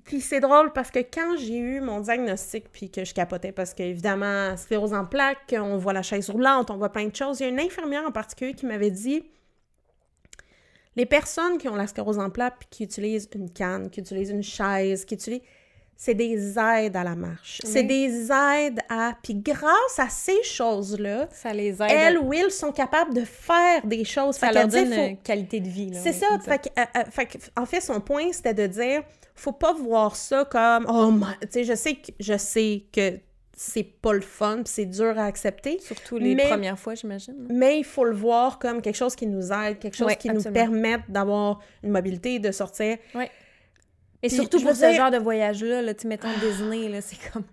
Puis 0.04 0.20
c'est 0.20 0.42
drôle 0.42 0.74
parce 0.74 0.92
que 0.92 1.00
quand 1.00 1.38
j'ai 1.38 1.56
eu 1.58 1.80
mon 1.80 2.02
diagnostic, 2.02 2.70
puis 2.72 2.92
que 2.92 3.06
je 3.06 3.14
capotais 3.14 3.54
parce 3.54 3.74
qu'évidemment, 3.74 4.56
sclérose 4.58 4.94
en 4.94 5.06
plaques, 5.06 5.56
on 5.58 5.78
voit 5.78 5.94
la 5.94 6.02
chaise 6.04 6.30
roulante, 6.30 6.70
on 6.72 6.76
voit 6.78 6.92
plein 6.92 7.08
de 7.08 7.16
choses, 7.16 7.40
il 7.40 7.44
y 7.44 7.46
a 7.46 7.50
une 7.50 7.60
infirmière 7.62 8.04
en 8.06 8.12
particulier 8.12 8.54
qui 8.54 8.66
m'avait 8.66 8.92
dit 8.92 9.24
les 10.96 11.06
personnes 11.06 11.58
qui 11.58 11.68
ont 11.70 11.76
la 11.76 11.88
sclérose 11.88 12.20
en 12.20 12.30
plaques 12.30 12.56
puis 12.60 12.68
qui 12.70 12.84
utilisent 12.84 13.30
une 13.36 13.50
canne, 13.50 13.90
qui 13.90 14.00
utilisent 14.00 14.30
une 14.32 14.44
chaise, 14.44 15.06
qui 15.06 15.16
utilisent 15.16 15.42
c'est 15.96 16.16
des 16.16 16.58
aides 16.58 16.96
à 16.98 17.04
la 17.04 17.16
marche. 17.16 17.62
C'est 17.64 17.84
des 17.84 18.30
aides 18.32 18.80
à... 18.90 19.14
Puis 19.24 19.36
grâce 19.36 20.00
à 20.00 20.10
ces 20.10 20.42
choses-là, 20.44 21.30
Ça 21.32 21.54
les 21.54 21.70
aide. 21.82 21.88
elles, 21.92 22.18
Will, 22.18 22.50
sont 22.52 22.72
capables 22.72 23.14
de 23.14 23.22
faire 23.24 23.86
des 23.86 24.04
choses. 24.04 24.36
ça 24.36 24.48
Fait 24.48 24.54
leur 24.54 24.68
donne 24.68 24.92
faut- 24.92 25.02
une 25.08 25.18
qualité 25.18 25.60
de 25.62 25.70
vie. 25.70 25.92
C'est 25.94 26.10
oui, 26.10 26.16
ça. 26.20 26.40
Fait 26.40 26.72
euh, 26.78 26.84
euh, 26.98 27.04
fait 27.10 27.52
en 27.56 27.66
fait, 27.66 27.80
son 27.80 28.02
point, 28.02 28.34
c'était 28.34 28.56
de 28.56 28.68
dire, 28.68 29.04
faut 29.36 29.52
pas 29.54 29.72
voir 29.74 30.16
ça 30.16 30.44
comme, 30.46 30.88
oh, 30.90 31.12
my- 31.12 31.26
tu 31.42 31.48
sais, 31.52 31.64
je 31.64 31.76
sais 31.76 31.94
que 31.96 32.12
je 32.20 32.38
sais 32.38 32.84
que 32.92 33.20
c'est 33.56 33.84
pas 33.84 34.14
le 34.14 34.22
fun, 34.22 34.62
c'est 34.66 34.86
dur 34.86 35.18
à 35.18 35.26
accepter, 35.26 35.80
Surtout 35.80 36.18
les 36.18 36.34
Mais- 36.36 36.48
premières 36.48 36.80
fois, 36.80 36.96
j'imagine. 36.96 37.36
mais 37.50 37.78
il 37.80 37.84
faut 37.84 38.04
le 38.04 38.16
voir 38.16 38.58
comme 38.60 38.82
quelque 38.82 38.96
chose 38.96 39.16
qui 39.16 39.28
nous 39.28 39.52
aide, 39.52 39.80
quelque 39.80 39.96
chose 39.96 40.08
Ouais, 40.08 40.16
qui 40.16 40.30
nous 40.30 40.42
permette 40.44 41.02
d'avoir 41.10 41.60
une 41.84 41.92
mobilité, 41.92 42.40
de 42.40 42.52
sortir. 42.52 42.98
Et 44.26 44.28
Puis, 44.30 44.38
surtout 44.38 44.60
pour 44.62 44.72
ce 44.74 44.80
dire- 44.88 44.94
genre 44.96 45.12
de 45.12 45.18
voyage-là, 45.18 45.82
là, 45.82 45.94
tu 45.94 46.08
mettons 46.08 46.30
Disney, 46.42 46.88
là, 46.90 47.02
c'est 47.02 47.18
comme... 47.32 47.44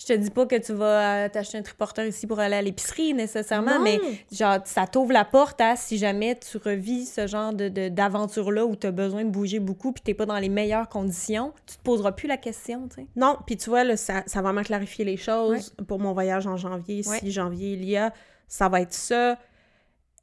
Je 0.00 0.06
te 0.06 0.12
dis 0.14 0.30
pas 0.30 0.46
que 0.46 0.56
tu 0.56 0.72
vas 0.72 1.24
euh, 1.24 1.28
t'acheter 1.28 1.58
un 1.58 1.62
triporteur 1.62 2.06
ici 2.06 2.26
pour 2.26 2.40
aller 2.40 2.56
à 2.56 2.62
l'épicerie, 2.62 3.12
nécessairement, 3.12 3.78
Non. 3.78 3.84
mais 3.84 4.00
genre, 4.32 4.56
ça 4.64 4.86
t'ouvre 4.86 5.12
la 5.12 5.26
porte 5.26 5.60
à 5.60 5.76
si 5.76 5.98
jamais 5.98 6.38
tu 6.38 6.56
revis 6.56 7.04
ce 7.04 7.26
genre 7.26 7.52
de, 7.52 7.68
de- 7.68 7.90
d'aventure-là 7.90 8.64
où 8.64 8.76
tu 8.76 8.86
as 8.86 8.92
besoin 8.92 9.24
de 9.24 9.28
bouger 9.28 9.58
beaucoup 9.60 9.92
puis 9.92 10.02
t'es 10.02 10.14
pas 10.14 10.24
dans 10.24 10.38
les 10.38 10.48
meilleures 10.48 10.88
conditions, 10.88 11.52
tu 11.66 11.76
te 11.76 11.82
poseras 11.82 12.12
plus 12.12 12.28
la 12.28 12.38
question, 12.38 12.88
tu 12.88 13.02
sais. 13.02 13.06
Non, 13.14 13.36
puis 13.46 13.58
tu 13.58 13.68
vois, 13.68 13.84
là, 13.84 13.98
ça, 13.98 14.22
ça 14.26 14.38
va 14.40 14.48
vraiment 14.50 14.62
clarifier 14.62 15.04
les 15.04 15.18
choses 15.18 15.74
pour 15.86 15.98
mon 15.98 16.14
voyage 16.14 16.46
en 16.46 16.56
janvier. 16.56 17.02
Ouais. 17.06 17.18
Si 17.18 17.30
janvier 17.30 17.74
il 17.74 17.84
y 17.84 17.98
a, 17.98 18.14
ça 18.48 18.70
va 18.70 18.80
être 18.80 18.94
ça. 18.94 19.36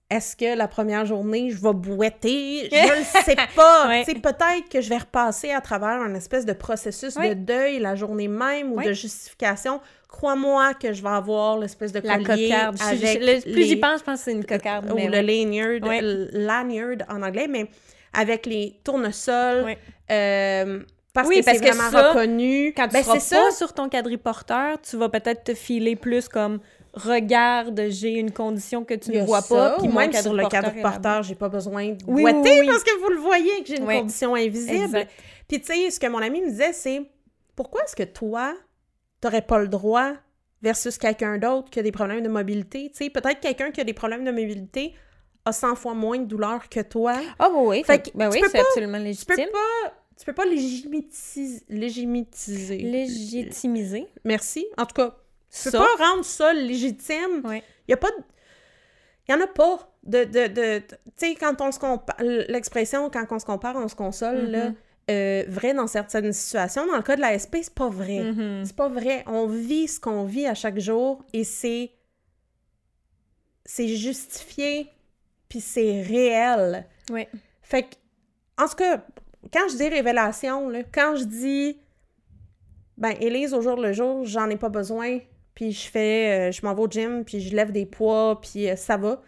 Est-ce 0.10 0.38
que 0.38 0.56
la 0.58 0.70
première 0.70 1.06
journée, 1.06 1.50
je 1.52 1.62
vais 1.62 1.74
boiter? 1.74 2.70
Je 2.72 3.00
ne 3.00 3.24
sais 3.24 3.36
pas. 3.56 3.88
Ouais. 3.90 4.06
Peut-être 4.06 4.70
que 4.72 4.80
je 4.80 4.88
vais 4.90 4.98
repasser 5.00 5.52
à 5.52 5.60
travers 5.60 6.02
un 6.02 6.14
espèce 6.16 6.46
de 6.46 6.54
processus 6.54 7.16
Ouais. 7.18 7.30
de 7.30 7.34
deuil 7.34 7.80
la 7.80 7.96
journée 7.96 8.30
même 8.30 8.72
ou 8.72 8.78
Ouais. 8.78 8.86
de 8.86 8.94
justification. 8.94 9.82
Crois-moi 10.08 10.74
que 10.76 10.94
je 10.94 11.04
vais 11.04 11.10
avoir 11.10 11.58
l'espèce 11.58 11.92
de 11.92 12.00
La 12.00 12.18
cocarde. 12.20 12.78
Avec 12.82 13.20
le 13.22 13.52
plus 13.52 13.64
j'y 13.64 13.76
les- 13.76 13.82
pense, 13.82 14.00
je 14.00 14.04
pense 14.06 14.20
que 14.20 14.26
c'est 14.26 14.32
une 14.32 14.46
cocarde. 14.46 14.90
ou 14.90 14.96
mais 14.96 15.10
le 15.10 15.20
lanyard, 15.22 15.80
lanyard 16.32 16.98
en 17.10 17.22
anglais, 17.22 17.48
mais 17.50 17.70
avec 18.14 18.46
les 18.46 18.80
tournesols. 18.86 19.76
Euh, 20.10 20.80
parce 21.14 21.28
Oui, 21.28 21.40
que 21.42 21.46
parce 21.46 21.58
c'est 21.58 21.64
que 21.66 21.76
vraiment 21.76 21.92
ça, 21.92 22.10
reconnu. 22.12 22.74
Quand 22.76 22.88
tu 22.88 22.94
Ben, 22.94 23.04
seras 23.04 23.16
pas 23.16 23.20
ça. 23.20 23.52
sur 23.52 23.74
ton 23.74 23.90
quadriporteur, 23.90 24.80
tu 24.82 24.96
vas 24.98 25.10
peut-être 25.10 25.44
te 25.44 25.54
filer 25.54 25.96
plus 25.96 26.30
comme 26.30 26.60
regarde, 26.94 27.82
j'ai 27.90 28.12
une 28.14 28.32
condition 28.32 28.84
que 28.84 28.94
tu 28.94 29.12
ne 29.12 29.22
vois 29.26 29.42
ça, 29.42 29.56
pas, 29.56 29.78
puis 29.80 29.88
même 29.88 30.12
sur 30.14 30.34
le 30.34 30.44
est 30.44 30.50
quadriporteur, 30.50 31.24
j'ai 31.24 31.36
pas 31.36 31.50
besoin 31.50 31.90
de 31.90 31.98
Oui, 32.08 32.22
boiter 32.24 32.38
oui, 32.52 32.58
oui. 32.62 32.68
parce 32.68 32.84
que 32.84 33.00
vous 33.02 33.10
le 33.10 33.18
voyez 33.18 33.62
que 33.62 33.68
j'ai 33.68 33.78
une 33.78 33.86
condition 33.86 34.36
invisible. 34.36 34.84
Exact. 34.84 35.12
Puis 35.48 35.62
tu 35.62 35.68
sais, 35.74 35.92
ce 35.92 36.00
que 36.00 36.08
mon 36.08 36.20
ami 36.20 36.42
me 36.42 36.50
disait, 36.50 36.74
c'est 36.74 37.02
pourquoi 37.56 37.84
est-ce 37.84 37.96
que 37.96 38.04
toi, 38.04 38.54
t'aurais 39.22 39.42
pas 39.42 39.60
le 39.60 39.68
droit 39.68 40.14
versus 40.62 40.98
quelqu'un 40.98 41.38
d'autre 41.38 41.70
qui 41.70 41.80
a 41.80 41.84
des 41.84 41.92
problèmes 41.92 42.22
de 42.22 42.30
mobilité? 42.30 42.90
Tu 42.92 43.06
sais, 43.06 43.10
peut-être 43.10 43.40
quelqu'un 43.40 43.72
qui 43.72 43.82
a 43.82 43.84
des 43.84 43.94
problèmes 43.94 44.24
de 44.24 44.32
mobilité 44.32 44.94
a 45.46 45.52
100 45.54 45.76
fois 45.76 45.94
moins 45.94 46.18
de 46.20 46.26
douleur 46.26 46.68
que 46.70 46.82
toi. 46.82 47.14
Ah 47.40 47.50
oui, 47.54 47.62
oui. 47.68 47.84
Fait 47.86 48.00
que 48.00 48.10
ben 48.18 48.30
oui, 48.30 48.42
c'est 48.52 48.60
absolument 48.60 48.98
Tu 48.98 49.04
peux 49.26 49.36
légitime. 49.36 49.50
pas, 49.54 49.94
tu 50.20 50.26
peux 50.26 50.34
pas 50.34 50.46
légitimiser. 50.46 51.64
Légitimiser. 52.80 54.08
Merci. 54.26 54.66
En 54.78 54.86
tout 54.86 54.94
cas, 54.96 55.16
tu 55.64 55.72
peux 55.72 55.78
pas 55.78 55.96
rendre 56.12 56.26
ça 56.26 56.54
légitime. 56.54 57.42
Ouais. 57.46 57.64
Il 57.88 57.92
y 57.92 57.94
a 57.94 57.98
pas 57.98 58.10
de... 58.12 58.18
Il 59.28 59.32
y 59.34 59.36
en 59.36 59.42
a 59.42 59.48
pas 59.48 59.92
de... 60.04 60.24
de, 60.24 60.48
de- 60.48 60.80
tu 60.80 60.96
sais, 61.18 61.36
quand 61.36 61.60
on 61.62 61.72
se 61.72 61.80
compare... 61.80 62.16
L'expression 62.20 63.10
«quand 63.12 63.26
on 63.32 63.40
se 63.40 63.46
compare, 63.46 63.76
on 63.76 63.88
se 63.88 63.96
console 63.96 64.46
là, 64.52 64.70
Mhm. 64.70 64.76
euh, 65.12 65.44
vrai 65.50 65.74
dans 65.74 65.88
certaines 65.88 66.34
situations. 66.34 66.86
Dans 66.88 66.96
le 66.98 67.04
cas 67.04 67.16
de 67.16 67.22
la 67.22 67.38
SP, 67.40 67.60
c'est 67.62 67.74
pas 67.74 67.90
vrai. 67.90 68.20
Mhm. 68.32 68.66
C'est 68.66 68.76
pas 68.76 68.90
vrai. 68.90 69.24
On 69.28 69.48
vit 69.48 69.88
ce 69.88 70.00
qu'on 70.00 70.24
vit 70.24 70.46
à 70.48 70.54
chaque 70.54 70.80
jour 70.80 71.24
et 71.34 71.44
c'est... 71.44 71.92
C'est 73.66 73.88
justifié, 73.90 74.90
puis 75.50 75.60
c'est 75.60 76.02
réel. 76.02 76.86
Ouais. 77.12 77.28
Fait 77.62 77.84
que, 77.84 77.96
en 78.58 78.66
tout 78.68 78.76
cas, 78.76 79.04
quand 79.52 79.68
je 79.70 79.76
dis 79.76 79.90
révélation, 79.90 80.70
là, 80.70 80.84
quand 80.90 81.16
je 81.18 81.26
dis, 81.26 81.78
ben, 82.98 83.14
Élise, 83.20 83.54
au 83.54 83.62
jour 83.62 83.76
le 83.76 83.92
jour, 83.92 84.24
j'en 84.26 84.50
ai 84.50 84.56
pas 84.56 84.70
besoin, 84.70 85.20
puis 85.58 85.72
je 85.72 85.90
fais, 85.90 86.50
euh, 86.50 86.52
je 86.52 86.64
m'en 86.64 86.76
vais 86.76 86.82
au 86.84 86.88
gym, 86.88 87.26
puis 87.26 87.40
je 87.40 87.56
lève 87.56 87.72
des 87.72 87.88
poids, 87.88 88.40
puis 88.40 88.70
euh, 88.70 88.76
ça 88.76 88.96
va. 88.96 89.24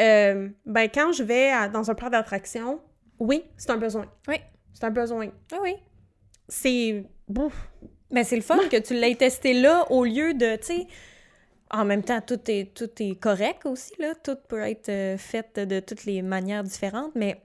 Euh, 0.00 0.48
ben, 0.64 0.88
quand 0.88 1.12
je 1.12 1.22
vais 1.22 1.50
à- 1.50 1.68
dans 1.68 1.90
un 1.90 1.94
parc 1.94 2.12
d'attraction, 2.12 2.80
oui, 3.18 3.44
c'est 3.58 3.68
un 3.68 3.76
besoin. 3.76 4.06
Oui. 4.26 4.36
C'est 4.72 4.84
un 4.84 4.90
besoin. 4.90 5.28
Ah 5.52 5.58
oui. 5.62 5.74
C'est. 6.48 7.04
Bouf. 7.28 7.52
Ben, 8.10 8.24
c'est 8.24 8.36
le 8.36 8.42
fun 8.42 8.56
que 8.70 8.78
tu 8.78 8.94
l'aies 8.94 9.16
testé 9.16 9.52
là 9.52 9.84
au 9.90 10.04
lieu 10.04 10.32
de, 10.32 10.56
tu 10.56 10.62
sais, 10.66 10.86
en 11.70 11.84
même 11.84 12.02
temps, 12.02 12.22
tout 12.26 12.40
est, 12.50 12.72
tout 12.74 12.90
est 13.00 13.20
correct 13.20 13.66
aussi, 13.66 13.92
là. 13.98 14.14
Tout 14.14 14.36
peut 14.48 14.60
être 14.62 15.18
fait 15.18 15.58
de 15.60 15.80
toutes 15.80 16.06
les 16.06 16.22
manières 16.22 16.62
différentes, 16.62 17.12
mais 17.14 17.38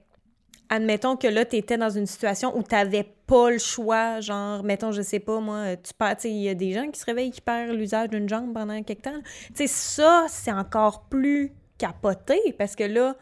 admettons 0.72 1.16
que 1.16 1.28
là, 1.28 1.44
tu 1.44 1.56
étais 1.56 1.76
dans 1.76 1.90
une 1.90 2.06
situation 2.06 2.56
où 2.56 2.62
tu 2.62 2.74
n'avais 2.74 3.06
pas 3.26 3.50
le 3.50 3.58
choix, 3.58 4.20
genre, 4.20 4.64
mettons, 4.64 4.90
je 4.90 5.02
sais 5.02 5.18
pas, 5.18 5.38
moi, 5.38 5.56
euh, 5.56 5.76
tu 5.82 5.92
perds, 5.92 6.16
tu 6.16 6.22
sais, 6.22 6.30
il 6.30 6.42
y 6.42 6.48
a 6.48 6.54
des 6.54 6.72
gens 6.72 6.90
qui 6.90 6.98
se 6.98 7.04
réveillent 7.04 7.30
qui 7.30 7.42
perdent 7.42 7.76
l'usage 7.76 8.08
d'une 8.08 8.28
jambe 8.28 8.54
pendant 8.54 8.82
quelque 8.82 9.02
temps. 9.02 9.20
Tu 9.54 9.54
sais, 9.54 9.66
ça, 9.66 10.26
c'est 10.28 10.52
encore 10.52 11.04
plus 11.10 11.52
capoté 11.76 12.54
parce 12.58 12.74
que 12.74 12.84
là, 12.84 13.16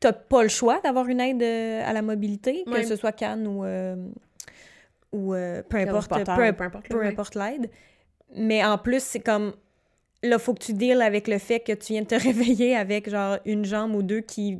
t'as 0.00 0.12
pas 0.12 0.42
le 0.42 0.48
choix 0.48 0.80
d'avoir 0.80 1.06
une 1.06 1.20
aide 1.20 1.42
euh, 1.42 1.88
à 1.88 1.92
la 1.92 2.02
mobilité, 2.02 2.64
que 2.64 2.82
ce 2.82 2.96
soit 2.96 3.12
Cannes 3.12 3.46
ou, 3.46 3.64
euh, 3.64 3.94
ou 5.12 5.34
euh, 5.34 5.62
peu 5.62 5.76
importe, 5.76 6.08
peu, 6.08 6.16
Porteur, 6.16 6.36
peu 6.36 6.42
importe. 6.64 6.88
peu 6.88 6.98
ouais. 6.98 7.08
importe 7.08 7.36
l'aide. 7.36 7.70
Mais 8.34 8.64
en 8.64 8.76
plus, 8.78 9.02
c'est 9.02 9.20
comme 9.20 9.52
là, 10.24 10.38
faut 10.40 10.54
que 10.54 10.64
tu 10.64 10.72
deals 10.72 11.02
avec 11.02 11.28
le 11.28 11.38
fait 11.38 11.60
que 11.60 11.72
tu 11.72 11.92
viens 11.92 12.02
de 12.02 12.08
te 12.08 12.14
réveiller 12.20 12.74
avec 12.74 13.08
genre 13.08 13.38
une 13.44 13.64
jambe 13.64 13.94
ou 13.94 14.02
deux 14.02 14.20
qui 14.20 14.58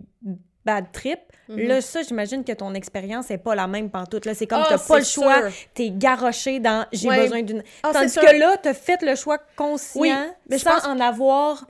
bad 0.64 0.92
trip. 0.92 1.18
Mhm. 1.52 1.68
Là, 1.68 1.80
ça, 1.80 2.02
j'imagine 2.02 2.44
que 2.44 2.52
ton 2.52 2.74
expérience 2.74 3.30
est 3.30 3.38
pas 3.38 3.54
la 3.54 3.66
même 3.66 3.90
pantoute. 3.90 4.24
Là, 4.26 4.34
c'est 4.34 4.46
comme 4.46 4.62
Ah, 4.64 4.66
t'as 4.70 4.78
pas 4.78 4.98
le 4.98 5.04
choix, 5.04 5.42
t'es 5.74 5.90
garoché 5.90 6.60
dans 6.60 6.86
j'ai 6.92 7.08
Ouais. 7.08 7.22
besoin 7.22 7.42
d'une. 7.42 7.62
Ah, 7.82 7.90
Tandis 7.92 8.14
que 8.14 8.38
là, 8.38 8.56
t'as 8.62 8.74
fait 8.74 9.00
le 9.02 9.14
choix 9.14 9.38
conscient 9.56 10.00
Oui, 10.00 10.12
mais 10.48 10.58
je 10.58 10.64
sans 10.64 10.70
pense- 10.74 10.86
en 10.86 10.98
avoir 11.00 11.66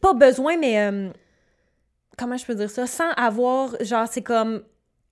pas 0.00 0.14
besoin, 0.14 0.56
mais 0.56 0.80
euh, 0.80 1.08
comment 2.16 2.36
je 2.36 2.44
peux 2.46 2.54
dire 2.54 2.70
ça? 2.70 2.86
Sans 2.86 3.10
avoir, 3.16 3.70
genre, 3.80 4.06
c'est 4.10 4.22
comme 4.22 4.62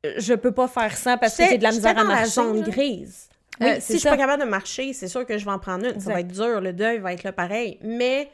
je 0.04 0.34
peux 0.34 0.52
pas 0.52 0.68
faire 0.68 0.96
ça 0.96 1.16
parce 1.16 1.36
que 1.36 1.44
j'ai 1.46 1.58
de 1.58 1.62
la 1.64 1.72
misère 1.72 1.98
à 1.98 2.04
marcher. 2.04 2.22
la 2.22 2.26
zone 2.28 2.62
grise. 2.62 3.28
Oui, 3.60 3.66
Euh, 3.66 3.74
si 3.80 3.94
je 3.94 3.98
suis 3.98 4.00
ça. 4.00 4.10
pas 4.10 4.16
capable 4.16 4.44
de 4.44 4.48
marcher, 4.48 4.92
c'est 4.92 5.08
sûr 5.08 5.26
que 5.26 5.36
je 5.36 5.44
vais 5.44 5.50
en 5.50 5.58
prendre 5.58 5.84
une. 5.86 5.98
Ça 6.00 6.12
va 6.12 6.20
être 6.20 6.28
dur, 6.28 6.60
le 6.60 6.72
deuil 6.72 6.98
va 6.98 7.12
être 7.12 7.24
là 7.24 7.32
pareil. 7.32 7.78
Mais 7.82 8.30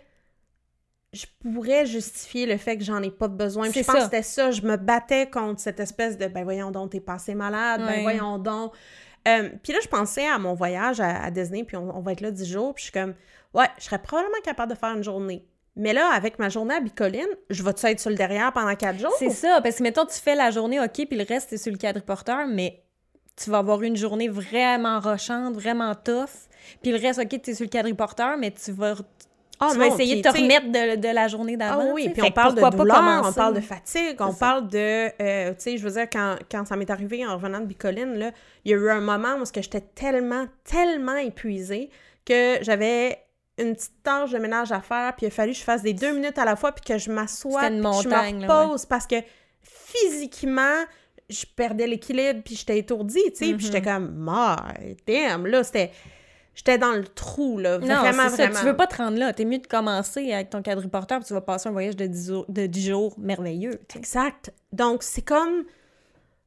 je 1.15 1.27
pourrais 1.41 1.87
justifier 1.87 2.47
le 2.47 2.57
fait 2.57 2.77
que 2.77 2.85
j'en 2.85 3.03
ai 3.03 3.11
pas 3.11 3.29
besoin. 3.29 3.71
Puis 3.71 3.81
je 3.81 3.87
pense 3.87 3.95
ça. 3.95 3.99
que 4.01 4.05
c'était 4.05 4.23
ça. 4.23 4.51
Je 4.51 4.63
me 4.63 4.77
battais 4.77 5.31
contre 5.31 5.61
cette 5.61 5.81
espèce 5.81 6.19
de 6.19 6.27
ben 6.27 6.45
voyons 6.45 6.71
donc, 6.71 6.91
t'es 6.91 7.01
passé 7.01 7.35
malade, 7.35 7.83
ben 7.87 8.03
voyons 8.03 8.39
donc. 8.39 8.73
Euh, 9.27 9.49
puis 9.63 9.73
là, 9.73 9.79
je 9.83 9.89
pensais 9.89 10.27
à 10.27 10.39
mon 10.39 10.55
voyage 10.55 11.01
à, 11.01 11.23
à 11.23 11.31
Disney, 11.31 11.65
puis 11.65 11.77
on, 11.77 11.97
on 11.97 12.01
va 12.01 12.13
être 12.13 12.21
là 12.21 12.31
10 12.31 12.45
jours, 12.47 12.75
puis 12.75 12.83
je 12.83 12.91
suis 12.91 12.93
comme, 12.93 13.15
ouais, 13.55 13.67
je 13.79 13.85
serais 13.85 13.99
probablement 13.99 14.41
capable 14.45 14.73
de 14.73 14.77
faire 14.77 14.95
une 14.95 15.03
journée. 15.03 15.47
Mais 15.77 15.93
là, 15.93 16.11
avec 16.13 16.39
ma 16.39 16.49
journée 16.49 16.75
à 16.75 16.81
Bicoline, 16.81 17.27
je 17.51 17.63
vais-tu 17.63 17.87
être 17.87 17.99
sur 17.99 18.11
le 18.11 18.17
derrière 18.17 18.53
pendant 18.53 18.75
4 18.75 18.99
jours? 18.99 19.15
C'est 19.19 19.31
ça, 19.31 19.61
parce 19.63 19.77
que 19.77 19.83
mettons, 19.83 20.05
tu 20.05 20.19
fais 20.21 20.35
la 20.35 20.51
journée, 20.51 20.79
OK, 20.79 20.93
puis 20.93 21.17
le 21.17 21.25
reste, 21.25 21.49
c'est 21.51 21.59
sur 21.59 21.73
le 21.73 21.79
quadriporteur, 21.79 22.47
mais 22.47 22.85
tu 23.37 23.51
vas 23.51 23.59
avoir 23.59 23.83
une 23.83 23.97
journée 23.97 24.29
vraiment 24.29 25.01
rochante, 25.01 25.55
vraiment 25.55 25.95
tough. 25.95 26.49
Puis 26.83 26.93
le 26.93 26.99
reste, 26.99 27.19
OK, 27.19 27.41
tu 27.43 27.51
es 27.51 27.55
sur 27.55 27.65
le 27.65 27.71
quadriporteur, 27.71 28.37
mais 28.37 28.53
tu 28.53 28.71
vas, 28.71 28.95
Ah 29.61 29.69
tu 29.73 29.79
vas 29.79 29.87
essayer 29.87 30.15
puis, 30.15 30.23
de 30.23 30.29
te 30.29 30.37
remettre 30.37 30.67
de, 30.67 30.97
de 31.01 31.15
la 31.15 31.29
journée 31.29 31.57
Ah 31.61 31.77
d'avant. 31.77 31.93
oui, 31.93 32.03
tu 32.03 32.09
sais. 32.09 32.15
puis 32.15 32.23
on 32.25 32.31
parle 32.33 32.55
de 32.55 32.77
douleur, 32.77 33.23
on 33.25 33.33
parle 33.33 33.55
de 33.55 33.61
fatigue, 33.61 34.17
on 34.21 34.33
ça. 34.33 34.39
parle 34.39 34.69
de... 34.69 34.79
euh, 35.23 35.51
tu 35.51 35.55
sais, 35.59 35.77
je 35.79 35.83
veux 35.87 35.93
dire, 35.93 36.09
quand, 36.13 36.37
quand 36.51 36.65
ça 36.67 36.77
m'est 36.77 36.91
arrivé 36.91 37.25
en 37.27 37.35
revenant 37.35 37.61
de 37.61 37.67
Bicoline, 37.67 38.15
là, 38.15 38.31
il 38.65 38.73
y 38.73 38.75
a 38.75 38.77
eu 38.77 38.91
un 38.91 39.01
moment 39.01 39.37
où 39.41 39.45
j'étais 39.55 39.81
tellement, 39.81 40.47
tellement 40.65 41.17
épuisée 41.17 41.91
que 42.27 42.59
j'avais 42.63 43.19
une 43.59 43.75
petite 43.75 44.03
tâche 44.03 44.33
de 44.33 44.39
ménage 44.39 44.73
à 44.73 44.81
faire, 44.81 45.15
puis 45.17 45.27
il 45.27 45.29
a 45.29 45.31
fallu 45.31 45.53
que 45.53 45.59
je 45.59 45.63
fasse 45.63 45.83
des 45.83 45.93
deux 45.93 46.13
minutes 46.13 46.39
à 46.39 46.45
la 46.45 46.57
fois, 46.57 46.73
puis 46.73 46.85
que 46.85 46.99
je 46.99 47.11
m'assoie, 47.13 47.61
puis 47.61 47.69
que 47.81 48.03
je 48.03 48.09
me 48.09 48.41
ouais. 48.41 48.47
repose, 48.47 48.85
parce 48.87 49.07
que 49.07 49.17
physiquement, 49.63 50.83
je 51.31 51.45
perdais 51.55 51.87
l'équilibre, 51.87 52.41
puis 52.45 52.57
j'étais 52.57 52.79
étourdie, 52.79 53.23
tu 53.31 53.47
sais, 53.47 53.55
puis 53.55 53.67
j'étais 53.67 53.83
comme, 53.83 54.13
my 54.19 54.97
damn, 55.07 55.47
là, 55.47 55.63
c'était... 55.63 55.93
J'étais 56.55 56.79
dans 56.79 56.93
le 56.93 57.05
trou, 57.05 57.59
là, 57.59 57.79
Non, 57.79 57.87
vraiment, 58.01 58.29
ça, 58.29 58.37
vraiment. 58.37 58.61
tu 58.61 58.65
veux 58.67 58.77
pas 58.77 58.87
te 58.87 58.97
rendre 58.97 59.19
là. 59.19 59.33
T'es 59.33 59.45
mieux 59.45 59.59
de 59.59 59.67
commencer 59.67 60.33
avec 60.33 60.51
ton 60.51 60.63
quadriporteur, 60.63 61.19
puis 61.19 61.27
tu 61.27 61.35
vas 61.35 61.41
passer 61.41 61.69
un 61.69 61.73
voyage 61.73 61.97
de 61.97 62.07
10 62.07 62.29
jours, 62.29 62.45
de 62.49 62.67
10 62.67 62.87
jours 62.89 63.15
merveilleux. 63.19 63.81
Exact. 63.97 64.53
Donc, 64.73 65.03
c'est 65.03 65.23
comme... 65.23 65.65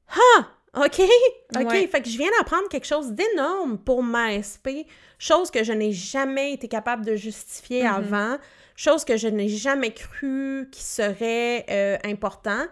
Ah! 0.09 0.47
OK? 0.77 1.01
OK. 1.59 1.65
Ouais. 1.69 1.87
Fait 1.87 2.01
que 2.01 2.09
je 2.09 2.17
viens 2.17 2.29
d'apprendre 2.37 2.67
quelque 2.69 2.85
chose 2.87 3.11
d'énorme 3.11 3.77
pour 3.79 4.03
ma 4.03 4.41
SP, 4.41 4.85
chose 5.17 5.49
que 5.51 5.63
je 5.63 5.73
n'ai 5.73 5.91
jamais 5.91 6.53
été 6.53 6.67
capable 6.67 7.03
de 7.03 7.15
justifier 7.15 7.83
Mhm. 7.83 7.89
avant, 7.95 8.37
chose 8.75 9.03
que 9.03 9.17
je 9.17 9.27
n'ai 9.27 9.49
jamais 9.49 9.91
cru 9.91 10.69
qui 10.71 10.83
serait 10.83 11.65
euh, 11.69 11.97
important. 12.05 12.65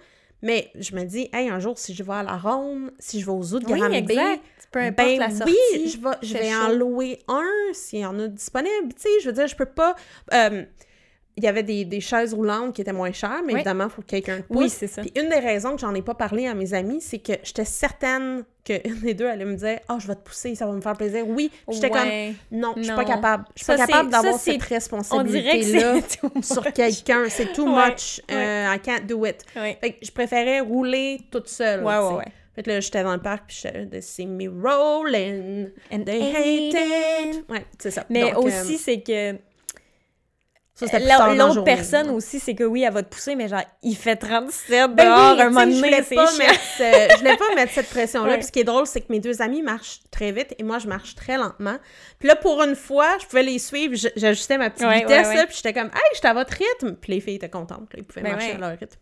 Mais 0.46 0.70
je 0.80 0.96
me 0.96 1.04
dis, 1.04 1.28
hey, 1.34 1.50
un 1.50 1.60
jour, 1.60 1.78
si 1.80 1.96
je 1.96 2.04
vais 2.04 2.14
à 2.14 2.22
la 2.24 2.38
ronde, 2.38 2.92
si 3.00 3.20
je 3.20 3.26
vais 3.26 3.32
aux 3.32 3.54
autres 3.56 3.66
Oui, 3.72 3.80
Granby. 3.80 4.16
Peu 4.72 4.80
importe 4.80 5.08
ben 5.08 5.20
la 5.20 5.30
sortie. 5.32 5.56
oui, 5.74 5.88
je 5.90 5.98
vais, 5.98 6.16
je 6.22 6.34
vais 6.34 6.54
en 6.54 6.70
louer 6.70 7.20
un 7.28 7.44
s'il 7.74 8.00
y 8.00 8.06
en 8.06 8.20
a 8.20 8.28
disponible. 8.28 8.94
Tu 8.96 9.02
sais, 9.04 9.10
je 9.22 9.28
veux 9.28 9.34
dire, 9.34 9.48
je 9.48 9.56
peux 9.56 9.66
pas. 9.66 9.96
euh, 10.34 10.64
il 11.38 11.44
y 11.44 11.48
avait 11.48 11.64
des, 11.64 11.84
des 11.84 12.00
chaises 12.00 12.34
roulantes 12.34 12.74
qui 12.74 12.82
étaient 12.82 12.94
moins 12.94 13.12
chères, 13.12 13.42
mais 13.46 13.54
Oui. 13.54 13.60
évidemment, 13.60 13.86
il 13.86 13.90
faut 13.90 14.02
que 14.02 14.08
quelqu'un 14.08 14.42
pousse. 14.42 14.58
Oui, 14.58 14.70
c'est 14.70 14.88
ça. 14.88 15.02
Puis 15.02 15.12
une 15.16 15.28
des 15.30 15.40
raisons 15.40 15.74
que 15.76 15.82
j'en 15.82 15.94
ai 15.94 16.02
pas 16.02 16.14
parlé 16.16 16.48
à 16.48 16.54
mes 16.54 16.74
amis, 16.74 17.02
c'est 17.02 17.20
que 17.20 17.34
j'étais 17.44 17.66
certaine 17.66 18.46
qu'une 18.64 19.00
des 19.04 19.14
deux 19.14 19.28
allait 19.28 19.44
me 19.46 19.56
dire 19.56 19.80
«Ah, 19.90 19.98
je 20.00 20.08
vais 20.08 20.16
te 20.16 20.22
pousser, 20.22 20.56
ça 20.56 20.66
va 20.66 20.72
me 20.72 20.80
faire 20.82 20.94
plaisir.» 20.94 21.26
Oui, 21.28 21.52
j'étais 21.70 21.92
Ouais. 21.92 22.34
comme 22.52 22.60
«Non, 22.60 22.74
je 22.78 22.84
suis 22.84 22.94
pas 22.96 23.04
capable. 23.04 23.46
Je 23.56 23.64
suis 23.64 23.68
pas 23.68 23.78
capable 23.86 24.10
d'avoir 24.10 24.40
cette 24.40 24.62
responsabilité-là 24.64 25.96
sur 26.42 26.64
quelqu'un. 26.74 27.26
C'est 27.30 27.52
too 27.54 27.66
Ouais, 27.66 27.90
much. 27.92 28.22
Euh, 28.32 28.74
I 28.74 28.80
can't 28.80 29.06
do 29.06 29.26
it.» 29.26 29.44
Ouais. 29.58 29.78
Fait 29.82 29.92
que 29.92 30.06
je 30.06 30.12
préférais 30.12 30.62
rouler 30.62 31.20
toute 31.32 31.50
seule. 31.50 31.84
Ouais, 31.84 31.98
ouais, 31.98 32.14
ouais. 32.16 32.26
Fait 32.56 32.64
que 32.64 32.70
là, 32.70 32.80
j'étais 32.80 33.04
dans 33.04 33.14
le 33.14 33.22
parc, 33.22 33.48
puis 33.48 33.58
j'étais 33.62 33.86
de 33.86 34.00
see 34.00 34.26
me 34.26 34.48
rolling, 34.48 35.68
And 35.92 36.04
they 36.06 36.22
hate 36.34 37.36
it. 37.36 37.44
Ouais, 37.50 37.66
c'est 37.78 37.92
ça. 37.92 38.06
Mais 38.10 38.32
Donc, 38.32 38.46
aussi, 38.46 38.76
euh, 38.76 38.78
c'est 38.80 39.02
que 39.02 39.34
ça, 39.34 39.34
c'était 39.34 39.42
plus 39.42 39.42
tard 39.42 40.54
dans 40.54 40.64
la 40.64 40.65
l'autre 40.82 41.54
journée. 41.54 41.64
personne 41.64 42.10
aussi, 42.10 42.40
c'est 42.40 42.54
que 42.54 42.64
oui, 42.66 42.84
elle 42.84 42.92
va 42.94 43.02
te 43.02 43.08
pousser, 43.14 43.36
mais 43.36 43.48
genre, 43.48 43.62
il 43.82 43.96
fait 43.96 44.16
37 44.18 44.92
Ben 44.94 45.06
dehors 45.06 45.36
oui, 45.36 45.42
un 45.42 45.50
moment 45.50 45.62
je 45.72 45.82
donné, 45.82 46.04
c'est 46.04 46.16
pas 46.16 46.28
chiant. 46.28 46.38
mettre, 46.38 46.60
euh, 46.82 47.08
je 47.12 47.18
voulais 47.20 47.38
pas 47.38 47.56
mettre 47.56 47.72
cette 47.74 47.90
pression-là. 47.90 48.32
Ouais. 48.32 48.38
Puis 48.38 48.48
ce 48.48 48.52
qui 48.52 48.60
est 48.60 48.64
drôle, 48.66 48.86
c'est 48.86 49.00
que 49.02 49.12
mes 49.12 49.20
deux 49.22 49.42
amis 49.42 49.62
marchent 49.62 50.00
très 50.12 50.32
vite 50.32 50.54
et 50.60 50.64
moi, 50.64 50.80
je 50.80 50.88
marche 50.88 51.16
très 51.16 51.38
lentement. 51.38 51.78
Puis 52.20 52.28
là, 52.28 52.36
pour 52.36 52.62
une 52.62 52.76
fois, 52.76 53.18
je 53.22 53.26
pouvais 53.26 53.44
les 53.44 53.60
suivre, 53.60 53.96
j'ajustais 54.16 54.58
ma 54.58 54.70
petite 54.70 54.86
Ouais, 54.86 55.00
vitesse, 55.00 55.28
ouais, 55.28 55.34
là, 55.36 55.40
ouais. 55.42 55.46
puis 55.48 55.56
j'étais 55.56 55.74
comme, 55.74 55.88
hey, 55.88 56.02
j'étais 56.14 56.28
à 56.28 56.34
votre 56.34 56.54
rythme. 56.54 56.96
Puis 56.96 57.14
les 57.14 57.22
filles 57.22 57.36
étaient 57.36 57.50
contentes, 57.50 57.94
là, 57.94 58.00
ils 58.00 58.04
pouvaient 58.04 58.22
Ben 58.24 58.34
marcher 58.34 58.52
à 58.52 58.58
leur 58.58 58.72
rythme. 58.78 59.00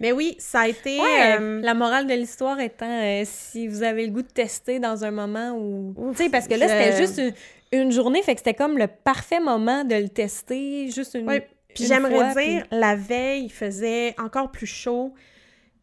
Mais 0.00 0.12
oui, 0.12 0.34
ça 0.38 0.60
a 0.60 0.68
été. 0.68 0.98
Ouais, 0.98 1.38
euh, 1.38 1.60
la 1.60 1.74
morale 1.74 2.06
de 2.06 2.14
l'histoire 2.14 2.58
étant, 2.58 2.86
euh, 3.02 3.22
si 3.26 3.68
vous 3.68 3.82
avez 3.82 4.06
le 4.06 4.12
goût 4.12 4.22
de 4.22 4.28
tester 4.28 4.78
dans 4.78 5.04
un 5.04 5.10
moment 5.10 5.52
où... 5.52 5.94
Tu 6.12 6.24
sais, 6.24 6.30
parce 6.30 6.48
que 6.48 6.54
là, 6.54 6.66
je- 6.66 6.72
c'était 6.72 6.96
juste 6.96 7.34
une, 7.72 7.80
une 7.80 7.92
journée, 7.92 8.22
fait 8.22 8.34
que 8.34 8.40
c'était 8.40 8.54
comme 8.54 8.78
le 8.78 8.86
parfait 8.86 9.40
moment 9.40 9.84
de 9.84 9.94
le 9.96 10.08
tester, 10.08 10.90
juste 10.90 11.14
une... 11.14 11.26
Ouais, 11.28 11.46
Puis 11.74 11.84
j'aimerais 11.86 12.32
dire, 12.54 12.66
la 12.70 12.96
veille, 12.96 13.44
il 13.44 13.52
faisait 13.52 14.14
encore 14.18 14.50
plus 14.50 14.66
chaud. 14.66 15.12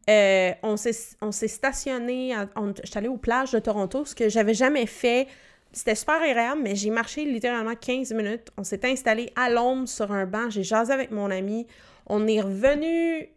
Euh, 0.10 0.52
on 0.64 0.78
s'est 0.78 0.96
on 1.22 1.32
s'est 1.34 1.48
stationné, 1.50 2.34
à- 2.34 2.48
on- 2.56 2.74
allée 2.96 3.08
aux 3.10 3.18
plages 3.18 3.52
de 3.52 3.60
Toronto, 3.60 4.06
ce 4.06 4.16
que 4.16 4.30
j'avais 4.30 4.54
jamais 4.54 4.86
fait. 4.86 5.28
C'était 5.74 5.96
super 5.96 6.22
agréable, 6.22 6.62
mais 6.64 6.76
j'ai 6.76 6.90
marché 6.90 7.26
littéralement 7.26 7.76
15 7.76 8.14
minutes. 8.14 8.48
On 8.58 8.64
s'est 8.64 8.86
installé 8.86 9.32
à 9.36 9.50
l'ombre 9.50 9.88
sur 9.88 10.12
un 10.14 10.26
banc, 10.26 10.50
j'ai 10.50 10.64
jasé 10.64 10.94
avec 10.94 11.12
mon 11.12 11.30
ami. 11.30 11.68
On 12.08 12.26
est 12.26 12.40
revenu 12.40 13.28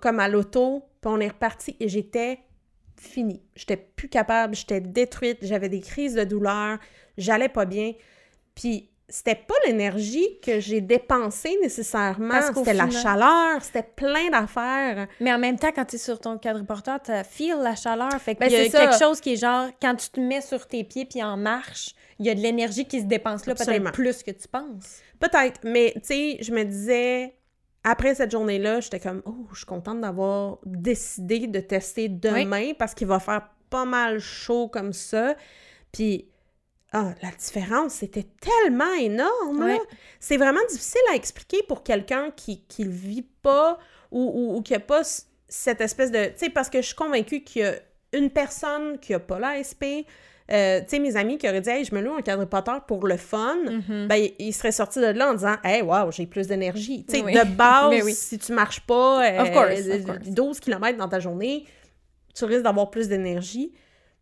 comme 0.00 0.20
à 0.20 0.28
l'auto, 0.28 0.84
puis 1.00 1.10
on 1.12 1.20
est 1.20 1.28
reparti 1.28 1.76
et 1.80 1.88
j'étais 1.88 2.40
finie. 2.96 3.42
J'étais 3.54 3.76
plus 3.76 4.08
capable, 4.08 4.54
j'étais 4.54 4.80
détruite, 4.80 5.38
j'avais 5.42 5.68
des 5.68 5.80
crises 5.80 6.14
de 6.14 6.24
douleur, 6.24 6.78
j'allais 7.16 7.48
pas 7.48 7.64
bien. 7.64 7.92
Puis 8.54 8.90
c'était 9.08 9.34
pas 9.34 9.54
l'énergie 9.66 10.38
que 10.40 10.60
j'ai 10.60 10.80
dépensée 10.80 11.58
nécessairement, 11.60 12.40
c'était 12.54 12.74
la 12.74 12.88
chaleur, 12.90 13.62
c'était 13.62 13.82
plein 13.82 14.30
d'affaires. 14.30 15.08
Mais 15.20 15.32
en 15.32 15.38
même 15.38 15.58
temps, 15.58 15.72
quand 15.74 15.84
tu 15.84 15.96
es 15.96 15.98
sur 15.98 16.20
ton 16.20 16.38
quadriporteur, 16.38 17.00
tu 17.02 17.10
feel 17.28 17.56
la 17.60 17.74
chaleur. 17.74 18.12
Fait 18.20 18.34
Ben, 18.38 18.48
qu'il 18.48 18.56
y 18.56 18.60
a 18.60 18.64
c'est 18.64 18.70
ça. 18.70 18.86
quelque 18.86 18.98
chose 18.98 19.20
qui 19.20 19.32
est 19.32 19.36
genre, 19.36 19.68
quand 19.82 19.96
tu 19.96 20.10
te 20.10 20.20
mets 20.20 20.40
sur 20.40 20.66
tes 20.66 20.84
pieds 20.84 21.06
puis 21.06 21.22
en 21.22 21.36
marche, 21.36 21.94
il 22.20 22.26
y 22.26 22.30
a 22.30 22.34
de 22.34 22.40
l'énergie 22.40 22.86
qui 22.86 23.00
se 23.00 23.06
dépense 23.06 23.46
là, 23.46 23.54
peut-être 23.54 23.92
plus 23.92 24.22
que 24.22 24.30
tu 24.30 24.46
penses. 24.46 25.00
Peut-être, 25.18 25.60
mais 25.64 25.92
tu 25.96 26.00
sais, 26.04 26.36
je 26.40 26.52
me 26.52 26.64
disais, 26.64 27.34
après 27.84 28.14
cette 28.14 28.30
journée-là, 28.30 28.80
j'étais 28.80 29.00
comme, 29.00 29.22
oh, 29.24 29.46
je 29.52 29.58
suis 29.58 29.66
contente 29.66 30.00
d'avoir 30.00 30.58
décidé 30.64 31.46
de 31.46 31.60
tester 31.60 32.08
demain 32.08 32.72
parce 32.78 32.94
qu'il 32.94 33.06
va 33.06 33.20
faire 33.20 33.48
pas 33.70 33.84
mal 33.84 34.18
chaud 34.18 34.68
comme 34.68 34.92
ça. 34.92 35.34
Puis, 35.92 36.28
ah, 36.92 37.14
la 37.22 37.30
différence, 37.30 37.94
c'était 37.94 38.26
tellement 38.40 38.92
énorme. 38.94 39.78
C'est 40.18 40.36
vraiment 40.36 40.60
difficile 40.68 41.00
à 41.12 41.14
expliquer 41.14 41.62
pour 41.68 41.82
quelqu'un 41.82 42.30
qui 42.32 42.64
ne 42.80 42.88
vit 42.88 43.26
pas 43.42 43.78
ou, 44.10 44.20
ou, 44.20 44.56
ou 44.56 44.62
qui 44.62 44.72
n'a 44.72 44.80
pas 44.80 45.02
cette 45.48 45.80
espèce 45.80 46.10
de... 46.10 46.26
Tu 46.26 46.32
sais, 46.36 46.50
parce 46.50 46.68
que 46.68 46.80
je 46.80 46.86
suis 46.88 46.96
convaincue 46.96 47.42
qu'il 47.42 47.62
y 47.62 47.64
a 47.64 47.74
une 48.12 48.30
personne 48.30 48.98
qui 48.98 49.12
n'a 49.12 49.20
pas 49.20 49.38
l'ASP, 49.38 49.84
euh, 50.52 50.80
tu 50.80 50.86
sais, 50.88 50.98
mes 50.98 51.16
amis 51.16 51.38
qui 51.38 51.48
auraient 51.48 51.60
dit 51.60 51.70
«Hey, 51.70 51.84
je 51.84 51.94
me 51.94 52.00
loue 52.00 52.12
un 52.14 52.22
quadriporteur 52.22 52.84
pour 52.86 53.06
le 53.06 53.16
fun 53.16 53.56
Mm-hmm. 53.66 54.06
ben, 54.08 54.16
il- 54.16 54.34
il 54.38 54.52
serait 54.52 54.72
sorti 54.72 54.98
de 55.00 55.06
là 55.06 55.30
en 55.30 55.34
disant 55.34 55.56
Hey, 55.64 55.82
wow, 55.82 56.10
j'ai 56.10 56.26
plus 56.26 56.46
d'énergie. 56.48 57.04
Tu 57.08 57.16
sais, 57.18 57.22
Oui. 57.24 57.32
de 57.34 57.42
base, 57.56 58.02
oui. 58.04 58.12
si 58.14 58.38
tu 58.38 58.52
marches 58.52 58.80
pas 58.80 59.24
euh, 59.24 59.42
Of 59.42 59.52
course, 59.52 59.86
euh, 59.88 59.98
of 59.98 60.04
course. 60.06 60.28
12 60.28 60.60
km 60.60 60.98
dans 60.98 61.08
ta 61.08 61.20
journée, 61.20 61.64
tu 62.34 62.44
risques 62.44 62.62
d'avoir 62.62 62.90
plus 62.90 63.08
d'énergie. 63.08 63.72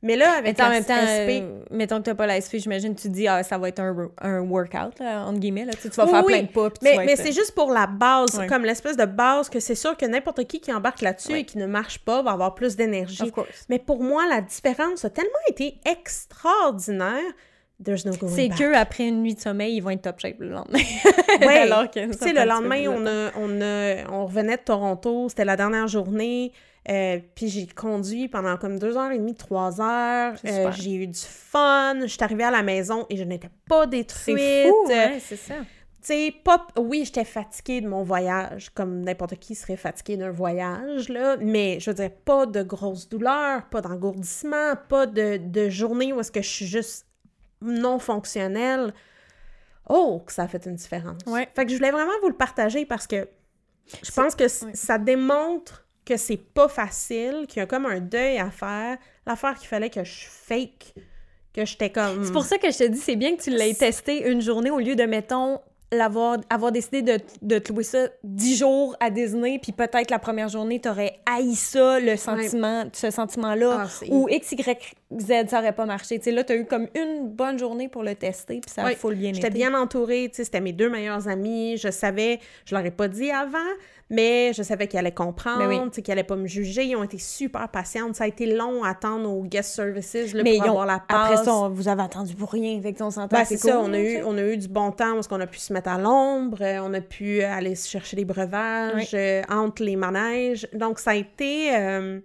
Mais 0.00 0.14
là, 0.14 0.26
Mais 0.34 0.38
avec 0.50 0.56
t'sais, 0.56 0.64
en 0.64 0.70
même 0.70 0.84
temps, 0.84 0.94
SP, 0.94 1.42
euh, 1.42 1.58
mettons 1.72 1.96
que 1.98 2.02
t'as 2.04 2.14
pas 2.14 2.26
la 2.28 2.40
SP, 2.40 2.58
j'imagine, 2.58 2.94
tu 2.94 3.08
te 3.08 3.12
dis, 3.12 3.26
ah, 3.26 3.42
ça 3.42 3.58
va 3.58 3.68
être 3.68 3.80
un, 3.80 4.11
un 4.22 4.40
workout, 4.42 4.96
là, 5.00 5.24
entre 5.26 5.40
guillemets. 5.40 5.64
Là. 5.64 5.72
Tu 5.72 5.80
sais, 5.80 5.90
tu 5.90 5.96
vas 5.96 6.04
Oui, 6.04 6.11
faire 6.12 6.24
plein 6.24 6.42
de 6.42 6.46
pas. 6.46 6.68
mais, 6.82 6.96
mais 6.98 7.12
être- 7.14 7.22
c'est 7.24 7.32
juste 7.32 7.52
pour 7.52 7.72
la 7.72 7.88
base, 7.88 8.40
comme 8.48 8.64
l'espèce 8.64 8.96
de 8.96 9.06
base 9.06 9.48
que 9.48 9.58
c'est 9.58 9.74
sûr 9.74 9.96
que 9.96 10.06
n'importe 10.06 10.44
qui 10.46 10.61
qui 10.61 10.72
embarque 10.72 11.00
là-dessus 11.00 11.32
et 11.38 11.44
qui 11.44 11.58
ne 11.58 11.66
marche 11.66 11.98
pas 11.98 12.22
va 12.22 12.30
avoir 12.30 12.54
plus 12.54 12.76
d'énergie. 12.76 13.32
Mais 13.68 13.80
pour 13.80 14.02
moi, 14.04 14.24
la 14.28 14.40
différence 14.40 15.04
a 15.04 15.11
tellement 15.11 15.30
été 15.48 15.80
extraordinaire. 16.42 17.22
There's 17.84 18.04
no 18.04 18.12
going 18.16 18.30
C'est 18.34 18.48
que 18.48 18.74
après 18.74 19.06
une 19.06 19.22
nuit 19.22 19.34
de 19.34 19.40
sommeil, 19.40 19.76
ils 19.76 19.80
vont 19.80 19.90
être 19.90 20.02
top 20.02 20.18
shape 20.18 20.40
le 20.40 20.48
lendemain. 20.50 20.78
Ouais. 21.40 21.58
Alors 21.58 21.88
que 21.90 22.06
tu 22.11 22.18
sais, 22.18 22.32
le 22.32 22.44
lendemain, 22.44 22.84
on, 22.88 23.06
a, 23.06 23.30
on, 23.37 23.61
a, 23.61 24.11
on 24.11 24.26
revenait 24.26 24.56
de 24.56 24.62
Toronto, 24.62 25.28
c'était 25.28 25.44
la 25.44 25.56
dernière 25.56 25.87
journée, 25.87 26.52
euh, 26.90 27.18
puis 27.35 27.48
j'ai 27.48 27.66
conduit 27.66 28.29
pendant 28.29 28.57
comme 28.57 28.79
deux 28.79 28.96
heures 28.96 29.11
et 29.11 29.18
demie, 29.18 29.35
trois 29.35 29.81
heures. 29.81 30.35
Euh, 30.44 30.70
j'ai 30.72 30.94
eu 30.94 31.07
du 31.07 31.18
fun, 31.18 32.01
je 32.03 32.07
suis 32.07 32.22
arrivée 32.22 32.44
à 32.44 32.51
la 32.51 32.62
maison 32.62 33.07
et 33.11 33.16
je 33.16 33.24
n'étais 33.24 33.51
pas 33.68 33.87
détruite. 33.87 34.38
C'est 34.38 34.68
fou, 34.68 34.88
ouais, 34.88 35.18
c'est 35.20 35.37
ça. 35.37 35.55
Tu. 36.07 36.33
Oui, 36.79 37.05
j'étais 37.05 37.24
fatiguée 37.24 37.83
de 37.83 37.88
mon 37.88 38.03
voyage, 38.03 38.70
comme 38.70 39.03
n'importe 39.03 39.37
qui 39.37 39.55
serait 39.55 39.77
fatigué 39.77 40.16
d'un 40.16 40.31
voyage, 40.31 41.11
là, 41.11 41.37
mais 41.38 41.81
je 41.81 41.90
veux 41.90 41.94
dire, 41.94 42.11
pas 42.24 42.46
de 42.46 42.62
grosses 42.62 43.09
douleurs, 43.09 43.68
pas 43.68 43.83
d'engourdissement, 43.83 44.74
pas 44.88 45.07
de, 45.07 45.37
de 45.37 45.68
journée 45.68 46.12
où 46.12 46.20
est-ce 46.20 46.33
que 46.33 46.40
je 46.40 46.48
suis 46.48 46.66
juste 46.66 47.07
non 47.61 47.98
fonctionnelle. 47.98 48.94
Oh, 49.88 50.22
que 50.24 50.33
ça 50.33 50.44
a 50.44 50.48
fait 50.48 50.64
une 50.64 50.77
différence. 50.77 51.20
Ouais. 51.27 51.48
Fait 51.55 51.66
que 51.66 51.72
je 51.72 51.77
voulais 51.77 51.90
vraiment 51.90 52.12
vous 52.22 52.29
le 52.29 52.37
partager 52.37 52.87
parce 52.87 53.07
que 53.07 53.29
je 54.03 54.11
pense 54.12 54.35
que 54.35 54.48
ça 54.48 54.98
démontre 54.98 55.88
que 56.08 56.16
c'est 56.16 56.38
pas 56.38 56.68
facile, 56.68 57.44
qu'il 57.48 57.60
y 57.60 57.62
a 57.62 57.66
comme 57.66 57.84
un 57.86 58.00
deuil 58.00 58.38
à 58.38 58.50
faire. 58.50 58.96
L'affaire 59.26 59.54
qu'il 59.58 59.68
fallait 59.68 59.90
que 59.90 60.04
je 60.04 60.24
fake, 60.26 60.94
que 61.52 61.64
j'étais 61.66 61.90
comme... 61.90 62.24
C'est 62.24 62.32
pour 62.32 62.44
ça 62.44 62.56
que 62.56 62.70
je 62.70 62.78
te 62.78 62.84
dis, 62.84 62.98
c'est 62.98 63.16
bien 63.16 63.36
que 63.36 63.42
tu 63.42 63.50
l'aies 63.50 63.74
testé 63.74 64.28
une 64.30 64.40
journée 64.40 64.70
au 64.70 64.78
lieu 64.78 64.96
de, 64.96 65.04
mettons, 65.04 65.58
l'avoir 65.90 66.36
avoir 66.50 66.70
décidé 66.70 67.00
de, 67.00 67.18
de 67.40 67.58
te 67.58 67.72
louer 67.72 67.82
ça 67.82 68.08
dix 68.22 68.56
jours 68.58 68.94
à 69.00 69.08
Disney, 69.08 69.58
puis 69.58 69.72
peut-être 69.72 70.10
la 70.10 70.18
première 70.18 70.48
journée, 70.50 70.80
t'aurais 70.80 71.18
haï 71.24 71.54
ça, 71.54 71.98
le 71.98 72.16
sentiment, 72.16 72.84
ce 72.92 73.10
sentiment-là, 73.10 73.78
Ah, 73.84 73.88
c'est- 73.88 74.08
ou 74.10 74.28
X, 74.28 74.52
Y, 74.52 74.94
Z, 75.18 75.32
ça 75.48 75.60
aurait 75.60 75.74
pas 75.74 75.86
marché. 75.86 76.18
Tu 76.18 76.24
sais, 76.24 76.30
là, 76.30 76.44
t'as 76.44 76.56
eu 76.56 76.66
comme 76.66 76.88
une 76.94 77.28
bonne 77.28 77.58
journée 77.58 77.88
pour 77.88 78.02
le 78.02 78.14
tester, 78.14 78.60
puis 78.60 78.70
ça 78.70 78.82
a 78.82 78.84
Ouais, 78.86 78.94
full 78.96 79.14
bien 79.14 79.32
J'étais 79.32 79.48
bien 79.48 79.72
entourée, 79.74 80.28
tu 80.30 80.36
sais, 80.36 80.44
c'était 80.44 80.60
mes 80.60 80.72
deux 80.74 80.90
meilleurs 80.90 81.26
amis. 81.28 81.78
Je 81.78 81.90
savais, 81.90 82.38
je 82.66 82.74
leur 82.74 82.84
ai 82.84 82.90
pas 82.90 83.08
dit 83.08 83.30
avant, 83.30 83.58
mais 84.10 84.52
je 84.54 84.62
savais 84.62 84.86
qu'ils 84.88 84.98
allaient 84.98 85.12
comprendre, 85.12 85.66
oui. 85.68 86.02
qu'ils 86.02 86.10
allaient 86.12 86.24
pas 86.24 86.36
me 86.36 86.46
juger. 86.46 86.84
Ils 86.84 86.96
ont 86.96 87.02
été 87.04 87.18
super 87.18 87.68
patientes. 87.68 88.14
Ça 88.16 88.24
a 88.24 88.26
été 88.26 88.46
long 88.46 88.82
à 88.84 88.90
attendre 88.90 89.30
aux 89.30 89.42
guest 89.42 89.74
services 89.74 90.32
là, 90.32 90.42
Mais 90.42 90.56
pour 90.56 90.66
ont- 90.66 90.70
avoir 90.70 90.86
la 90.86 90.98
passe. 91.00 91.32
après 91.32 91.44
ça, 91.44 91.54
on- 91.54 91.68
vous 91.68 91.88
avez 91.88 92.02
attendu 92.02 92.34
pour 92.34 92.50
rien, 92.50 92.80
fait 92.80 93.00
on 93.02 93.10
s'entend. 93.10 93.36
Ben, 93.36 93.44
c'est 93.44 93.56
ça, 93.58 93.78
on 93.80 93.92
a, 93.92 93.98
eu, 93.98 94.22
on 94.24 94.36
a 94.38 94.42
eu 94.42 94.56
du 94.56 94.68
bon 94.68 94.90
temps 94.92 95.14
parce 95.14 95.28
qu'on 95.28 95.40
a 95.40 95.46
pu 95.46 95.58
se 95.58 95.72
mettre 95.72 95.88
à 95.90 95.98
l'ombre, 95.98 96.58
euh, 96.62 96.80
on 96.82 96.94
a 96.94 97.00
pu 97.00 97.42
aller 97.42 97.74
chercher 97.74 98.16
des 98.16 98.24
breuvages 98.24 99.10
euh, 99.14 99.42
entre 99.50 99.82
les 99.82 99.96
manèges. 99.96 100.66
Donc, 100.72 100.98
ça 100.98 101.10
a 101.10 101.14
été 101.16 101.74
euh, 101.76 102.20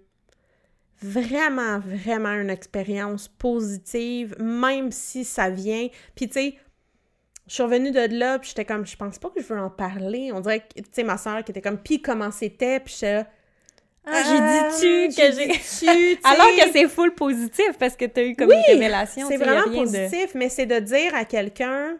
vraiment, 1.02 1.80
vraiment 1.80 2.34
une 2.34 2.50
expérience 2.50 3.28
positive, 3.28 4.36
même 4.40 4.92
si 4.92 5.24
ça 5.26 5.50
vient. 5.50 5.88
Puis, 6.16 6.28
tu 6.28 6.34
sais, 6.34 6.56
je 7.54 7.58
suis 7.58 7.64
revenue 7.66 7.92
de 7.92 8.18
là, 8.18 8.40
puis 8.40 8.50
j'étais 8.50 8.66
comme, 8.66 8.84
je 8.84 8.96
pense 8.96 9.20
pas 9.20 9.30
que 9.30 9.40
je 9.40 9.46
veux 9.46 9.60
en 9.60 9.70
parler. 9.70 10.32
On 10.34 10.40
dirait 10.40 10.62
que, 10.62 10.82
tu 10.82 10.86
sais, 10.92 11.04
ma 11.04 11.20
soeur 11.20 11.44
qui 11.44 11.52
était 11.52 11.62
comme, 11.62 11.78
puis 11.78 12.02
comment 12.02 12.32
c'était, 12.32 12.80
puis 12.80 12.96
j'étais 13.00 13.28
Ah, 14.08 14.24
j'ai 14.82 15.08
que 15.10 15.14
j'ai... 15.36 15.48
dit-tu, 15.50 15.58
tu 15.62 15.62
sais. 15.62 16.18
Alors 16.24 16.48
que 16.48 16.72
c'est 16.74 16.88
full 16.90 17.14
positif, 17.14 17.78
parce 17.78 17.96
que 17.96 18.06
t'as 18.06 18.24
eu 18.24 18.36
comme 18.36 18.50
Oui, 18.50 18.56
une 18.70 18.74
révélation. 18.74 19.28
C'est 19.28 19.38
vraiment 19.38 19.68
de- 19.70 19.76
positif, 19.76 20.32
mais 20.34 20.50
c'est 20.50 20.66
de 20.66 20.80
dire 20.80 21.14
à 21.14 21.26
quelqu'un 21.26 21.96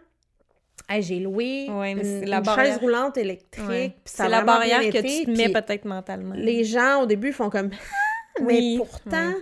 Hey, 0.88 1.02
j'ai 1.02 1.20
loué 1.20 1.68
Ouais, 1.70 1.94
mais 1.94 2.02
une, 2.02 2.28
la 2.28 2.38
une 2.38 2.44
chaise 2.46 2.78
roulante 2.78 3.16
électrique, 3.16 3.68
Ouais. 3.68 3.94
C'est 4.04 4.28
la 4.28 4.42
barrière 4.42 4.80
que 4.80 4.86
été, 4.98 5.20
tu 5.20 5.24
te 5.26 5.30
mets 5.30 5.50
peut-être 5.50 5.84
mentalement. 5.84 6.34
Les 6.36 6.64
gens, 6.64 7.02
au 7.02 7.06
début, 7.06 7.32
font 7.32 7.48
comme 7.48 7.70
mais 8.40 8.46
Oui, 8.46 8.74
pourtant, 8.78 9.28
ouais. 9.28 9.36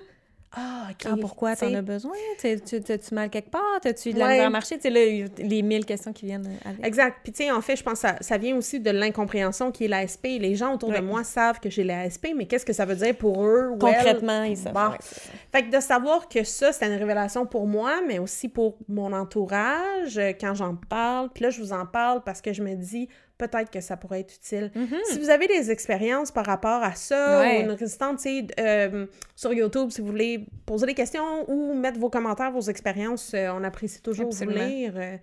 Ah, 0.55 0.89
OK. 0.91 1.07
Ah, 1.07 1.15
pourquoi 1.19 1.57
t'en 1.57 1.73
as 1.73 1.81
besoin? 1.81 2.13
T'as- 2.41 2.59
tu- 2.59 2.83
T'as-tu 2.83 3.15
mal 3.15 3.31
quelque 3.31 3.51
part? 3.51 3.63
T'as-tu 3.81 4.13
de 4.13 4.19
la 4.19 4.27
Ouais. 4.27 4.31
misère 4.33 4.47
à 4.47 4.51
marcher? 4.51 4.77
Tu 4.77 4.83
sais, 4.83 4.91
là, 4.91 5.27
les 5.39 5.63
mille 5.63 5.87
questions 5.87 6.13
qui 6.13 6.27
viennent 6.27 6.47
avec. 6.65 6.85
Exact. 6.85 7.17
Puis, 7.23 7.33
tu 7.33 7.45
sais, 7.45 7.51
en 7.51 7.63
fait, 7.63 7.75
je 7.77 7.83
pense 7.83 7.95
que 8.03 8.09
ça, 8.09 8.17
ça 8.21 8.37
vient 8.37 8.55
aussi 8.57 8.79
de 8.79 8.91
l'incompréhension 8.91 9.71
qui 9.73 9.87
est 9.87 9.89
l'ASP. 9.89 10.25
Les 10.39 10.55
gens 10.55 10.75
autour 10.75 10.91
Ouais. 10.91 11.01
de 11.01 11.05
moi 11.07 11.25
savent 11.25 11.59
que 11.59 11.71
j'ai 11.71 11.85
l'ASP, 11.85 12.35
mais 12.37 12.45
qu'est-ce 12.47 12.67
que 12.67 12.75
ça 12.75 12.85
veut 12.85 12.97
dire 12.97 13.17
pour 13.17 13.43
eux? 13.45 13.71
Concrètement, 13.81 14.43
ils 14.43 14.57
savent. 14.59 14.75
Bon. 14.75 14.89
ouais, 14.91 14.97
c'est 15.01 15.21
ça. 15.21 15.31
Fait 15.53 15.63
que 15.63 15.75
de 15.75 15.81
savoir 15.81 16.29
que 16.29 16.45
ça, 16.45 16.71
c'était 16.73 16.87
une 16.93 16.99
révélation 16.99 17.47
pour 17.47 17.67
moi, 17.67 18.01
mais 18.07 18.19
aussi 18.19 18.49
pour 18.51 18.77
mon 18.89 19.13
entourage, 19.13 20.19
euh, 20.19 20.33
quand 20.39 20.55
j'en 20.55 20.77
parle. 20.77 21.31
Puis 21.35 21.45
là, 21.45 21.51
je 21.51 21.61
vous 21.61 21.73
en 21.73 21.87
parle 21.87 22.23
parce 22.25 22.41
que 22.43 22.53
je 22.53 22.63
me 22.63 22.75
dis, 22.75 23.09
peut-être 23.49 23.71
que 23.71 23.81
ça 23.81 23.97
pourrait 23.97 24.21
être 24.21 24.35
utile. 24.35 24.71
Mhm. 24.75 24.99
Si 25.11 25.19
vous 25.19 25.31
avez 25.31 25.47
des 25.47 25.71
expériences 25.71 26.31
par 26.31 26.47
rapport 26.47 26.83
à 26.83 26.95
ça, 26.95 27.41
Ouais. 27.41 27.59
ou 27.59 27.63
une 27.65 27.71
résistante, 27.73 28.21
euh, 28.59 29.07
sur 29.37 29.53
YouTube, 29.53 29.91
si 29.91 30.01
vous 30.01 30.07
voulez 30.09 30.47
poser 30.67 30.87
des 30.87 30.95
questions 30.95 31.49
ou 31.51 31.75
mettre 31.75 31.99
vos 31.99 32.11
commentaires, 32.11 32.53
vos 32.53 32.61
expériences, 32.63 33.33
euh, 33.35 33.51
on 33.53 33.65
apprécie 33.65 34.01
toujours 34.03 34.27
Absolument. 34.29 34.61
vous 34.65 34.69
lire. 34.71 34.93
euh. 34.97 35.17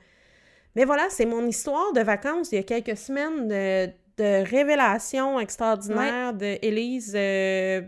Mais 0.76 0.86
voilà, 0.86 1.08
c'est 1.10 1.26
mon 1.26 1.46
histoire 1.48 1.92
de 1.94 2.02
vacances 2.02 2.52
il 2.52 2.56
y 2.56 2.60
a 2.60 2.64
quelques 2.64 2.96
semaines 2.98 3.48
de, 3.48 3.88
de 4.18 4.44
révélation 4.50 5.40
extraordinaire 5.40 6.34
de 6.34 6.58
Élise 6.62 7.14
euh, 7.16 7.82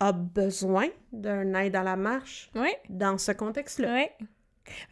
a 0.00 0.12
besoin 0.12 0.86
d'un 1.12 1.52
aide 1.54 1.76
à 1.76 1.82
la 1.82 1.96
marche 1.96 2.50
Ouais. 2.54 2.78
dans 2.88 3.18
ce 3.18 3.32
contexte-là. 3.32 4.06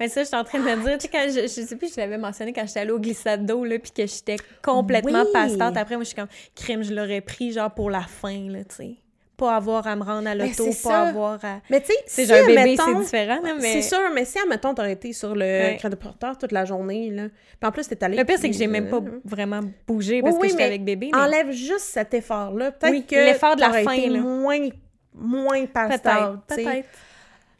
Mais 0.00 0.08
ça, 0.08 0.22
je 0.22 0.26
suis 0.28 0.36
en 0.36 0.44
train 0.44 0.58
de 0.58 0.64
me 0.64 0.84
dire, 0.84 0.98
tu 0.98 1.02
sais, 1.02 1.08
quand 1.08 1.26
je, 1.28 1.42
je 1.42 1.66
sais 1.66 1.76
plus, 1.76 1.92
je 1.94 2.00
l'avais 2.00 2.18
mentionné 2.18 2.52
quand 2.52 2.66
j'étais 2.66 2.80
allée 2.80 2.90
au 2.92 2.98
glissade 3.00 3.44
d'eau, 3.46 3.64
là, 3.64 3.78
puis 3.78 3.90
que 3.90 4.06
j'étais 4.06 4.36
complètement 4.62 5.22
Oui. 5.24 5.32
passante. 5.32 5.76
Après, 5.76 5.94
moi, 5.96 6.04
je 6.04 6.08
suis 6.08 6.16
comme, 6.16 6.28
crème, 6.54 6.82
je 6.82 6.92
l'aurais 6.94 7.20
pris, 7.20 7.52
genre, 7.52 7.70
pour 7.72 7.90
la 7.90 8.02
fin, 8.02 8.48
là, 8.50 8.60
tu 8.64 8.74
sais. 8.76 8.94
Pas 9.36 9.54
avoir 9.54 9.86
à 9.86 9.94
me 9.94 10.02
rendre 10.02 10.26
à 10.28 10.34
l'auto, 10.34 10.64
pas 10.66 10.72
ça. 10.72 11.02
avoir 11.10 11.38
à... 11.44 11.60
Mais 11.70 11.80
tu 11.80 11.86
sais, 11.92 11.98
C'est 12.06 12.26
si, 12.26 12.32
un 12.32 12.44
bébé, 12.44 12.76
c'est 12.76 12.94
différent, 12.96 13.38
là, 13.40 13.54
mais... 13.54 13.72
C'est 13.74 13.82
sûr, 13.82 14.00
mais 14.12 14.24
si, 14.24 14.36
admettons, 14.40 14.74
t'aurais 14.74 14.94
été 14.94 15.12
sur 15.12 15.32
le 15.36 15.44
Ouais. 15.44 15.76
crédit 15.78 15.94
porteur 15.94 16.36
toute 16.36 16.50
la 16.50 16.64
journée, 16.64 17.08
là. 17.12 17.28
Puis 17.28 17.68
en 17.68 17.70
plus, 17.70 17.86
t'es 17.86 18.02
allé... 18.02 18.16
Le 18.16 18.24
pire, 18.24 18.36
c'est 18.40 18.50
que 18.50 18.56
j'ai 18.56 18.66
même 18.66 18.88
pas 18.90 19.00
vraiment 19.24 19.60
bougé 19.86 20.22
parce 20.22 20.34
Oui, 20.34 20.38
que 20.40 20.42
oui, 20.42 20.48
j'étais 20.50 20.62
mais 20.64 20.68
avec 20.68 20.84
bébé. 20.84 21.10
mais- 21.12 21.18
Enlève 21.20 21.52
juste 21.52 21.84
cet 21.84 22.14
effort-là. 22.14 22.72
Peut-être 22.72 23.06
que 23.06 23.14
l'effort 23.14 23.54
de 23.54 23.60
la 23.60 23.72
fin, 23.74 23.92
été 23.92 24.08
là. 24.08 24.18
moins, 24.20 24.68
moins 25.14 25.66
passable, 25.66 26.40
Peut-être, 26.48 26.64
peut-être. 26.64 26.88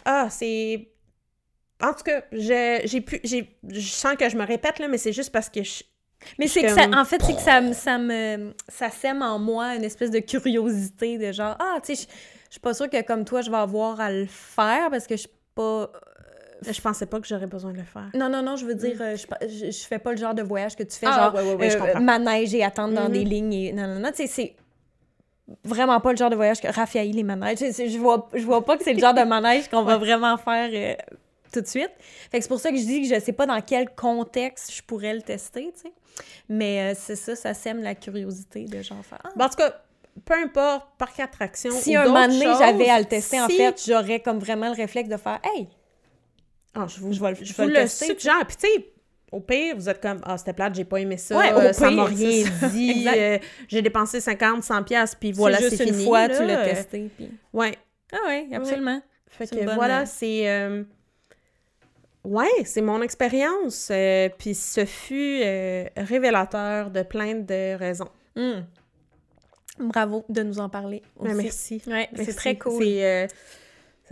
Ah, 0.04 0.26
c'est... 0.30 0.88
En 1.82 1.92
tout 1.92 2.02
cas, 2.04 2.22
je- 2.32 2.80
j'ai 2.84 3.00
pu... 3.00 3.20
j'ai- 3.24 3.56
Je 3.68 3.80
sens 3.88 4.16
que 4.16 4.28
je 4.28 4.36
me 4.36 4.44
répète, 4.44 4.78
là, 4.78 4.88
mais 4.88 4.98
c'est 4.98 5.12
juste 5.12 5.30
parce 5.32 5.48
que 5.48 5.62
je... 5.62 5.82
Mais 6.38 6.48
c'est 6.48 6.62
que 6.62 6.68
ça, 6.70 6.88
en 7.00 7.04
fait, 7.04 7.22
c'est 7.22 7.34
que 7.34 7.40
ça, 7.40 7.60
me- 7.60 7.72
ça 7.72 7.98
me, 7.98 8.52
ça 8.68 8.90
sème 8.90 9.22
en 9.22 9.38
moi 9.38 9.76
une 9.76 9.84
espèce 9.84 10.10
de 10.10 10.18
curiosité 10.18 11.16
de 11.18 11.30
genre, 11.32 11.56
ah, 11.60 11.78
tu 11.84 11.94
sais, 11.94 12.02
je 12.02 12.08
je 12.48 12.52
suis 12.54 12.60
pas 12.60 12.72
sûre 12.72 12.88
que 12.88 13.02
comme 13.02 13.24
toi, 13.26 13.42
je 13.42 13.50
vais 13.50 13.58
avoir 13.58 14.00
à 14.00 14.10
le 14.10 14.24
faire 14.26 14.88
parce 14.90 15.06
que 15.06 15.14
je 15.16 15.20
suis 15.22 15.30
pas... 15.54 15.90
Je 16.68 16.80
pensais 16.80 17.06
pas 17.06 17.20
que 17.20 17.26
j'aurais 17.28 17.46
besoin 17.46 17.72
de 17.72 17.76
le 17.78 17.84
faire. 17.84 18.10
Non, 18.14 18.28
non, 18.30 18.42
non, 18.42 18.56
je 18.56 18.64
veux 18.64 18.74
dire, 18.74 18.96
euh, 19.00 19.14
je, 19.16 19.70
je, 19.70 19.86
fais 19.86 19.98
pas 20.00 20.10
le 20.12 20.16
genre 20.16 20.34
de 20.34 20.42
voyage 20.42 20.74
que 20.74 20.82
tu 20.82 20.96
fais, 20.98 21.06
Ah, 21.06 21.12
genre, 21.12 21.34
ouais, 21.34 21.42
ouais, 21.42 21.54
ouais, 21.54 21.70
je 21.70 21.76
euh, 21.76 22.00
manège 22.00 22.54
et 22.54 22.64
attendre 22.64 22.94
dans 22.94 23.08
des 23.08 23.22
lignes 23.24 23.52
et... 23.52 23.72
Non, 23.72 23.86
non, 23.86 24.00
non, 24.00 24.08
tu 24.10 24.26
sais, 24.26 24.26
c'est 24.26 24.56
vraiment 25.64 26.00
pas 26.00 26.10
le 26.12 26.16
genre 26.16 26.30
de 26.30 26.36
voyage 26.36 26.60
que 26.60 26.68
Raphaël, 26.68 27.10
les 27.10 27.22
manèges. 27.22 27.58
Je, 27.60 27.86
je 27.88 27.98
vois, 27.98 28.28
je 28.34 28.42
vois 28.44 28.64
pas 28.64 28.76
que 28.76 28.82
c'est 28.84 28.92
le 28.94 28.98
genre 28.98 29.14
de 29.14 29.22
manège 29.22 29.68
qu'on 29.68 29.82
va 29.82 29.98
vraiment 29.98 30.36
faire 30.36 30.70
euh, 30.72 30.94
tout 31.52 31.60
de 31.60 31.66
suite. 31.66 31.90
Fait 32.30 32.38
que 32.38 32.42
c'est 32.44 32.48
pour 32.48 32.60
ça 32.60 32.70
que 32.70 32.76
je 32.76 32.82
dis 32.84 33.08
que 33.08 33.14
je 33.14 33.20
sais 33.20 33.32
pas 33.32 33.46
dans 33.46 33.60
quel 33.60 33.88
contexte 33.90 34.72
je 34.74 34.82
pourrais 34.82 35.14
le 35.14 35.22
tester, 35.22 35.72
tu 35.74 35.82
sais. 35.82 35.92
Mais 36.48 36.92
euh, 36.92 36.98
c'est 36.98 37.16
ça, 37.16 37.36
ça 37.36 37.54
sème 37.54 37.82
la 37.82 37.94
curiosité 37.94 38.64
de 38.64 38.82
genre 38.82 39.04
faire... 39.04 39.20
Ah, 39.24 39.30
Bon, 39.36 39.44
en 39.44 39.48
tout 39.48 39.56
cas, 39.56 39.82
peu 40.24 40.34
importe, 40.34 40.86
parc 40.98 41.20
attraction 41.20 41.70
si 41.72 41.96
ou 41.96 42.00
un 42.00 42.04
moment 42.06 42.26
donné, 42.26 42.46
j'avais 42.58 42.88
à 42.88 42.98
le 42.98 43.04
tester, 43.06 43.40
en 43.40 43.48
fait, 43.48 43.80
j'aurais 43.86 44.20
comme 44.20 44.38
vraiment 44.40 44.66
le 44.66 44.74
réflexe 44.74 45.08
de 45.08 45.16
faire 45.16 45.38
«Hey, 45.44 45.68
Ah, 46.74 46.86
je 46.88 47.00
vous, 47.00 47.12
je 47.12 47.20
vais 47.20 47.30
le, 47.30 47.36
je 47.36 47.44
je 47.44 47.52
vais 47.54 47.62
vous 47.62 47.68
le 47.68 47.74
tester. 47.76 48.06
suggère. 48.06 48.44
Puis 48.46 48.56
tu 48.56 48.66
sais, 48.66 48.92
au 49.30 49.40
pire, 49.40 49.76
vous 49.76 49.88
êtes 49.88 50.00
comme, 50.00 50.20
ah, 50.24 50.36
c'était 50.38 50.54
plate, 50.54 50.74
j'ai 50.74 50.84
pas 50.84 50.98
aimé 51.00 51.16
ça, 51.18 51.36
Ouais, 51.36 51.52
au 51.52 51.58
euh, 51.58 51.72
ça 51.72 51.90
m'a 51.90 52.04
rien 52.06 52.44
dit, 52.72 53.06
euh, 53.14 53.38
j'ai 53.68 53.82
dépensé 53.82 54.20
50, 54.20 54.62
100 54.64 54.82
pièces 54.84 55.14
puis 55.14 55.32
voilà, 55.32 55.58
c'est 55.58 55.76
fini. 55.76 55.90
une 55.98 56.04
fois, 56.04 56.26
là, 56.26 56.36
tu 56.36 56.44
l'as 56.46 56.64
testé. 56.64 57.10
Puis... 57.16 57.30
Ouais. 57.52 57.76
Ah 58.12 58.16
oui, 58.26 58.48
absolument. 58.54 59.00
Fait 59.28 59.46
que 59.46 59.74
voilà, 59.74 60.06
c'est... 60.06 60.48
euh, 60.48 60.82
Ouais, 62.28 62.64
c'est 62.64 62.80
mon 62.82 63.00
expérience. 63.02 63.88
euh, 63.90 64.28
puis 64.38 64.54
ce 64.54 64.84
fut 64.84 65.40
euh, 65.42 65.84
révélateur 65.96 66.90
de 66.90 67.02
plein 67.02 67.34
de 67.36 67.74
raisons. 67.76 68.10
Hmm. 68.36 68.60
Bravo 69.78 70.24
de 70.28 70.42
nous 70.42 70.58
en 70.58 70.68
parler 70.68 71.02
aussi. 71.16 71.28
Ben, 71.28 71.36
merci. 71.42 71.82
Ouais, 71.86 72.08
c'est 72.16 72.34
très 72.34 72.58
cool. 72.58 72.82
C'est 72.82 73.04
euh, 73.04 73.26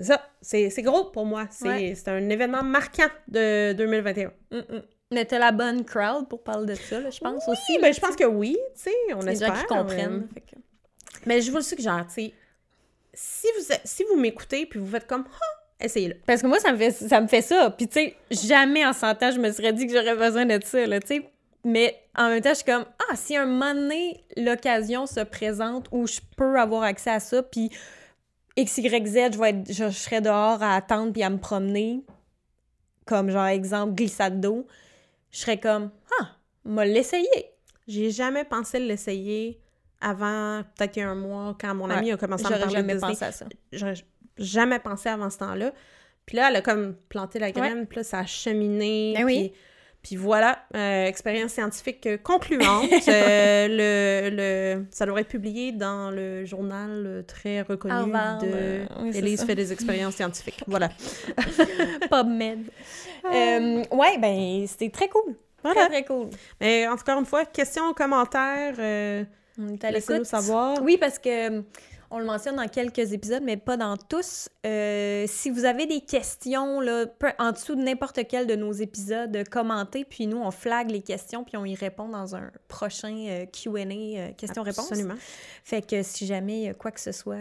ça. 0.00 0.22
C'est 0.40 0.82
gros 0.82 1.06
pour 1.06 1.26
moi. 1.26 1.46
C'est 1.50 1.66
Ouais. 1.68 1.94
un 2.06 2.28
événement 2.30 2.62
marquant 2.62 3.08
de 3.28 3.72
2021. 3.72 4.32
Mm, 4.52 4.56
mm. 4.58 4.82
Mais 5.12 5.24
t'as 5.24 5.38
la 5.38 5.52
bonne 5.52 5.84
crowd 5.84 6.28
pour 6.28 6.42
parler 6.42 6.66
de 6.66 6.74
ça, 6.74 7.00
là, 7.00 7.10
je 7.10 7.20
pense 7.20 7.42
aussi. 7.48 7.72
Oui, 7.74 7.78
ben, 7.82 7.92
je 7.92 8.00
pense 8.00 8.16
que 8.16 8.24
oui, 8.24 8.56
tu 8.74 8.82
sais, 8.82 8.90
on 9.14 9.20
les 9.20 9.36
gens 9.36 9.46
espère. 9.46 9.58
qui 9.60 9.66
comprennent. 9.66 10.22
euh, 10.28 10.34
fait 10.34 10.40
que- 10.40 10.56
Mais 11.26 11.40
je 11.40 11.50
vous 11.50 11.58
le 11.58 11.62
suggère, 11.62 12.04
tu 12.08 12.14
sais, 12.14 12.32
si 13.14 13.46
vous, 13.56 13.74
si 13.84 14.04
vous 14.04 14.16
m'écoutez 14.20 14.66
puis 14.66 14.78
vous 14.80 14.86
faites 14.90 15.06
comme, 15.06 15.24
ah, 15.28 15.55
essayez-le. 15.80 16.16
Parce 16.26 16.42
que 16.42 16.46
moi, 16.46 16.58
ça 16.58 16.72
me 16.72 16.78
fait 16.78 16.90
ça. 16.90 17.20
Me 17.20 17.28
fait 17.28 17.42
ça. 17.42 17.70
Puis, 17.70 17.88
tu 17.88 17.94
sais, 17.94 18.16
jamais 18.30 18.84
en 18.84 18.92
100 18.92 19.22
ans, 19.22 19.30
je 19.30 19.38
me 19.38 19.50
serais 19.52 19.72
dit 19.72 19.86
que 19.86 19.92
j'aurais 19.92 20.16
besoin 20.16 20.46
de 20.46 20.58
ça, 20.62 20.86
là, 20.86 21.00
tu 21.00 21.06
sais. 21.06 21.30
Mais 21.64 22.00
en 22.16 22.28
même 22.28 22.40
temps, 22.40 22.50
je 22.50 22.56
suis 22.56 22.64
comme, 22.64 22.84
ah, 23.10 23.16
si 23.16 23.36
un 23.36 23.44
moment 23.44 23.74
donné, 23.74 24.24
l'occasion 24.36 25.06
se 25.06 25.20
présente 25.20 25.88
où 25.90 26.06
je 26.06 26.20
peux 26.36 26.60
avoir 26.60 26.84
accès 26.84 27.10
à 27.10 27.18
ça, 27.18 27.42
puis 27.42 27.70
X, 28.56 28.78
Y, 28.78 29.06
Z, 29.06 29.14
je, 29.32 29.38
vais 29.38 29.50
être, 29.50 29.66
je, 29.68 29.90
je 29.90 29.98
serais 29.98 30.20
dehors 30.20 30.62
à 30.62 30.76
attendre 30.76 31.12
puis 31.12 31.24
à 31.24 31.30
me 31.30 31.38
promener, 31.38 32.04
comme 33.04 33.30
genre, 33.30 33.46
exemple, 33.46 33.94
glissade 33.94 34.40
d'eau, 34.40 34.66
je 35.32 35.38
serais 35.40 35.58
comme, 35.58 35.90
ah, 36.20 36.28
m'a 36.64 36.84
l'essayer. 36.84 37.50
J'ai 37.88 38.10
jamais 38.10 38.44
pensé 38.44 38.78
l'essayer 38.78 39.60
avant, 40.00 40.62
peut-être 40.76 40.96
il 40.96 41.00
y 41.00 41.02
a 41.02 41.10
un 41.10 41.14
mois, 41.14 41.56
quand 41.60 41.74
mon 41.74 41.88
Ouais, 41.88 41.94
ami 41.94 42.12
a 42.12 42.16
commencé 42.16 42.46
à 42.46 42.50
me 42.50 42.58
parler 42.58 42.72
jamais 42.72 42.94
de 42.94 43.00
pensé 43.00 43.24
à 43.24 43.32
ça. 43.32 43.46
Jamais 44.38 44.78
pensé 44.78 45.08
avant 45.08 45.30
ce 45.30 45.38
temps-là. 45.38 45.72
Puis 46.26 46.36
là, 46.36 46.48
elle 46.50 46.56
a 46.56 46.60
comme 46.60 46.94
planté 47.08 47.38
la 47.38 47.52
graine, 47.52 47.86
puis 47.86 47.98
là, 47.98 48.04
ça 48.04 48.18
a 48.18 48.26
cheminé. 48.26 49.14
Ben 49.16 49.24
oui. 49.24 49.52
puis, 50.02 50.16
voilà, 50.16 50.58
euh, 50.74 51.06
expérience 51.06 51.52
scientifique 51.52 52.08
concluante. 52.22 52.90
Euh, 53.08 53.68
le, 53.68 54.30
le, 54.36 54.84
ça 54.90 55.06
devrait 55.06 55.20
être 55.20 55.28
publié 55.28 55.70
dans 55.70 56.10
le 56.10 56.44
journal 56.44 57.04
euh, 57.06 57.22
très 57.22 57.62
reconnu 57.62 57.94
Harvard, 57.94 58.38
de 58.38 58.48
euh, 58.52 58.86
oui, 59.00 59.16
Élise 59.16 59.44
fait 59.44 59.54
des 59.54 59.72
expériences 59.72 60.16
scientifiques. 60.16 60.62
Voilà. 60.66 60.90
PubMed. 62.10 62.64
Euh, 63.32 63.84
ouais, 63.92 64.18
ben, 64.18 64.66
c'était 64.66 64.90
très 64.90 65.08
cool. 65.08 65.36
Voilà. 65.62 65.82
Très, 65.82 66.02
très 66.02 66.04
cool. 66.04 66.30
Mais 66.60 66.88
encore 66.88 67.20
une 67.20 67.26
fois, 67.26 67.44
questions, 67.44 67.94
commentaires, 67.94 68.74
On 69.58 69.68
est 69.68 69.84
à 69.84 69.90
laissez-nous 69.92 70.24
savoir. 70.24 70.82
Oui, 70.82 70.96
parce 70.98 71.18
que 71.20 71.62
on 72.10 72.18
le 72.18 72.24
mentionne 72.24 72.56
dans 72.56 72.68
quelques 72.68 73.12
épisodes, 73.12 73.42
mais 73.42 73.56
pas 73.56 73.76
dans 73.76 73.96
tous. 73.96 74.48
Euh, 74.64 75.24
si 75.28 75.50
vous 75.50 75.64
avez 75.64 75.86
des 75.86 76.00
questions 76.00 76.80
là, 76.80 77.04
en 77.38 77.52
dessous 77.52 77.74
de 77.74 77.82
n'importe 77.82 78.20
quel 78.28 78.46
de 78.46 78.54
nos 78.56 78.72
épisodes, 78.72 79.34
euh, 79.36 79.44
commentez, 79.50 80.04
puis 80.04 80.26
nous, 80.26 80.38
on 80.38 80.50
flag 80.50 80.90
les 80.90 81.02
questions, 81.02 81.44
puis 81.44 81.56
on 81.56 81.64
y 81.64 81.74
répond 81.74 82.08
dans 82.08 82.34
un 82.36 82.50
prochain 82.68 83.14
euh, 83.28 83.46
Q&A, 83.46 84.32
questions-réponses. 84.32 84.90
Absolument. 84.90 85.14
Fait 85.64 85.84
que 85.86 86.02
si 86.02 86.26
jamais 86.26 86.74
quoi 86.78 86.90
que 86.90 87.00
ce 87.00 87.12
soit... 87.12 87.36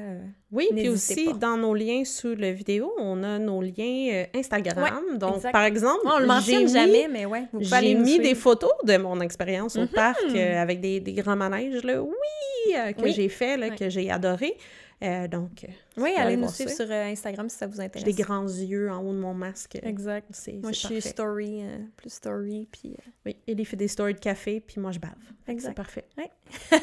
Oui, 0.51 0.67
puis 0.71 0.87
aussi, 0.87 1.25
pas. 1.25 1.33
dans 1.33 1.57
nos 1.57 1.73
liens 1.73 2.03
sous 2.05 2.33
la 2.35 2.51
vidéo, 2.53 2.93
on 2.97 3.23
a 3.23 3.39
nos 3.39 3.61
liens 3.61 4.23
Instagram. 4.33 5.17
Donc, 5.17 5.37
exact. 5.37 5.51
par 5.51 5.63
exemple, 5.63 5.99
on 6.05 6.19
le 6.19 6.27
mentionne 6.27 6.67
jamais, 6.69 7.07
mais 7.09 7.25
ouais, 7.25 7.43
J'ai 7.59 7.95
mis 7.95 8.11
suivre. 8.11 8.23
des 8.23 8.35
photos 8.35 8.71
de 8.83 8.95
mon 8.97 9.19
expérience 9.19 9.75
au 9.75 9.81
Mhm. 9.81 9.87
parc 9.89 10.23
euh, 10.33 10.61
avec 10.61 10.79
des, 10.79 10.99
des 11.01 11.13
grands 11.13 11.35
manèges, 11.35 11.83
là. 11.83 12.01
Oui, 12.01 12.73
euh, 12.77 12.93
que 12.93 13.01
Oui. 13.01 13.11
j'ai 13.11 13.27
fait, 13.27 13.57
là, 13.57 13.67
Ouais. 13.67 13.75
que 13.75 13.89
j'ai 13.89 14.09
adoré. 14.09 14.54
Euh, 15.03 15.27
donc, 15.27 15.65
euh, 15.65 16.01
Oui, 16.01 16.13
allez 16.17 16.37
nous 16.37 16.47
suivre 16.49 16.69
ça. 16.69 16.85
sur 16.85 16.91
euh, 16.91 17.03
Instagram 17.11 17.49
si 17.49 17.57
ça 17.57 17.67
vous 17.67 17.75
j'ai 17.75 17.83
intéresse. 17.83 18.15
des 18.15 18.21
grands 18.23 18.47
yeux 18.47 18.89
en 18.89 19.01
haut 19.03 19.11
de 19.13 19.19
mon 19.19 19.33
masque. 19.33 19.77
Exact. 19.83 20.27
Moi, 20.63 20.71
je 20.71 20.77
suis 20.79 21.01
story, 21.01 21.63
euh, 21.63 21.77
plus 21.97 22.09
story, 22.13 22.67
puis... 22.71 22.95
euh, 22.97 23.11
Oui, 23.25 23.35
Ellie 23.47 23.65
fait 23.65 23.75
des 23.75 23.89
stories 23.89 24.13
de 24.13 24.19
café, 24.19 24.61
puis 24.61 24.79
moi, 24.79 24.91
je 24.91 24.99
bave. 24.99 25.11
Exact. 25.47 25.69
C'est 25.69 25.75
parfait. 25.75 26.05
Ouais. 26.17 26.31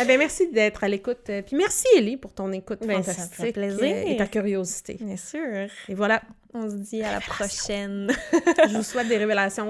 Eh 0.00 0.04
ben, 0.06 0.18
merci 0.18 0.50
d'être 0.50 0.82
à 0.84 0.88
l'écoute. 0.88 1.30
Puis 1.46 1.54
merci, 1.56 1.86
Ellie, 1.96 2.16
pour 2.16 2.32
ton 2.32 2.50
écoute 2.50 2.80
Ben, 2.86 3.02
ça 3.02 3.12
fantastique 3.12 3.36
fait 3.44 3.52
plaisir. 3.52 3.84
et 3.84 4.16
ta 4.16 4.26
curiosité. 4.26 4.94
Bien 5.00 5.16
sûr. 5.16 5.68
Et 5.88 5.94
voilà, 5.94 6.22
On 6.54 6.68
se 6.68 6.76
dit 6.76 7.02
à 7.02 7.12
la 7.12 7.20
prochaine. 7.20 8.10
je 8.68 8.76
vous 8.76 8.82
souhaite 8.82 9.08
des 9.08 9.18
révélations 9.18 9.68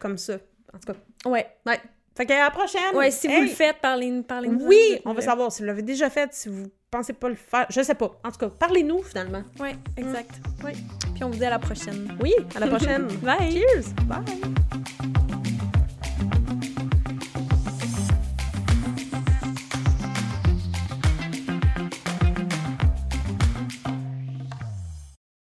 comme 0.00 0.16
ça. 0.18 0.38
En 0.74 0.78
tout 0.78 0.92
cas, 0.92 1.30
ouais. 1.30 1.46
ouais. 1.66 1.78
Fait 2.16 2.26
qu'à 2.26 2.38
la 2.42 2.50
prochaine! 2.50 2.96
Ouais, 2.96 3.10
si 3.12 3.28
vous 3.28 3.40
le 3.42 3.46
faites, 3.48 3.76
parlez-nous. 3.80 4.24
Parlez 4.24 4.48
Oui, 4.48 5.00
on 5.04 5.12
veut 5.14 5.20
savoir 5.22 5.52
si 5.52 5.62
vous 5.62 5.66
l'avez 5.66 5.82
déjà 5.82 6.10
fait, 6.10 6.32
si 6.34 6.48
vous 6.48 6.66
pensez 6.90 7.12
pas 7.12 7.28
le 7.28 7.34
faire. 7.34 7.66
Je 7.70 7.82
sais 7.82 7.94
pas. 7.94 8.18
En 8.24 8.30
tout 8.30 8.38
cas, 8.38 8.48
parlez-nous 8.48 9.02
finalement. 9.02 9.42
Oui, 9.60 9.70
exact. 9.96 10.40
Oui. 10.64 10.72
Puis 11.14 11.24
on 11.24 11.30
vous 11.30 11.38
dit 11.38 11.44
à 11.44 11.50
la 11.50 11.58
prochaine. 11.58 12.16
Oui, 12.22 12.34
à 12.54 12.60
la 12.60 12.68
prochaine. 12.68 13.06
Bye! 13.22 13.52
Cheers! 13.52 13.94
Bye! 14.04 15.17